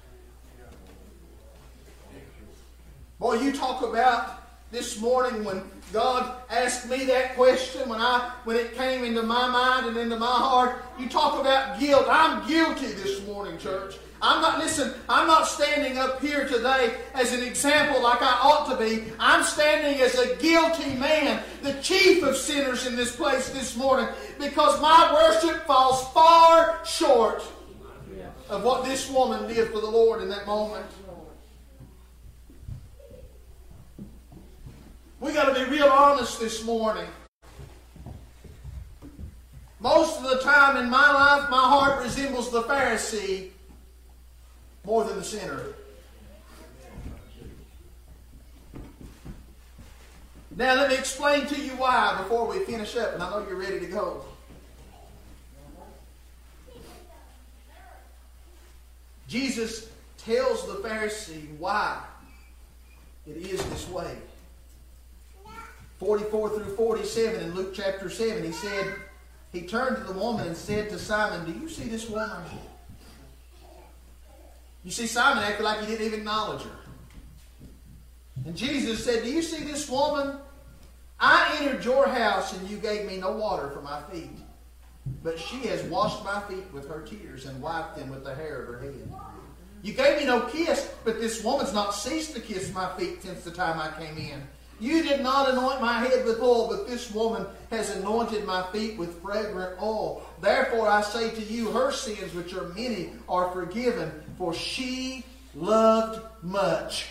Boy, 3.18 3.34
you 3.34 3.52
talk 3.52 3.82
about 3.82 4.41
this 4.72 4.98
morning 4.98 5.44
when 5.44 5.62
God 5.92 6.34
asked 6.50 6.88
me 6.88 7.04
that 7.04 7.34
question, 7.36 7.86
when 7.90 8.00
I 8.00 8.32
when 8.44 8.56
it 8.56 8.74
came 8.74 9.04
into 9.04 9.22
my 9.22 9.46
mind 9.46 9.86
and 9.86 9.96
into 9.98 10.18
my 10.18 10.26
heart, 10.26 10.82
you 10.98 11.10
talk 11.10 11.38
about 11.38 11.78
guilt. 11.78 12.06
I'm 12.08 12.48
guilty 12.48 12.86
this 12.86 13.24
morning, 13.26 13.58
church. 13.58 13.96
I'm 14.22 14.40
not, 14.40 14.60
listen, 14.60 14.94
I'm 15.08 15.26
not 15.26 15.48
standing 15.48 15.98
up 15.98 16.20
here 16.20 16.46
today 16.46 16.94
as 17.12 17.34
an 17.34 17.42
example 17.42 18.02
like 18.02 18.22
I 18.22 18.38
ought 18.40 18.70
to 18.70 18.76
be. 18.76 19.12
I'm 19.18 19.42
standing 19.42 20.00
as 20.00 20.14
a 20.16 20.36
guilty 20.36 20.94
man, 20.94 21.42
the 21.60 21.74
chief 21.82 22.22
of 22.22 22.36
sinners 22.36 22.86
in 22.86 22.94
this 22.94 23.14
place 23.14 23.50
this 23.50 23.76
morning, 23.76 24.06
because 24.38 24.80
my 24.80 25.12
worship 25.12 25.66
falls 25.66 26.08
far 26.12 26.78
short 26.86 27.42
of 28.48 28.62
what 28.62 28.84
this 28.84 29.10
woman 29.10 29.48
did 29.48 29.70
for 29.70 29.80
the 29.80 29.90
Lord 29.90 30.22
in 30.22 30.28
that 30.28 30.46
moment. 30.46 30.86
We 35.22 35.32
got 35.32 35.54
to 35.54 35.64
be 35.64 35.70
real 35.70 35.86
honest 35.86 36.40
this 36.40 36.64
morning. 36.64 37.06
Most 39.78 40.18
of 40.18 40.28
the 40.28 40.40
time 40.40 40.76
in 40.76 40.90
my 40.90 41.12
life, 41.12 41.48
my 41.48 41.60
heart 41.60 42.02
resembles 42.02 42.50
the 42.50 42.62
Pharisee 42.62 43.50
more 44.84 45.04
than 45.04 45.14
the 45.16 45.22
sinner. 45.22 45.62
Now, 50.56 50.74
let 50.74 50.90
me 50.90 50.96
explain 50.96 51.46
to 51.46 51.56
you 51.56 51.70
why 51.76 52.16
before 52.18 52.48
we 52.48 52.58
finish 52.64 52.96
up, 52.96 53.14
and 53.14 53.22
I 53.22 53.30
know 53.30 53.46
you're 53.46 53.54
ready 53.54 53.78
to 53.78 53.86
go. 53.86 54.24
Jesus 59.28 59.88
tells 60.18 60.66
the 60.66 60.80
Pharisee 60.86 61.56
why 61.58 62.02
it 63.24 63.36
is 63.36 63.62
this 63.66 63.88
way. 63.88 64.16
44 66.04 66.50
through 66.50 66.76
47 66.76 67.40
in 67.42 67.54
Luke 67.54 67.72
chapter 67.72 68.10
7, 68.10 68.42
he 68.42 68.50
said, 68.50 68.94
he 69.52 69.62
turned 69.62 69.98
to 69.98 70.02
the 70.02 70.18
woman 70.18 70.48
and 70.48 70.56
said 70.56 70.88
to 70.88 70.98
Simon, 70.98 71.44
Do 71.44 71.56
you 71.56 71.68
see 71.68 71.84
this 71.84 72.08
woman? 72.08 72.42
You 74.82 74.90
see, 74.90 75.06
Simon 75.06 75.44
acted 75.44 75.62
like 75.62 75.80
he 75.80 75.86
didn't 75.86 76.06
even 76.06 76.18
acknowledge 76.20 76.62
her. 76.62 76.70
And 78.46 78.56
Jesus 78.56 79.04
said, 79.04 79.22
Do 79.22 79.30
you 79.30 79.42
see 79.42 79.62
this 79.62 79.88
woman? 79.88 80.38
I 81.20 81.58
entered 81.60 81.84
your 81.84 82.08
house 82.08 82.52
and 82.52 82.68
you 82.68 82.78
gave 82.78 83.06
me 83.06 83.18
no 83.18 83.30
water 83.30 83.70
for 83.70 83.82
my 83.82 84.02
feet. 84.10 84.30
But 85.22 85.38
she 85.38 85.58
has 85.68 85.82
washed 85.84 86.24
my 86.24 86.40
feet 86.48 86.64
with 86.72 86.88
her 86.88 87.02
tears 87.02 87.46
and 87.46 87.62
wiped 87.62 87.96
them 87.96 88.10
with 88.10 88.24
the 88.24 88.34
hair 88.34 88.62
of 88.62 88.68
her 88.74 88.80
head. 88.80 89.12
You 89.82 89.92
gave 89.92 90.18
me 90.18 90.24
no 90.24 90.40
kiss, 90.40 90.92
but 91.04 91.20
this 91.20 91.44
woman's 91.44 91.72
not 91.72 91.94
ceased 91.94 92.34
to 92.34 92.40
kiss 92.40 92.72
my 92.72 92.88
feet 92.96 93.22
since 93.22 93.44
the 93.44 93.52
time 93.52 93.78
I 93.78 93.90
came 94.02 94.16
in. 94.16 94.42
You 94.82 95.04
did 95.04 95.20
not 95.20 95.48
anoint 95.48 95.80
my 95.80 96.00
head 96.00 96.24
with 96.24 96.40
oil, 96.40 96.66
but 96.68 96.88
this 96.88 97.12
woman 97.12 97.46
has 97.70 97.94
anointed 97.94 98.44
my 98.44 98.64
feet 98.72 98.98
with 98.98 99.22
fragrant 99.22 99.80
oil. 99.80 100.26
Therefore 100.40 100.88
I 100.88 101.02
say 101.02 101.30
to 101.30 101.40
you, 101.40 101.70
her 101.70 101.92
sins, 101.92 102.34
which 102.34 102.52
are 102.52 102.66
many, 102.70 103.12
are 103.28 103.52
forgiven, 103.52 104.10
for 104.36 104.52
she 104.52 105.24
loved 105.54 106.20
much. 106.42 107.10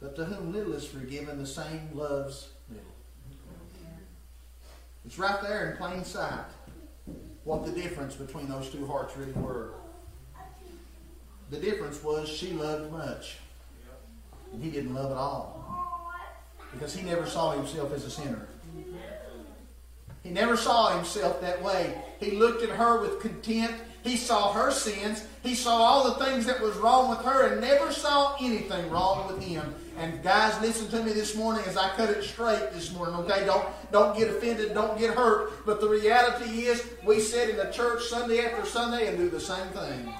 But 0.00 0.16
to 0.16 0.24
whom 0.24 0.52
little 0.52 0.72
is 0.72 0.84
forgiven, 0.84 1.38
the 1.38 1.46
same 1.46 1.88
loves 1.94 2.48
little. 2.68 2.84
It's 5.06 5.16
right 5.16 5.40
there 5.42 5.70
in 5.70 5.76
plain 5.76 6.04
sight 6.04 6.46
what 7.44 7.64
the 7.64 7.70
difference 7.70 8.16
between 8.16 8.48
those 8.48 8.68
two 8.68 8.84
hearts 8.84 9.16
really 9.16 9.32
were. 9.34 9.70
The 11.50 11.58
difference 11.58 12.02
was 12.02 12.28
she 12.28 12.50
loved 12.50 12.90
much, 12.90 13.36
and 14.52 14.60
he 14.60 14.70
didn't 14.72 14.92
love 14.92 15.12
at 15.12 15.16
all 15.16 15.63
because 16.74 16.94
he 16.94 17.02
never 17.02 17.26
saw 17.26 17.52
himself 17.52 17.92
as 17.92 18.04
a 18.04 18.10
sinner. 18.10 18.46
He 20.22 20.30
never 20.30 20.56
saw 20.56 20.96
himself 20.96 21.40
that 21.42 21.62
way. 21.62 22.02
He 22.18 22.32
looked 22.32 22.62
at 22.62 22.70
her 22.70 23.00
with 23.00 23.20
contempt. 23.20 23.74
He 24.02 24.16
saw 24.16 24.52
her 24.52 24.70
sins. 24.70 25.24
He 25.42 25.54
saw 25.54 25.76
all 25.76 26.04
the 26.04 26.24
things 26.24 26.46
that 26.46 26.60
was 26.60 26.76
wrong 26.76 27.10
with 27.10 27.20
her 27.20 27.52
and 27.52 27.60
never 27.60 27.92
saw 27.92 28.36
anything 28.40 28.90
wrong 28.90 29.26
with 29.26 29.42
him. 29.42 29.74
And 29.98 30.22
guys, 30.22 30.58
listen 30.60 30.88
to 30.88 31.02
me 31.02 31.12
this 31.12 31.36
morning 31.36 31.62
as 31.66 31.76
I 31.76 31.90
cut 31.90 32.10
it 32.10 32.24
straight 32.24 32.72
this 32.72 32.92
morning, 32.92 33.14
okay? 33.16 33.44
Don't, 33.44 33.66
don't 33.92 34.16
get 34.16 34.28
offended, 34.28 34.74
don't 34.74 34.98
get 34.98 35.14
hurt. 35.14 35.64
But 35.64 35.80
the 35.80 35.88
reality 35.88 36.64
is 36.64 36.84
we 37.06 37.20
sit 37.20 37.50
in 37.50 37.56
the 37.56 37.70
church 37.70 38.04
Sunday 38.04 38.44
after 38.44 38.66
Sunday 38.66 39.08
and 39.08 39.16
do 39.16 39.28
the 39.28 39.40
same 39.40 39.66
thing. 39.68 40.12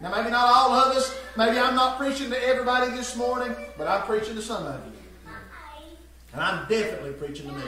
Now, 0.00 0.14
maybe 0.14 0.30
not 0.30 0.48
all 0.48 0.72
of 0.72 0.96
us. 0.96 1.16
Maybe 1.36 1.58
I'm 1.58 1.74
not 1.74 1.98
preaching 1.98 2.30
to 2.30 2.46
everybody 2.46 2.90
this 2.90 3.16
morning, 3.16 3.54
but 3.76 3.88
I'm 3.88 4.02
preaching 4.02 4.34
to 4.34 4.42
some 4.42 4.66
of 4.66 4.84
you. 4.86 4.92
And 6.32 6.42
I'm 6.42 6.68
definitely 6.68 7.12
preaching 7.12 7.48
to 7.48 7.54
me. 7.54 7.64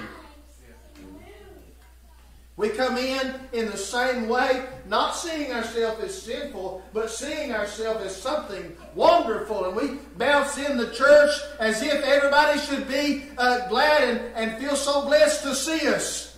We 2.60 2.68
come 2.68 2.98
in 2.98 3.36
in 3.54 3.70
the 3.70 3.76
same 3.78 4.28
way, 4.28 4.66
not 4.86 5.12
seeing 5.12 5.50
ourselves 5.50 6.04
as 6.04 6.22
sinful, 6.22 6.82
but 6.92 7.10
seeing 7.10 7.54
ourselves 7.54 8.04
as 8.04 8.14
something 8.14 8.76
wonderful. 8.94 9.64
And 9.64 9.74
we 9.74 9.98
bounce 10.18 10.58
in 10.58 10.76
the 10.76 10.90
church 10.90 11.30
as 11.58 11.82
if 11.82 12.04
everybody 12.04 12.60
should 12.60 12.86
be 12.86 13.24
uh, 13.38 13.66
glad 13.68 14.02
and, 14.02 14.20
and 14.34 14.60
feel 14.60 14.76
so 14.76 15.06
blessed 15.06 15.42
to 15.44 15.54
see 15.54 15.88
us. 15.88 16.36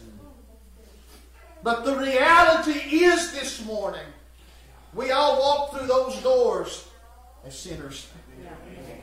But 1.64 1.84
the 1.84 1.96
reality 1.96 2.78
is 3.04 3.32
this 3.32 3.64
morning, 3.64 4.06
we 4.94 5.10
all 5.10 5.40
walk 5.40 5.72
through 5.72 5.88
those 5.88 6.16
doors 6.22 6.86
as 7.44 7.58
sinners. 7.58 8.06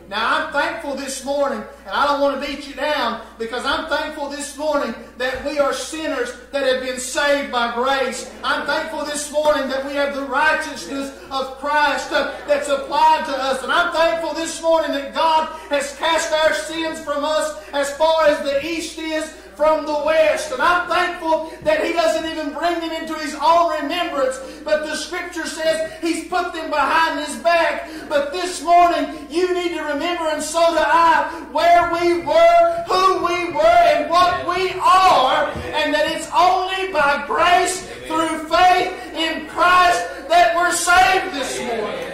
Now, 0.10 0.48
I'm 0.48 0.52
thankful 0.52 0.96
this 0.96 1.24
morning, 1.24 1.60
and 1.60 1.90
I 1.90 2.08
don't 2.08 2.20
want 2.20 2.42
to 2.42 2.48
beat 2.48 2.68
you 2.68 2.74
down 2.74 3.22
because 3.38 3.64
I'm 3.64 3.88
thankful 3.90 4.28
this 4.28 4.58
morning 4.58 4.96
that 5.20 5.46
we 5.46 5.60
are 5.60 5.72
sinners 5.72 6.34
that 6.52 6.66
have 6.66 6.82
been 6.82 7.00
saved 7.00 7.52
by 7.52 7.76
grace. 7.76 8.28
I'm 8.44 8.66
thankful 8.66 9.06
this 9.06 9.32
morning 9.32 9.70
that 9.70 9.86
we 9.86 9.94
have 9.94 10.16
the 10.16 10.24
righteousness 10.24 11.16
of 11.30 11.60
Christ 11.60 12.12
uh, 12.12 12.36
that's 12.48 12.70
applied 12.70 13.26
to 13.28 13.34
us. 13.34 13.62
And 13.62 13.72
I'm 13.72 13.94
thankful 13.94 14.34
this 14.34 14.60
morning 14.64 14.94
that 14.94 15.14
God 15.14 15.48
has 15.70 15.96
cast 15.98 16.34
our 16.34 16.56
sins 16.56 17.00
from 17.02 17.24
us 17.24 17.64
as 17.72 17.96
far 17.96 18.30
as 18.30 18.42
the 18.42 18.66
east 18.66 18.98
is 18.98 19.32
from 19.60 19.86
the 19.86 20.02
west. 20.06 20.54
And 20.54 20.62
I'm 20.62 20.88
thankful 20.88 21.52
that 21.64 21.84
He 21.84 21.92
doesn't 21.92 22.24
even 22.32 22.54
bring 22.54 22.80
them 22.80 22.94
into 22.94 23.14
His 23.16 23.36
own 23.36 23.84
remembrance, 23.84 24.40
but 24.64 24.86
the 24.86 24.96
Scripture 24.96 25.46
says 25.46 25.92
He's 26.00 26.30
put 26.30 26.54
them 26.54 26.70
behind 26.70 27.20
His 27.20 27.36
back. 27.44 27.90
But 28.08 28.32
this 28.32 28.64
morning, 28.64 29.28
you 29.30 29.54
need 29.54 29.76
to 29.76 29.84
remember, 29.84 30.30
and 30.30 30.42
so 30.42 30.62
do 30.62 30.80
I, 30.80 31.46
where 31.52 31.92
we 31.92 32.24
were, 32.24 32.64
who 32.88 33.28
we 33.28 33.52
were, 33.52 33.84
and 33.92 34.10
what 34.10 34.48
we 34.48 34.72
are, 34.80 35.52
and 35.76 35.94
that 35.94 36.08
it's 36.08 36.30
only 36.32 36.94
by 36.94 37.28
grace 37.28 37.84
through 38.08 38.48
faith 38.48 38.96
in 39.12 39.46
Christ 39.48 40.08
that 40.30 40.56
we're 40.56 40.72
saved 40.72 41.36
this 41.36 41.60
morning. 41.60 42.08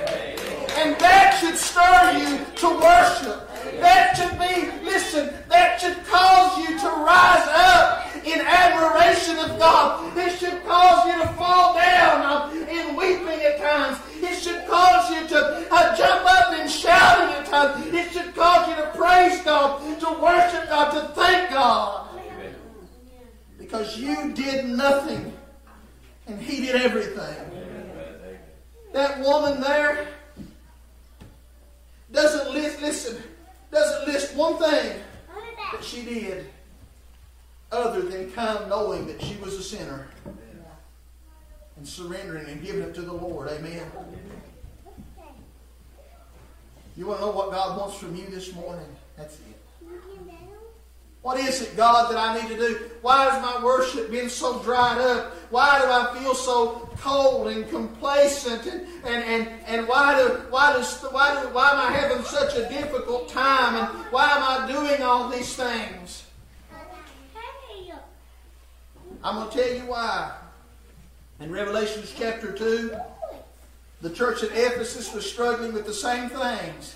And 0.82 0.98
that 0.98 1.38
should 1.40 1.58
stir 1.58 2.18
you 2.18 2.44
to 2.56 2.68
worship. 2.82 3.46
That 3.80 4.16
should 4.16 4.40
be, 4.40 4.86
listen, 4.86 5.34
that 5.50 5.82
should 5.82 6.04
cause 6.06 6.58
you 6.58 6.80
to 6.80 6.88
rise 6.88 7.48
up 7.50 8.16
in 8.26 8.40
admiration 8.40 9.38
of 9.40 9.60
God. 9.60 10.18
It 10.18 10.38
should 10.40 10.64
cause 10.64 11.06
you 11.08 11.22
to 11.22 11.28
fall 11.34 11.74
down 11.74 12.22
uh, 12.22 12.52
in 12.70 12.96
weeping 12.96 13.42
at 13.42 13.60
times. 13.60 14.00
It 14.22 14.42
should 14.42 14.66
cause 14.68 15.10
you 15.12 15.28
to 15.28 15.68
uh, 15.72 15.96
jump 15.96 16.26
up 16.26 16.54
and 16.54 16.70
shouting 16.70 17.36
at 17.36 17.46
times. 17.46 17.94
It 17.94 18.12
should 18.12 18.34
cause 18.34 18.68
you 18.70 18.76
to 18.76 18.92
praise 18.96 19.42
God, 19.42 20.00
to 20.00 20.10
worship 20.22 20.70
God, 20.70 20.92
to 20.92 21.14
thank 21.14 21.50
God. 21.50 22.08
Because 23.58 23.98
you 23.98 24.32
did 24.34 24.66
nothing 24.66 25.34
and 26.28 26.42
He 26.42 26.66
did 26.66 26.76
everything. 26.76 27.52
That 28.94 29.20
woman 29.20 29.60
there 29.60 30.08
doesn't 32.12 32.54
list, 32.54 32.82
listen 32.82 33.22
doesn't 33.76 34.08
list 34.08 34.36
one 34.36 34.58
thing 34.58 35.00
that 35.74 35.84
she 35.84 36.04
did 36.04 36.46
other 37.72 38.02
than 38.02 38.32
come 38.32 38.70
knowing 38.70 39.06
that 39.08 39.22
she 39.22 39.36
was 39.38 39.54
a 39.56 39.64
sinner 39.64 40.08
and 41.76 41.86
surrendering 41.86 42.48
and 42.48 42.64
giving 42.64 42.84
it 42.84 42.96
to 42.96 43.02
the 43.02 43.12
Lord. 43.14 43.50
Amen. 43.50 43.86
You 46.96 47.08
want 47.08 47.20
to 47.20 47.26
know 47.26 47.32
what 47.32 47.52
God 47.52 47.78
wants 47.78 47.98
from 47.98 48.16
you 48.16 48.26
this 48.28 48.54
morning? 48.54 48.88
That's 49.18 49.36
it. 49.36 49.42
What 51.22 51.38
is 51.40 51.62
it, 51.62 51.76
God, 51.76 52.12
that 52.12 52.18
I 52.18 52.40
need 52.40 52.48
to 52.50 52.56
do? 52.56 52.90
Why 53.02 53.26
has 53.26 53.42
my 53.42 53.62
worship 53.62 54.10
been 54.10 54.25
so 54.36 54.60
dried 54.60 55.00
up? 55.00 55.34
Why 55.50 55.80
do 55.80 55.86
I 55.86 56.20
feel 56.20 56.36
so 56.36 56.90
cold 57.00 57.48
and 57.48 57.70
complacent? 57.70 58.66
And, 58.66 58.88
and, 59.06 59.24
and, 59.24 59.50
and 59.66 59.88
why, 59.88 60.18
do, 60.18 60.42
why, 60.50 60.74
does, 60.74 61.02
why, 61.12 61.42
do, 61.42 61.50
why 61.50 61.72
am 61.72 61.80
I 61.80 61.92
having 61.98 62.24
such 62.24 62.56
a 62.56 62.68
difficult 62.70 63.30
time? 63.30 63.76
And 63.76 63.88
why 64.12 64.30
am 64.32 64.44
I 64.44 64.72
doing 64.72 65.02
all 65.02 65.30
these 65.30 65.56
things? 65.56 66.24
I'm 69.24 69.36
going 69.36 69.50
to 69.50 69.58
tell 69.58 69.74
you 69.74 69.82
why. 69.90 70.36
In 71.40 71.52
Revelation 71.52 72.04
chapter 72.16 72.52
2, 72.52 72.96
the 74.02 74.10
church 74.12 74.44
at 74.44 74.52
Ephesus 74.52 75.14
was 75.14 75.30
struggling 75.30 75.74
with 75.74 75.88
the 75.88 75.94
same 75.94 76.30
things. 76.30 76.96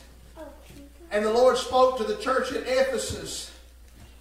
And 1.11 1.25
the 1.25 1.33
Lord 1.33 1.57
spoke 1.57 1.97
to 1.97 2.03
the 2.03 2.17
church 2.17 2.51
at 2.51 2.67
Ephesus. 2.67 3.48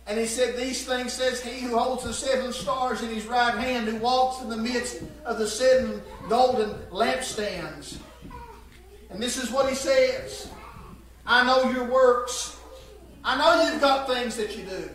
And 0.09 0.19
he 0.19 0.25
said, 0.25 0.57
These 0.57 0.87
things 0.87 1.13
says 1.13 1.43
he 1.43 1.61
who 1.61 1.79
holds 1.79 2.05
the 2.05 2.15
seven 2.15 2.53
stars 2.53 3.03
in 3.03 3.11
his 3.11 3.27
right 3.27 3.55
hand, 3.55 3.87
who 3.87 3.99
walks 3.99 4.43
in 4.43 4.49
the 4.49 4.57
midst 4.57 5.03
of 5.27 5.39
the 5.39 5.47
seven 5.47 6.03
golden 6.31 6.71
lampstands. 6.91 7.99
And 9.11 9.23
this 9.23 9.37
is 9.43 9.51
what 9.51 9.69
he 9.69 9.75
says 9.75 10.51
I 11.27 11.45
know 11.45 11.71
your 11.71 11.85
works. 11.85 12.59
I 13.23 13.37
know 13.37 13.71
you've 13.71 13.83
got 13.83 14.09
things 14.09 14.37
that 14.37 14.57
you 14.57 14.65
do. 14.65 14.89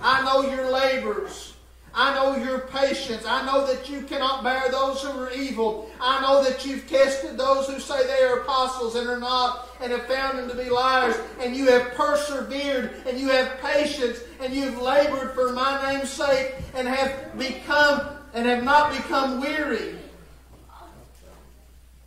I 0.00 0.24
know 0.24 0.50
your 0.50 0.72
labors. 0.72 1.55
I 1.98 2.14
know 2.14 2.36
your 2.36 2.58
patience. 2.58 3.24
I 3.26 3.46
know 3.46 3.66
that 3.66 3.88
you 3.88 4.02
cannot 4.02 4.44
bear 4.44 4.70
those 4.70 5.02
who 5.02 5.18
are 5.18 5.32
evil. 5.32 5.90
I 5.98 6.20
know 6.20 6.44
that 6.44 6.66
you've 6.66 6.86
tested 6.86 7.38
those 7.38 7.66
who 7.66 7.80
say 7.80 8.06
they 8.06 8.22
are 8.22 8.40
apostles 8.40 8.96
and 8.96 9.08
are 9.08 9.18
not, 9.18 9.66
and 9.80 9.90
have 9.90 10.04
found 10.06 10.38
them 10.38 10.50
to 10.50 10.54
be 10.54 10.68
liars. 10.68 11.16
And 11.40 11.56
you 11.56 11.70
have 11.70 11.94
persevered, 11.94 13.02
and 13.06 13.18
you 13.18 13.30
have 13.30 13.58
patience, 13.62 14.18
and 14.40 14.52
you've 14.52 14.78
labored 14.80 15.32
for 15.32 15.52
my 15.52 15.90
name's 15.90 16.10
sake, 16.10 16.54
and 16.74 16.86
have 16.86 17.38
become 17.38 18.08
and 18.34 18.46
have 18.46 18.62
not 18.62 18.92
become 18.92 19.40
weary. 19.40 19.94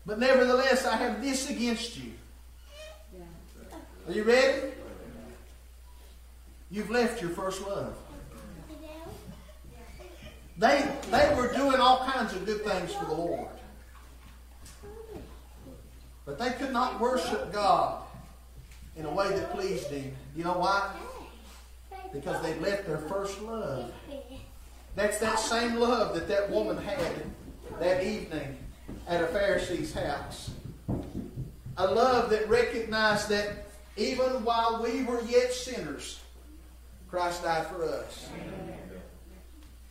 But 0.05 0.19
nevertheless, 0.19 0.85
I 0.85 0.95
have 0.97 1.19
this 1.23 1.49
against 1.49 1.97
you. 1.97 2.11
Are 4.07 4.13
you 4.13 4.23
ready? 4.23 4.71
You've 6.69 6.91
left 6.91 7.19
your 7.21 7.31
first 7.31 7.65
love. 7.67 7.95
They, 10.59 10.85
they 11.09 11.33
were 11.35 11.53
doing 11.53 11.77
all 11.77 12.05
kinds 12.05 12.33
of 12.33 12.45
good 12.45 12.65
things 12.65 12.93
for 12.93 13.05
the 13.05 13.13
Lord. 13.13 13.47
But 16.25 16.37
they 16.37 16.51
could 16.51 16.73
not 16.73 16.99
worship 16.99 17.53
God 17.53 18.03
in 18.97 19.05
a 19.05 19.09
way 19.09 19.29
that 19.29 19.51
pleased 19.53 19.87
Him. 19.87 20.13
You 20.35 20.43
know 20.43 20.57
why? 20.57 20.93
Because 22.11 22.41
they 22.43 22.59
left 22.59 22.85
their 22.85 22.97
first 22.97 23.41
love. 23.41 23.93
That's 24.95 25.17
that 25.19 25.39
same 25.39 25.75
love 25.75 26.13
that 26.13 26.27
that 26.27 26.51
woman 26.51 26.77
had 26.77 27.23
that 27.79 28.03
evening 28.03 28.57
at 29.07 29.23
a 29.23 29.27
Pharisee's 29.27 29.93
house. 29.93 30.51
A 31.77 31.87
love 31.89 32.29
that 32.31 32.49
recognized 32.49 33.29
that 33.29 33.69
even 33.95 34.43
while 34.43 34.83
we 34.83 35.03
were 35.03 35.21
yet 35.23 35.53
sinners, 35.53 36.19
Christ 37.09 37.43
died 37.43 37.67
for 37.67 37.85
us. 37.85 38.27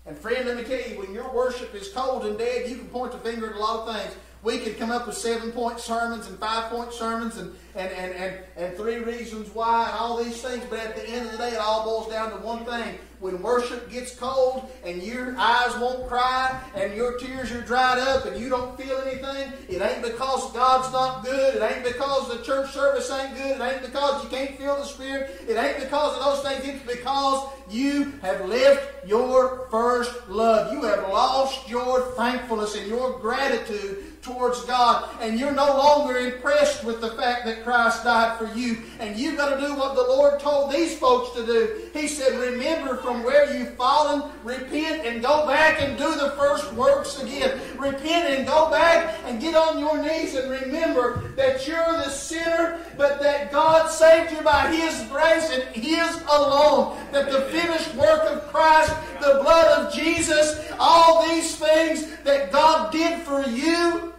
And 0.09 0.17
friend, 0.17 0.49
let 0.49 0.57
me 0.57 0.65
tell 0.65 0.91
you, 0.91 0.99
when 0.99 1.13
your 1.13 1.31
worship 1.35 1.75
is 1.75 1.89
cold 1.89 2.25
and 2.25 2.39
dead, 2.39 2.71
you 2.71 2.77
can 2.77 2.87
point 2.89 3.13
the 3.13 3.19
finger 3.19 3.51
at 3.51 3.57
a 3.57 3.59
lot 3.59 3.87
of 3.87 3.95
things. 3.95 4.17
We 4.43 4.57
could 4.57 4.79
come 4.79 4.91
up 4.91 5.07
with 5.07 5.19
seven 5.19 5.53
point 5.53 5.81
sermons 5.81 6.29
and 6.29 6.39
five 6.39 6.71
point 6.71 6.95
sermons 6.95 7.37
and, 7.37 7.55
and, 7.75 7.93
and, 7.93 8.15
and, 8.15 8.35
and 8.57 8.77
three 8.77 9.01
reasons 9.01 9.55
why 9.55 9.91
and 9.91 9.99
all 9.99 10.17
these 10.17 10.41
things, 10.41 10.65
but 10.71 10.79
at 10.79 10.97
the 10.97 11.07
end 11.11 11.27
of 11.27 11.33
the 11.33 11.39
day, 11.39 11.51
it 11.51 11.59
all 11.59 11.85
boils 11.85 12.11
down 12.11 12.31
to 12.31 12.39
one 12.39 12.65
thing 12.65 12.99
when 13.21 13.43
worship 13.43 13.91
gets 13.91 14.15
cold 14.15 14.71
and 14.85 15.03
your 15.03 15.37
eyes 15.37 15.77
won't 15.79 16.09
cry 16.09 16.61
and 16.75 16.95
your 16.95 17.19
tears 17.19 17.51
are 17.51 17.63
dried 17.63 17.99
up 17.99 18.27
and 18.27 18.41
you 18.41 18.49
don't 18.49 18.77
feel 18.81 18.97
anything, 18.99 19.53
it 19.69 19.83
ain't 19.83 20.03
because 20.03 20.53
God's 20.53 20.93
not 20.93 21.25
good. 21.25 21.57
It 21.57 21.63
ain't 21.63 21.85
because 21.85 22.29
the 22.29 22.43
church 22.45 22.73
service 22.73 23.11
ain't 23.11 23.37
good. 23.37 23.61
It 23.61 23.63
ain't 23.63 23.83
because 23.83 24.23
you 24.23 24.31
can't 24.31 24.57
feel 24.57 24.77
the 24.77 24.85
Spirit. 24.85 25.45
It 25.49 25.57
ain't 25.57 25.81
because 25.81 26.17
of 26.17 26.25
those 26.25 26.43
things. 26.43 26.75
It's 26.75 26.97
because 26.97 27.49
you 27.71 28.13
have 28.23 28.47
left 28.47 29.07
your 29.07 29.67
first 29.71 30.29
love. 30.29 30.73
You 30.73 30.83
have 30.83 31.09
lost 31.09 31.69
your 31.69 32.03
thankfulness 32.13 32.77
and 32.77 32.87
your 32.87 33.19
gratitude 33.19 34.05
towards 34.29 34.65
God, 34.65 35.09
and 35.21 35.41
you're 35.41 35.53
no 35.53 35.67
longer 35.67 36.19
impressed 36.19 36.85
with 36.85 37.01
the 37.01 37.11
fact 37.13 37.47
that 37.47 37.65
Christ 37.65 38.05
died 38.05 38.39
for 38.39 38.47
you, 38.57 38.79
and 39.01 39.19
you've 39.19 39.37
got 39.37 39.59
to 39.59 39.67
do 39.67 39.75
what 39.75 39.95
the 39.95 40.03
Lord 40.03 40.39
told 40.39 40.71
these 40.71 40.97
folks 40.99 41.35
to 41.37 41.47
do. 41.47 41.89
He 41.93 42.07
said, 42.07 42.39
Remember 42.39 42.97
from 42.97 43.23
where 43.23 43.57
you've 43.57 43.75
fallen, 43.75 44.31
repent 44.45 45.07
and 45.07 45.23
go 45.23 45.47
back 45.47 45.81
and 45.81 45.97
do 45.97 46.15
the 46.15 46.31
first 46.33 46.73
works 46.75 47.21
again. 47.21 47.61
Repent 47.77 48.39
and 48.39 48.47
go 48.47 48.71
back 48.71 49.19
and 49.25 49.41
get 49.41 49.55
on 49.55 49.79
your 49.79 50.01
knees 50.03 50.35
and 50.35 50.51
remember 50.51 51.25
that 51.37 51.67
you're 51.67 51.93
the 51.93 52.11
sinner, 52.11 52.79
but 52.97 53.21
that 53.21 53.51
God 53.51 53.89
saved 53.89 54.33
you 54.33 54.43
by 54.43 54.73
His 54.75 55.03
grace 55.09 55.51
and 55.51 55.65
His 55.75 56.23
alone. 56.31 56.99
That 57.13 57.31
the 57.31 57.43
finished 57.43 57.95
work 57.95 58.23
of 58.25 58.47
Christ, 58.53 58.95
the 59.21 59.41
blood 59.43 59.87
of 59.87 59.95
Jesus, 59.95 60.71
all 60.79 61.27
these 61.29 61.57
things 61.57 62.17
that 62.25 62.53
God 62.53 62.93
did 62.93 63.23
for 63.23 63.43
you 63.43 64.13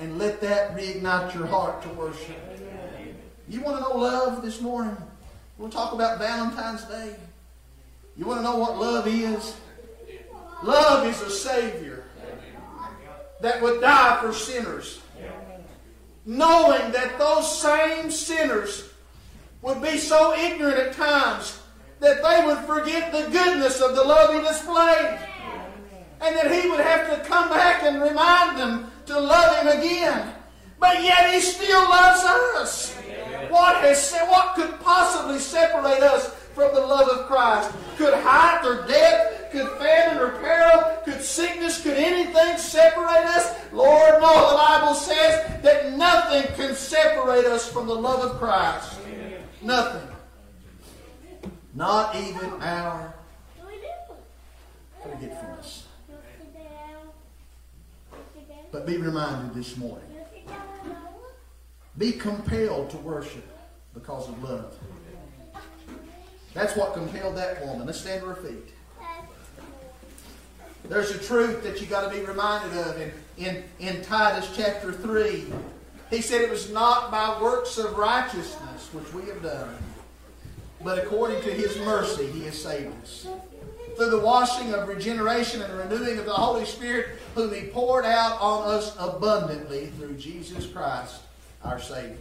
and 0.00 0.18
let 0.18 0.40
that 0.40 0.74
reignite 0.74 1.34
your 1.34 1.46
heart 1.46 1.82
to 1.82 1.88
worship. 1.90 2.36
You 3.48 3.60
want 3.60 3.76
to 3.76 3.82
know 3.82 3.96
love 3.96 4.42
this 4.42 4.60
morning? 4.60 4.96
We'll 5.58 5.68
talk 5.68 5.92
about 5.92 6.18
Valentine's 6.18 6.84
Day. 6.84 7.16
You 8.16 8.24
want 8.24 8.38
to 8.38 8.42
know 8.42 8.56
what 8.56 8.78
love 8.78 9.06
is? 9.06 9.56
Love 10.62 11.06
is 11.06 11.20
a 11.20 11.30
Savior 11.30 12.04
that 13.42 13.60
would 13.60 13.80
die 13.82 14.20
for 14.22 14.32
sinners. 14.32 15.00
Knowing 16.24 16.92
that 16.92 17.18
those 17.18 17.60
same 17.60 18.10
sinners 18.10 18.88
would 19.62 19.82
be 19.82 19.98
so 19.98 20.34
ignorant 20.34 20.78
at 20.78 20.92
times 20.94 21.60
that 21.98 22.22
they 22.22 22.46
would 22.46 22.58
forget 22.64 23.12
the 23.12 23.30
goodness 23.30 23.82
of 23.82 23.94
the 23.94 24.02
love 24.02 24.32
He 24.32 24.40
displayed. 24.40 25.18
And 26.22 26.36
that 26.36 26.50
He 26.50 26.70
would 26.70 26.80
have 26.80 27.10
to 27.10 27.28
come 27.28 27.50
back 27.50 27.82
and 27.82 28.02
remind 28.02 28.58
them 28.58 28.89
to 29.10 29.20
love 29.20 29.56
Him 29.58 29.78
again. 29.78 30.34
But 30.78 31.02
yet 31.02 31.34
He 31.34 31.40
still 31.40 31.82
loves 31.88 32.24
us. 32.24 32.94
What, 33.48 33.76
has, 33.82 34.14
what 34.28 34.54
could 34.54 34.78
possibly 34.80 35.38
separate 35.38 36.02
us 36.02 36.32
from 36.54 36.74
the 36.74 36.80
love 36.80 37.08
of 37.08 37.26
Christ? 37.26 37.70
Could 37.96 38.14
height 38.14 38.64
or 38.64 38.86
depth, 38.86 39.50
could 39.50 39.68
famine 39.78 40.18
or 40.18 40.38
peril, 40.38 40.98
could 41.04 41.20
sickness, 41.20 41.82
could 41.82 41.96
anything 41.96 42.56
separate 42.56 43.26
us? 43.26 43.52
Lord, 43.72 44.20
no. 44.20 44.50
The 44.50 44.56
Bible 44.56 44.94
says 44.94 45.62
that 45.62 45.92
nothing 45.96 46.54
can 46.54 46.74
separate 46.74 47.46
us 47.46 47.70
from 47.70 47.86
the 47.86 47.94
love 47.94 48.20
of 48.20 48.38
Christ. 48.38 49.00
Nothing. 49.62 50.08
Not 51.74 52.14
even 52.14 52.50
our 52.62 53.14
forgetfulness. 55.02 55.49
But 58.72 58.86
be 58.86 58.96
reminded 58.96 59.54
this 59.54 59.76
morning. 59.76 60.06
Be 61.98 62.12
compelled 62.12 62.90
to 62.90 62.96
worship 62.98 63.46
because 63.94 64.28
of 64.28 64.42
love. 64.42 64.78
That's 66.54 66.76
what 66.76 66.94
compelled 66.94 67.36
that 67.36 67.64
woman. 67.64 67.86
Let's 67.86 68.00
stand 68.00 68.22
to 68.22 68.28
her 68.28 68.34
feet. 68.34 68.74
There's 70.88 71.10
a 71.10 71.18
truth 71.18 71.62
that 71.62 71.80
you 71.80 71.86
got 71.86 72.10
to 72.10 72.16
be 72.18 72.24
reminded 72.24 72.76
of 72.78 73.00
in, 73.00 73.12
in, 73.36 73.64
in 73.78 74.02
Titus 74.02 74.50
chapter 74.56 74.92
3. 74.92 75.46
He 76.10 76.20
said 76.20 76.40
it 76.40 76.50
was 76.50 76.70
not 76.72 77.10
by 77.10 77.40
works 77.40 77.78
of 77.78 77.96
righteousness 77.96 78.88
which 78.92 79.12
we 79.14 79.28
have 79.30 79.42
done, 79.42 79.76
but 80.82 80.98
according 80.98 81.42
to 81.42 81.52
his 81.52 81.76
mercy 81.78 82.26
he 82.26 82.44
has 82.44 82.60
saved 82.60 82.92
us. 83.02 83.28
Through 84.00 84.08
the 84.12 84.20
washing 84.20 84.72
of 84.72 84.88
regeneration 84.88 85.60
and 85.60 85.76
renewing 85.76 86.18
of 86.18 86.24
the 86.24 86.32
Holy 86.32 86.64
Spirit, 86.64 87.18
whom 87.34 87.52
he 87.52 87.66
poured 87.66 88.06
out 88.06 88.40
on 88.40 88.66
us 88.66 88.96
abundantly 88.98 89.88
through 89.88 90.14
Jesus 90.14 90.64
Christ, 90.66 91.20
our 91.62 91.78
Savior. 91.78 92.16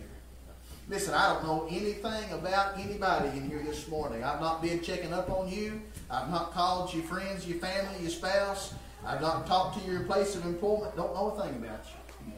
Listen, 0.89 1.13
I 1.13 1.31
don't 1.31 1.45
know 1.45 1.67
anything 1.69 2.33
about 2.33 2.77
anybody 2.77 3.29
in 3.29 3.49
here 3.49 3.63
this 3.63 3.87
morning. 3.87 4.25
I've 4.25 4.41
not 4.41 4.61
been 4.61 4.81
checking 4.81 5.13
up 5.13 5.29
on 5.29 5.49
you. 5.49 5.81
I've 6.11 6.29
not 6.29 6.51
called 6.51 6.93
your 6.93 7.03
friends, 7.03 7.47
your 7.47 7.59
family, 7.59 8.01
your 8.01 8.09
spouse. 8.09 8.73
I've 9.05 9.21
not 9.21 9.47
talked 9.47 9.81
to 9.81 9.89
your 9.89 10.01
place 10.01 10.35
of 10.35 10.45
employment. 10.45 10.97
Don't 10.97 11.13
know 11.13 11.29
a 11.29 11.41
thing 11.41 11.55
about 11.63 11.85
you. 11.85 12.33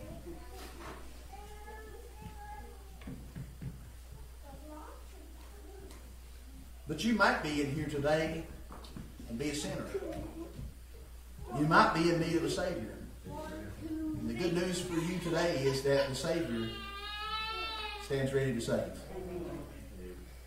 But 6.87 7.03
you 7.03 7.15
might 7.15 7.41
be 7.41 7.63
in 7.63 7.73
here 7.73 7.87
today 7.87 8.43
and 9.31 9.39
be 9.39 9.49
a 9.49 9.55
sinner. 9.55 9.85
You 11.57 11.65
might 11.65 11.93
be 11.93 12.11
in 12.11 12.19
need 12.19 12.35
of 12.35 12.43
a 12.43 12.49
Savior. 12.49 12.95
And 13.87 14.29
the 14.29 14.33
good 14.33 14.53
news 14.53 14.81
for 14.81 14.93
you 14.93 15.19
today 15.19 15.55
is 15.59 15.81
that 15.83 16.09
the 16.09 16.15
Savior 16.15 16.67
stands 18.03 18.33
ready 18.33 18.53
to 18.53 18.59
save. 18.59 18.91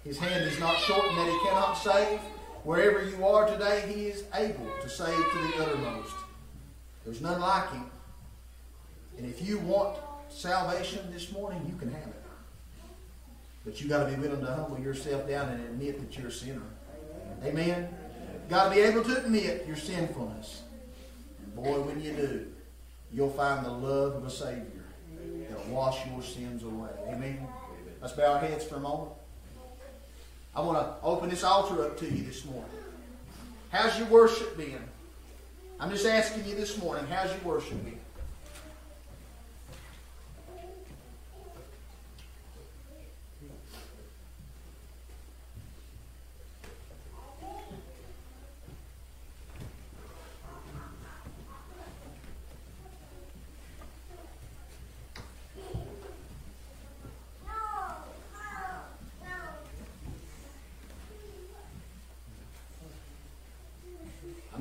His 0.05 0.19
hand 0.19 0.45
is 0.45 0.61
not 0.61 0.77
shortened 0.81 1.17
that 1.17 1.31
he 1.31 1.39
cannot 1.49 1.75
save. 1.75 2.21
Wherever 2.63 3.09
you 3.09 3.27
are 3.27 3.47
today, 3.47 3.85
he 3.89 4.07
is 4.07 4.25
able 4.35 4.71
to 4.83 4.89
save 4.89 5.17
to 5.17 5.39
the 5.39 5.65
uttermost. 5.65 6.15
There's 7.07 7.23
none 7.23 7.41
like 7.41 7.73
him. 7.73 7.87
And 9.17 9.27
if 9.27 9.47
you 9.47 9.61
want 9.61 9.97
salvation 10.29 11.11
this 11.11 11.33
morning, 11.33 11.65
you 11.67 11.77
can 11.77 11.91
have 11.91 12.09
it. 12.09 12.23
But 13.65 13.81
you 13.81 13.89
got 13.89 14.05
to 14.05 14.15
be 14.15 14.21
willing 14.21 14.41
to 14.41 14.53
humble 14.53 14.79
yourself 14.79 15.27
down 15.27 15.49
and 15.49 15.65
admit 15.65 16.01
that 16.01 16.19
you're 16.19 16.29
a 16.29 16.33
sinner. 16.33 16.61
Amen. 17.43 17.89
Got 18.49 18.69
to 18.69 18.75
be 18.75 18.81
able 18.83 19.03
to 19.05 19.25
admit 19.25 19.67
your 19.67 19.77
sinfulness. 19.77 20.63
And 21.43 21.55
boy, 21.57 21.81
when 21.81 22.01
you 22.01 22.13
do, 22.13 22.47
you'll 23.13 23.31
find 23.31 23.65
the 23.65 23.71
love 23.71 24.17
of 24.17 24.25
a 24.25 24.31
Savior 24.31 24.85
that'll 25.49 25.73
wash 25.73 26.07
your 26.07 26.23
sins 26.23 26.63
away. 26.63 26.91
Amen. 27.09 27.47
Let's 28.01 28.13
bow 28.13 28.35
our 28.35 28.39
heads 28.39 28.65
for 28.65 28.77
a 28.77 28.81
moment. 28.81 29.13
I 30.55 30.61
want 30.61 30.79
to 30.79 31.05
open 31.05 31.31
this 31.31 31.43
altar 31.43 31.85
up 31.85 31.99
to 31.99 32.05
you 32.05 32.23
this 32.23 32.45
morning. 32.45 32.71
How's 33.71 33.99
your 33.99 34.07
worship 34.09 34.57
been? 34.57 34.79
I'm 35.81 35.91
just 35.91 36.07
asking 36.07 36.45
you 36.45 36.55
this 36.55 36.79
morning, 36.79 37.07
how's 37.07 37.31
your 37.31 37.55
worship 37.55 37.83
been? 37.85 37.99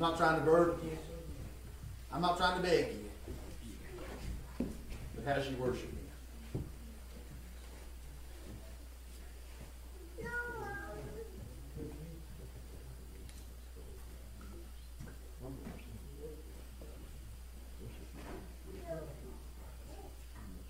Not 0.04 0.18
trying 0.18 0.38
to 0.38 0.46
burden 0.46 0.76
you. 0.84 0.98
I'm 2.12 2.22
not 2.22 2.36
trying 2.36 2.62
to 2.62 2.68
beg 2.68 2.88
you. 4.60 4.66
But 5.16 5.34
how's 5.34 5.50
your 5.50 5.60
worship? 5.60 5.90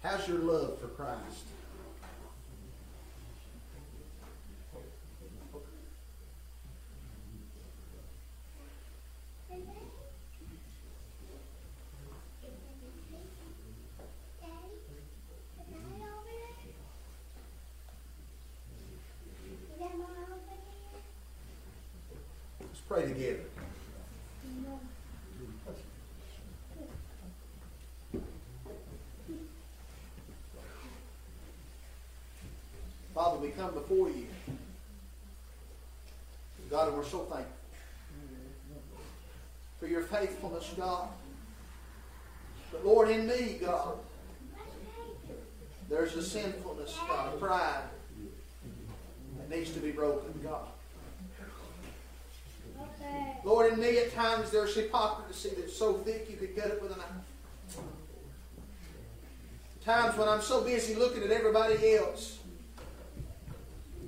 How's 0.04 0.28
your 0.28 0.40
love 0.40 0.80
for 0.80 0.88
Christ? 0.90 1.46
Pray 22.94 23.08
together. 23.08 23.40
Father, 33.16 33.40
we 33.40 33.50
come 33.50 33.74
before 33.74 34.10
you. 34.10 34.28
God, 36.70 36.90
and 36.90 36.98
we're 36.98 37.04
so 37.04 37.20
thankful 37.22 37.48
for 39.80 39.88
your 39.88 40.04
faithfulness, 40.04 40.72
God. 40.78 41.08
But 42.72 42.86
Lord, 42.86 43.10
in 43.10 43.28
me, 43.28 43.58
God, 43.60 43.98
there's 45.90 46.16
a 46.16 46.22
sinfulness, 46.22 46.96
God, 47.08 47.34
a 47.34 47.38
pride 47.38 47.86
that 49.40 49.50
needs 49.50 49.72
to 49.72 49.80
be 49.80 49.90
broken, 49.90 50.40
God. 50.44 50.68
Lord, 53.44 53.74
in 53.74 53.80
me 53.80 53.98
at 53.98 54.14
times 54.14 54.52
there's 54.52 54.76
hypocrisy 54.76 55.52
that's 55.58 55.76
so 55.76 55.94
thick 55.96 56.28
you 56.30 56.38
could 56.38 56.56
cut 56.56 56.72
it 56.72 56.82
with 56.82 56.94
a 56.94 56.98
knife. 56.98 57.08
Times 59.84 60.18
when 60.18 60.30
I'm 60.30 60.42
so 60.42 60.64
busy 60.64 60.96
looking 60.96 61.24
at 61.24 61.32
everybody 61.32 61.96
else 61.96 62.40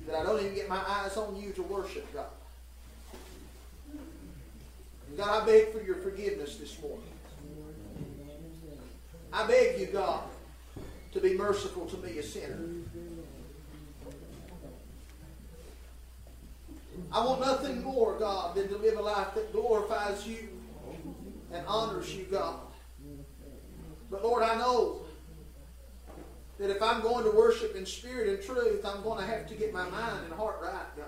that 0.08 0.16
I 0.16 0.24
don't 0.24 0.40
even 0.40 0.56
get 0.56 0.70
my 0.70 0.82
eyes 0.88 1.18
on 1.18 1.36
you 1.36 1.52
to 1.52 1.64
worship 1.64 2.12
God. 2.14 2.28
God, 5.18 5.44
I 5.44 5.46
beg 5.46 5.72
for 5.72 5.82
your 5.82 5.96
forgiveness 5.96 6.58
this 6.58 6.80
morning. 6.82 7.04
I 9.34 9.46
beg 9.48 9.80
you, 9.80 9.88
God, 9.88 10.24
to 11.12 11.20
be 11.20 11.38
merciful 11.38 11.86
to 11.88 11.98
me, 11.98 12.18
a 12.20 12.24
sinner. 12.24 12.58
I 17.12 17.26
want 17.26 17.42
nothing 17.42 17.84
more, 17.84 18.18
God, 18.18 18.56
than 18.56 18.68
to 18.70 18.78
live 18.78 18.98
a 18.98 19.02
life 19.02 19.34
that 19.36 19.52
glorifies 19.52 20.28
you 20.28 20.50
and 21.54 21.66
honors 21.68 22.14
you, 22.14 22.26
God. 22.26 22.60
But 24.12 24.24
Lord, 24.24 24.44
I 24.44 24.56
know 24.56 25.02
that 26.60 26.70
if 26.70 26.82
I'm 26.82 27.02
going 27.02 27.26
to 27.26 27.32
worship 27.32 27.76
in 27.76 27.86
spirit 27.86 28.30
and 28.30 28.42
truth, 28.42 28.86
I'm 28.86 29.04
going 29.04 29.20
to 29.20 29.26
have 29.26 29.48
to 29.48 29.56
get 29.56 29.74
my 29.74 29.90
mind 29.90 30.26
and 30.26 30.34
heart 30.34 30.60
right, 30.62 30.96
God. 30.96 31.06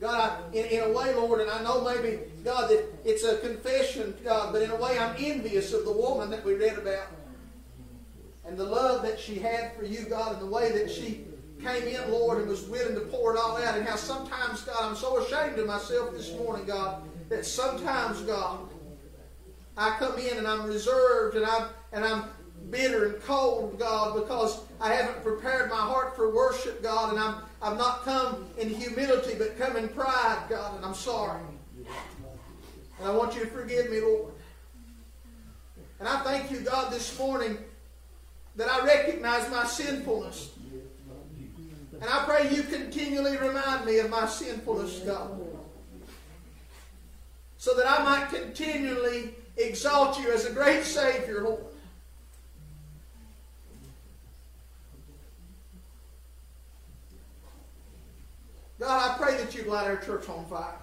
God, 0.00 0.32
I, 0.52 0.56
in, 0.56 0.64
in 0.66 0.90
a 0.90 0.92
way, 0.92 1.14
Lord, 1.14 1.40
and 1.40 1.48
I 1.48 1.62
know 1.62 1.84
maybe, 1.84 2.18
God, 2.42 2.68
that 2.70 2.84
it's 3.04 3.22
a 3.22 3.38
confession, 3.38 4.16
God, 4.24 4.52
but 4.52 4.62
in 4.62 4.70
a 4.70 4.76
way 4.76 4.98
I'm 4.98 5.14
envious 5.16 5.72
of 5.72 5.84
the 5.84 5.92
woman 5.92 6.28
that 6.30 6.44
we 6.44 6.54
read 6.54 6.76
about. 6.76 7.06
And 8.44 8.58
the 8.58 8.64
love 8.64 9.02
that 9.02 9.20
she 9.20 9.38
had 9.38 9.76
for 9.76 9.84
you, 9.84 10.04
God, 10.06 10.32
and 10.32 10.42
the 10.42 10.52
way 10.52 10.72
that 10.72 10.90
she 10.90 11.24
came 11.62 11.86
in, 11.86 12.10
Lord, 12.10 12.38
and 12.38 12.48
was 12.48 12.62
willing 12.64 12.94
to 12.94 13.00
pour 13.02 13.34
it 13.34 13.38
all 13.38 13.56
out. 13.56 13.76
And 13.76 13.86
how 13.86 13.96
sometimes, 13.96 14.62
God, 14.62 14.76
I'm 14.80 14.96
so 14.96 15.18
ashamed 15.18 15.58
of 15.58 15.66
myself 15.66 16.12
this 16.12 16.32
morning, 16.32 16.66
God, 16.66 17.02
that 17.28 17.46
sometimes, 17.46 18.20
God, 18.22 18.58
I 19.76 19.96
come 19.98 20.18
in 20.18 20.36
and 20.38 20.46
I'm 20.46 20.66
reserved 20.66 21.36
and 21.36 21.46
I'm 21.46 21.68
and 21.92 22.04
I'm 22.04 22.24
bitter 22.70 23.06
and 23.06 23.22
cold, 23.22 23.78
God, 23.78 24.14
because 24.14 24.60
I 24.80 24.92
haven't 24.94 25.22
prepared 25.22 25.70
my 25.70 25.76
heart 25.76 26.14
for 26.16 26.34
worship, 26.34 26.82
God, 26.82 27.10
and 27.10 27.18
I'm 27.18 27.36
I've 27.62 27.78
not 27.78 28.04
come 28.04 28.46
in 28.58 28.68
humility, 28.68 29.34
but 29.38 29.58
come 29.58 29.76
in 29.76 29.88
pride, 29.88 30.44
God, 30.48 30.76
and 30.76 30.84
I'm 30.84 30.94
sorry. 30.94 31.40
And 32.98 33.08
I 33.08 33.10
want 33.10 33.34
you 33.34 33.42
to 33.42 33.46
forgive 33.46 33.90
me, 33.90 34.00
Lord. 34.00 34.32
And 36.00 36.08
I 36.08 36.20
thank 36.20 36.50
you, 36.50 36.60
God, 36.60 36.92
this 36.92 37.16
morning 37.18 37.56
that 38.56 38.68
I 38.68 38.84
recognize 38.84 39.48
my 39.50 39.64
sinfulness. 39.64 40.50
And 42.02 42.10
I 42.10 42.24
pray 42.24 42.50
you 42.52 42.64
continually 42.64 43.36
remind 43.36 43.86
me 43.86 44.00
of 44.00 44.10
my 44.10 44.26
sinfulness, 44.26 44.98
God. 45.06 45.40
So 47.58 47.76
that 47.76 47.88
I 47.88 48.02
might 48.02 48.28
continually 48.28 49.36
exalt 49.56 50.18
you 50.18 50.32
as 50.32 50.44
a 50.44 50.52
great 50.52 50.82
Savior, 50.82 51.44
Lord. 51.44 51.62
God, 58.80 59.12
I 59.12 59.16
pray 59.16 59.36
that 59.36 59.54
you 59.54 59.62
light 59.70 59.86
our 59.86 59.96
church 59.96 60.28
on 60.28 60.44
fire. 60.46 60.74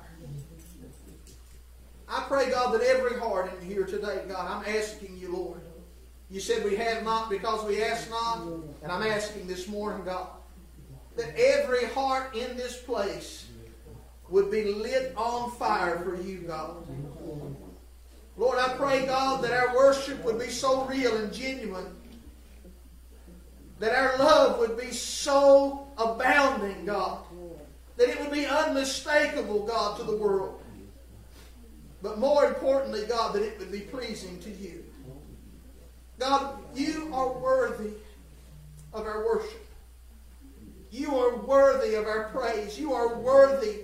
I 2.08 2.24
pray, 2.30 2.50
God, 2.50 2.74
that 2.74 2.82
every 2.82 3.20
heart 3.20 3.52
in 3.60 3.68
here 3.68 3.84
today, 3.84 4.22
God, 4.30 4.50
I'm 4.50 4.74
asking 4.74 5.18
you, 5.18 5.34
Lord. 5.34 5.60
You 6.32 6.40
said 6.40 6.64
we 6.64 6.78
have 6.78 7.04
not 7.04 7.30
because 7.30 7.66
we 7.66 7.84
ask 7.84 8.10
not. 8.10 8.48
And 8.82 8.90
I'm 8.90 9.04
asking 9.04 9.48
this 9.48 9.68
morning, 9.68 10.06
God, 10.06 10.30
that 11.20 11.38
every 11.38 11.86
heart 11.88 12.34
in 12.34 12.56
this 12.56 12.78
place 12.78 13.48
would 14.30 14.50
be 14.50 14.64
lit 14.74 15.14
on 15.18 15.52
fire 15.52 16.00
for 16.00 16.22
you, 16.22 16.40
God. 16.40 16.78
Lord, 18.38 18.58
I 18.58 18.70
pray, 18.76 19.06
God, 19.06 19.44
that 19.44 19.52
our 19.52 19.76
worship 19.76 20.24
would 20.24 20.40
be 20.40 20.48
so 20.48 20.86
real 20.86 21.18
and 21.18 21.34
genuine. 21.34 21.94
That 23.80 23.94
our 23.94 24.18
love 24.18 24.60
would 24.60 24.78
be 24.78 24.92
so 24.92 25.88
abounding, 25.98 26.86
God. 26.86 27.20
That 27.98 28.08
it 28.08 28.18
would 28.22 28.32
be 28.32 28.46
unmistakable, 28.46 29.66
God, 29.66 29.98
to 29.98 30.06
the 30.06 30.16
world. 30.16 30.62
But 32.02 32.18
more 32.18 32.46
importantly, 32.46 33.04
God, 33.10 33.36
that 33.36 33.44
it 33.44 33.60
would 33.60 33.74
be 33.74 33.82
pleasing 33.82 34.40
to 34.40 34.50
you. 34.50 34.86
God, 36.18 36.60
you 36.74 37.10
are 37.14 37.34
worthy 37.34 37.92
of 38.94 39.06
our 39.06 39.26
worship. 39.26 39.69
You 40.92 41.16
are 41.18 41.36
worthy 41.36 41.96
of 41.96 42.06
our 42.06 42.30
praise. 42.30 42.80
You 42.80 42.94
are 42.94 43.16
worthy 43.16 43.84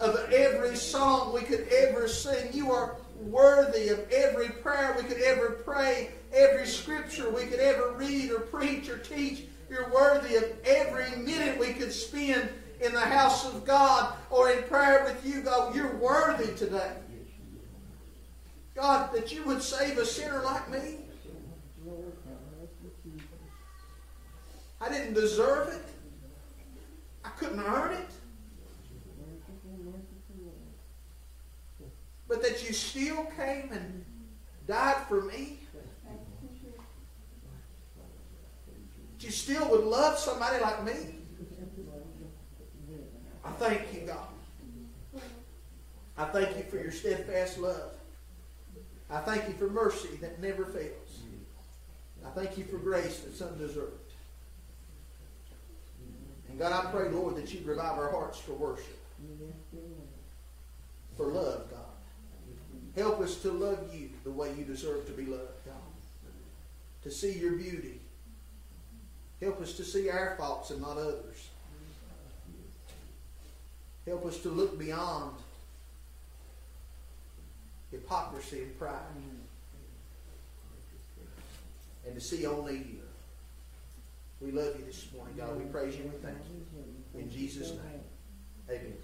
of 0.00 0.16
every 0.32 0.76
song 0.76 1.32
we 1.32 1.42
could 1.42 1.66
ever 1.68 2.08
sing. 2.08 2.52
You 2.52 2.72
are 2.72 2.96
worthy 3.20 3.88
of 3.88 4.10
every 4.10 4.48
prayer 4.48 4.94
we 4.96 5.04
could 5.04 5.20
ever 5.22 5.62
pray, 5.64 6.10
every 6.32 6.66
scripture 6.66 7.30
we 7.30 7.46
could 7.46 7.60
ever 7.60 7.92
read 7.92 8.30
or 8.30 8.40
preach 8.40 8.88
or 8.88 8.98
teach. 8.98 9.44
You're 9.68 9.90
worthy 9.90 10.36
of 10.36 10.44
every 10.64 11.10
minute 11.16 11.58
we 11.58 11.72
could 11.72 11.92
spend 11.92 12.48
in 12.80 12.92
the 12.92 13.00
house 13.00 13.46
of 13.46 13.64
God 13.64 14.14
or 14.30 14.50
in 14.50 14.62
prayer 14.64 15.04
with 15.04 15.24
you, 15.24 15.42
God. 15.42 15.74
You're 15.74 15.96
worthy 15.96 16.54
today. 16.54 16.92
God, 18.74 19.14
that 19.14 19.32
you 19.32 19.44
would 19.44 19.62
save 19.62 19.98
a 19.98 20.06
sinner 20.06 20.42
like 20.42 20.70
me. 20.70 20.98
I 24.80 24.88
didn't 24.88 25.14
deserve 25.14 25.68
it. 25.68 25.91
I 27.24 27.28
couldn't 27.30 27.60
earn 27.60 27.92
it. 27.92 28.10
But 32.28 32.42
that 32.42 32.66
you 32.66 32.72
still 32.72 33.24
came 33.36 33.70
and 33.72 34.04
died 34.66 35.06
for 35.08 35.20
me. 35.20 35.58
That 39.12 39.24
you 39.24 39.30
still 39.30 39.68
would 39.70 39.84
love 39.84 40.18
somebody 40.18 40.60
like 40.60 40.84
me. 40.84 41.16
I 43.44 43.50
thank 43.52 43.92
you, 43.92 44.00
God. 44.06 45.22
I 46.16 46.24
thank 46.26 46.56
you 46.56 46.64
for 46.64 46.76
your 46.76 46.92
steadfast 46.92 47.58
love. 47.58 47.92
I 49.10 49.18
thank 49.20 49.46
you 49.48 49.54
for 49.54 49.68
mercy 49.68 50.16
that 50.20 50.40
never 50.40 50.64
fails. 50.64 51.20
I 52.24 52.30
thank 52.30 52.56
you 52.56 52.64
for 52.64 52.78
grace 52.78 53.20
that's 53.20 53.42
undeserved. 53.42 54.01
And 56.52 56.58
God, 56.58 56.86
I 56.86 56.90
pray, 56.90 57.08
Lord, 57.08 57.36
that 57.36 57.50
you 57.50 57.60
revive 57.64 57.98
our 57.98 58.10
hearts 58.10 58.38
for 58.38 58.52
worship, 58.52 59.00
for 61.16 61.28
love, 61.28 61.70
God. 61.70 61.80
Help 62.94 63.20
us 63.20 63.36
to 63.36 63.50
love 63.50 63.78
you 63.94 64.10
the 64.22 64.30
way 64.30 64.52
you 64.54 64.64
deserve 64.64 65.06
to 65.06 65.12
be 65.12 65.24
loved, 65.24 65.64
God. 65.64 65.74
To 67.04 67.10
see 67.10 67.38
your 67.38 67.52
beauty. 67.52 68.02
Help 69.40 69.62
us 69.62 69.72
to 69.78 69.82
see 69.82 70.10
our 70.10 70.36
faults 70.36 70.70
and 70.70 70.82
not 70.82 70.98
others. 70.98 71.48
Help 74.06 74.26
us 74.26 74.36
to 74.40 74.50
look 74.50 74.78
beyond 74.78 75.34
hypocrisy 77.90 78.64
and 78.64 78.78
pride. 78.78 78.98
And 82.04 82.14
to 82.14 82.20
see 82.20 82.44
only 82.44 82.76
you. 82.76 83.01
We 84.42 84.50
love 84.50 84.74
you 84.76 84.84
this 84.84 85.06
morning, 85.14 85.36
God. 85.36 85.56
We 85.56 85.64
praise 85.66 85.96
you 85.96 86.02
and 86.02 86.20
thank 86.20 86.36
you. 86.50 87.20
In 87.20 87.30
Jesus' 87.30 87.70
name. 87.70 88.00
Amen. 88.68 88.96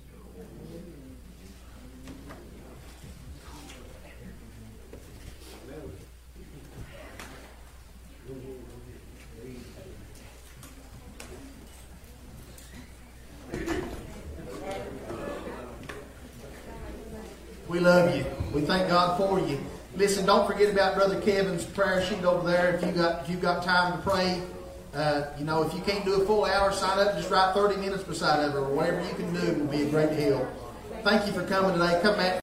We 17.68 17.80
love 17.80 18.16
you. 18.16 18.24
We 18.53 18.62
thank 18.62 18.89
God 18.89 19.16
for 19.18 19.39
you. 19.39 19.61
Listen, 19.95 20.26
don't 20.26 20.47
forget 20.51 20.72
about 20.72 20.97
Brother 20.97 21.20
Kevin's 21.20 21.64
prayer 21.64 22.03
sheet 22.05 22.24
over 22.24 22.49
there. 22.51 22.74
If 22.74 22.84
you 22.84 22.91
got 22.93 23.22
if 23.22 23.30
you've 23.30 23.43
got 23.43 23.62
time 23.62 23.93
to 23.93 23.99
pray, 23.99 24.43
uh, 24.95 25.26
you 25.39 25.45
know, 25.45 25.62
if 25.62 25.74
you 25.74 25.80
can't 25.80 26.05
do 26.05 26.20
a 26.20 26.26
full 26.26 26.45
hour, 26.45 26.72
sign 26.72 26.99
up. 26.99 27.16
Just 27.16 27.30
write 27.30 27.55
30 27.55 27.76
minutes 27.76 28.03
beside 28.03 28.45
of 28.45 28.55
it, 28.55 28.59
or 28.59 28.74
whatever 28.74 29.01
you 29.03 29.14
can 29.14 29.32
do 29.34 29.61
will 29.61 29.66
be 29.66 29.82
a 29.82 29.91
great 29.91 30.12
help. 30.12 30.47
Thank 31.05 31.26
you 31.26 31.32
for 31.32 31.47
coming 31.47 31.72
today. 31.72 32.01
Come 32.03 32.16
back. 32.16 32.36